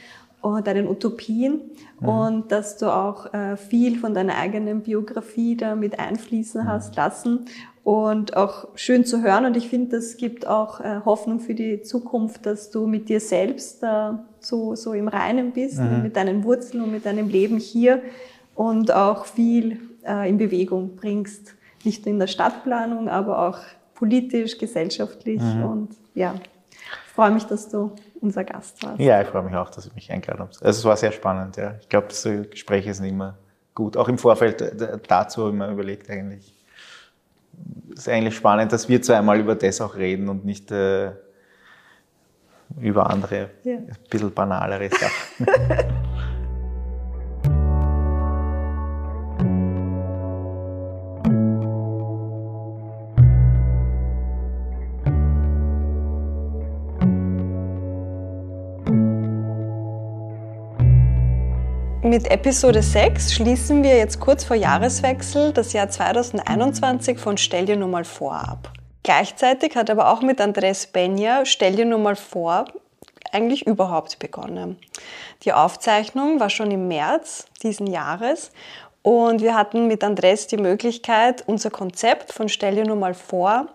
deinen 0.63 0.87
Utopien 0.87 1.61
mhm. 1.99 2.09
und 2.09 2.51
dass 2.51 2.77
du 2.77 2.93
auch 2.93 3.33
äh, 3.33 3.55
viel 3.57 3.97
von 3.97 4.13
deiner 4.13 4.35
eigenen 4.35 4.81
Biografie 4.81 5.55
da 5.55 5.75
mit 5.75 5.99
einfließen 5.99 6.63
mhm. 6.63 6.67
hast 6.67 6.95
lassen 6.95 7.45
und 7.83 8.35
auch 8.37 8.67
schön 8.75 9.05
zu 9.05 9.23
hören. 9.23 9.45
Und 9.45 9.57
ich 9.57 9.69
finde, 9.69 9.97
das 9.97 10.17
gibt 10.17 10.47
auch 10.47 10.79
äh, 10.79 11.01
Hoffnung 11.05 11.39
für 11.39 11.53
die 11.53 11.81
Zukunft, 11.81 12.45
dass 12.45 12.71
du 12.71 12.87
mit 12.87 13.09
dir 13.09 13.19
selbst 13.19 13.83
äh, 13.83 14.11
so, 14.39 14.75
so 14.75 14.93
im 14.93 15.07
Reinen 15.07 15.51
bist, 15.51 15.79
mhm. 15.79 16.03
mit 16.03 16.15
deinen 16.15 16.43
Wurzeln 16.43 16.83
und 16.83 16.91
mit 16.91 17.05
deinem 17.05 17.29
Leben 17.29 17.57
hier 17.57 18.01
und 18.55 18.93
auch 18.93 19.25
viel 19.25 19.79
äh, 20.05 20.29
in 20.29 20.37
Bewegung 20.37 20.95
bringst 20.95 21.55
nicht 21.85 22.05
nur 22.05 22.13
in 22.13 22.19
der 22.19 22.27
Stadtplanung, 22.27 23.09
aber 23.09 23.47
auch 23.47 23.59
politisch, 23.95 24.57
gesellschaftlich. 24.57 25.41
Mhm. 25.41 25.63
Und 25.63 25.89
ja, 26.15 26.35
ich 26.35 27.13
freue 27.13 27.31
mich, 27.31 27.43
dass 27.43 27.69
du 27.69 27.91
unser 28.24 28.43
Gast 28.43 28.82
warst. 28.84 28.99
Ja, 28.99 29.21
ich 29.21 29.28
freue 29.28 29.43
mich 29.43 29.53
auch, 29.53 29.69
dass 29.69 29.86
ich 29.86 29.93
mich 29.93 30.11
eingeladen 30.11 30.39
habe. 30.41 30.51
Also 30.51 30.80
es 30.80 30.86
war 30.86 30.95
sehr 30.97 31.11
spannend. 31.11 31.57
Ja. 31.57 31.76
Ich 31.82 31.89
glaube, 31.89 32.07
so 32.11 32.43
Gespräche 32.49 32.93
sind 32.93 33.05
immer 33.05 33.38
gut. 33.76 33.97
Auch 33.97 34.07
im 34.07 34.17
Vorfeld 34.17 34.63
dazu 35.07 35.49
immer 35.49 35.69
überlegt 35.69 36.09
eigentlich. 36.09 36.53
Es 37.91 37.99
ist 37.99 38.09
eigentlich 38.09 38.36
spannend, 38.36 38.71
dass 38.71 38.89
wir 38.89 39.01
zweimal 39.01 39.39
über 39.39 39.55
das 39.55 39.82
auch 39.82 39.95
reden 39.95 40.30
und 40.30 40.45
nicht 40.45 40.71
äh, 40.71 41.11
über 42.80 43.09
andere, 43.09 43.51
ja. 43.63 43.76
ein 43.76 43.95
bisschen 44.09 44.34
banalere 44.34 44.89
Sachen. 44.89 45.45
Mit 62.14 62.30
Episode 62.30 62.84
6 62.84 63.34
schließen 63.34 63.82
wir 63.82 63.97
jetzt 63.97 64.20
kurz 64.20 64.43
vor 64.43 64.55
Jahreswechsel 64.55 65.51
das 65.51 65.74
Jahr 65.74 65.89
2021 65.89 67.18
von 67.18 67.38
Stell 67.38 67.66
dir 67.66 67.76
nur 67.76 67.88
mal 67.88 68.05
vor 68.05 68.36
ab. 68.36 68.72
Gleichzeitig 69.01 69.76
hat 69.76 69.89
aber 69.89 70.14
auch 70.14 70.22
mit 70.22 70.39
Andres 70.39 70.86
Benja 70.86 71.43
Stell 71.43 71.76
dir 71.76 71.86
nur 71.86 71.97
mal 71.97 72.16
vor 72.16 72.66
eigentlich 73.32 73.66
überhaupt 73.66 74.20
begonnen. 74.20 74.78
Die 75.41 75.53
Aufzeichnung 75.53 76.39
war 76.39 76.51
schon 76.51 76.70
im 76.70 76.88
März 76.88 77.47
diesen 77.64 77.88
Jahres 77.88 78.51
und 79.01 79.41
wir 79.41 79.55
hatten 79.55 79.88
mit 79.88 80.03
Andres 80.03 80.45
die 80.45 80.57
Möglichkeit, 80.57 81.43
unser 81.47 81.72
Konzept 81.72 82.32
von 82.32 82.47
Stell 82.47 82.76
dir 82.76 82.86
nur 82.86 82.95
mal 82.95 83.16
vor 83.16 83.70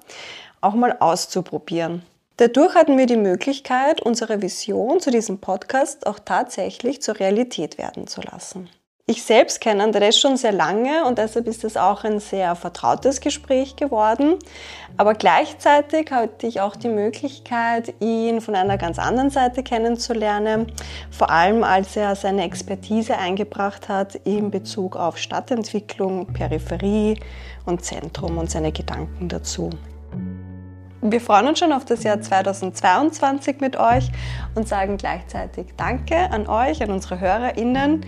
auch 0.60 0.74
mal 0.74 0.96
auszuprobieren. 1.00 2.04
Dadurch 2.38 2.76
hatten 2.76 2.96
wir 2.96 3.06
die 3.06 3.16
Möglichkeit, 3.16 4.00
unsere 4.00 4.40
Vision 4.40 5.00
zu 5.00 5.10
diesem 5.10 5.40
Podcast 5.40 6.06
auch 6.06 6.20
tatsächlich 6.20 7.02
zur 7.02 7.18
Realität 7.18 7.78
werden 7.78 8.06
zu 8.06 8.20
lassen. 8.20 8.70
Ich 9.06 9.24
selbst 9.24 9.60
kenne 9.60 9.82
Andres 9.82 10.20
schon 10.20 10.36
sehr 10.36 10.52
lange 10.52 11.04
und 11.04 11.18
deshalb 11.18 11.48
ist 11.48 11.64
es 11.64 11.76
auch 11.76 12.04
ein 12.04 12.20
sehr 12.20 12.54
vertrautes 12.54 13.20
Gespräch 13.20 13.74
geworden. 13.74 14.36
Aber 14.96 15.14
gleichzeitig 15.14 16.12
hatte 16.12 16.46
ich 16.46 16.60
auch 16.60 16.76
die 16.76 16.90
Möglichkeit, 16.90 17.92
ihn 17.98 18.40
von 18.40 18.54
einer 18.54 18.78
ganz 18.78 19.00
anderen 19.00 19.30
Seite 19.30 19.64
kennenzulernen. 19.64 20.70
Vor 21.10 21.30
allem, 21.30 21.64
als 21.64 21.96
er 21.96 22.14
seine 22.14 22.44
Expertise 22.44 23.18
eingebracht 23.18 23.88
hat 23.88 24.14
in 24.14 24.52
Bezug 24.52 24.94
auf 24.94 25.18
Stadtentwicklung, 25.18 26.32
Peripherie 26.32 27.18
und 27.66 27.84
Zentrum 27.84 28.38
und 28.38 28.48
seine 28.48 28.70
Gedanken 28.70 29.28
dazu. 29.28 29.70
Wir 31.00 31.20
freuen 31.20 31.46
uns 31.46 31.60
schon 31.60 31.72
auf 31.72 31.84
das 31.84 32.02
Jahr 32.02 32.20
2022 32.20 33.60
mit 33.60 33.76
euch 33.76 34.10
und 34.56 34.66
sagen 34.66 34.96
gleichzeitig 34.96 35.66
Danke 35.76 36.16
an 36.30 36.48
euch, 36.48 36.82
an 36.82 36.90
unsere 36.90 37.20
HörerInnen. 37.20 38.04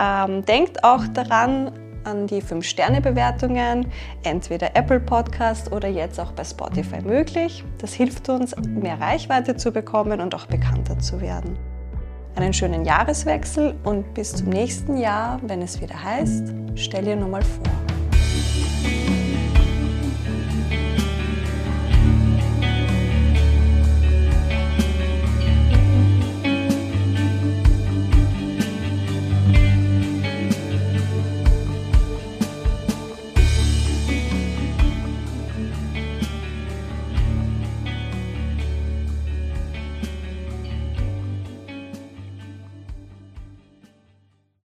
Ähm, 0.00 0.44
denkt 0.44 0.82
auch 0.82 1.06
daran, 1.06 1.72
an 2.02 2.26
die 2.26 2.42
5-Sterne-Bewertungen, 2.42 3.86
entweder 4.24 4.76
Apple 4.76 5.00
Podcast 5.00 5.72
oder 5.72 5.88
jetzt 5.88 6.20
auch 6.20 6.32
bei 6.32 6.44
Spotify 6.44 7.00
möglich. 7.02 7.64
Das 7.78 7.94
hilft 7.94 8.28
uns, 8.28 8.54
mehr 8.56 9.00
Reichweite 9.00 9.56
zu 9.56 9.70
bekommen 9.72 10.20
und 10.20 10.34
auch 10.34 10.46
bekannter 10.46 10.98
zu 10.98 11.20
werden. 11.20 11.56
Einen 12.34 12.52
schönen 12.52 12.84
Jahreswechsel 12.84 13.76
und 13.84 14.12
bis 14.12 14.34
zum 14.34 14.48
nächsten 14.48 14.96
Jahr, 14.96 15.38
wenn 15.42 15.62
es 15.62 15.80
wieder 15.80 16.02
heißt, 16.02 16.52
stell 16.74 17.04
dir 17.04 17.16
nur 17.16 17.28
mal 17.28 17.42
vor. 17.42 17.93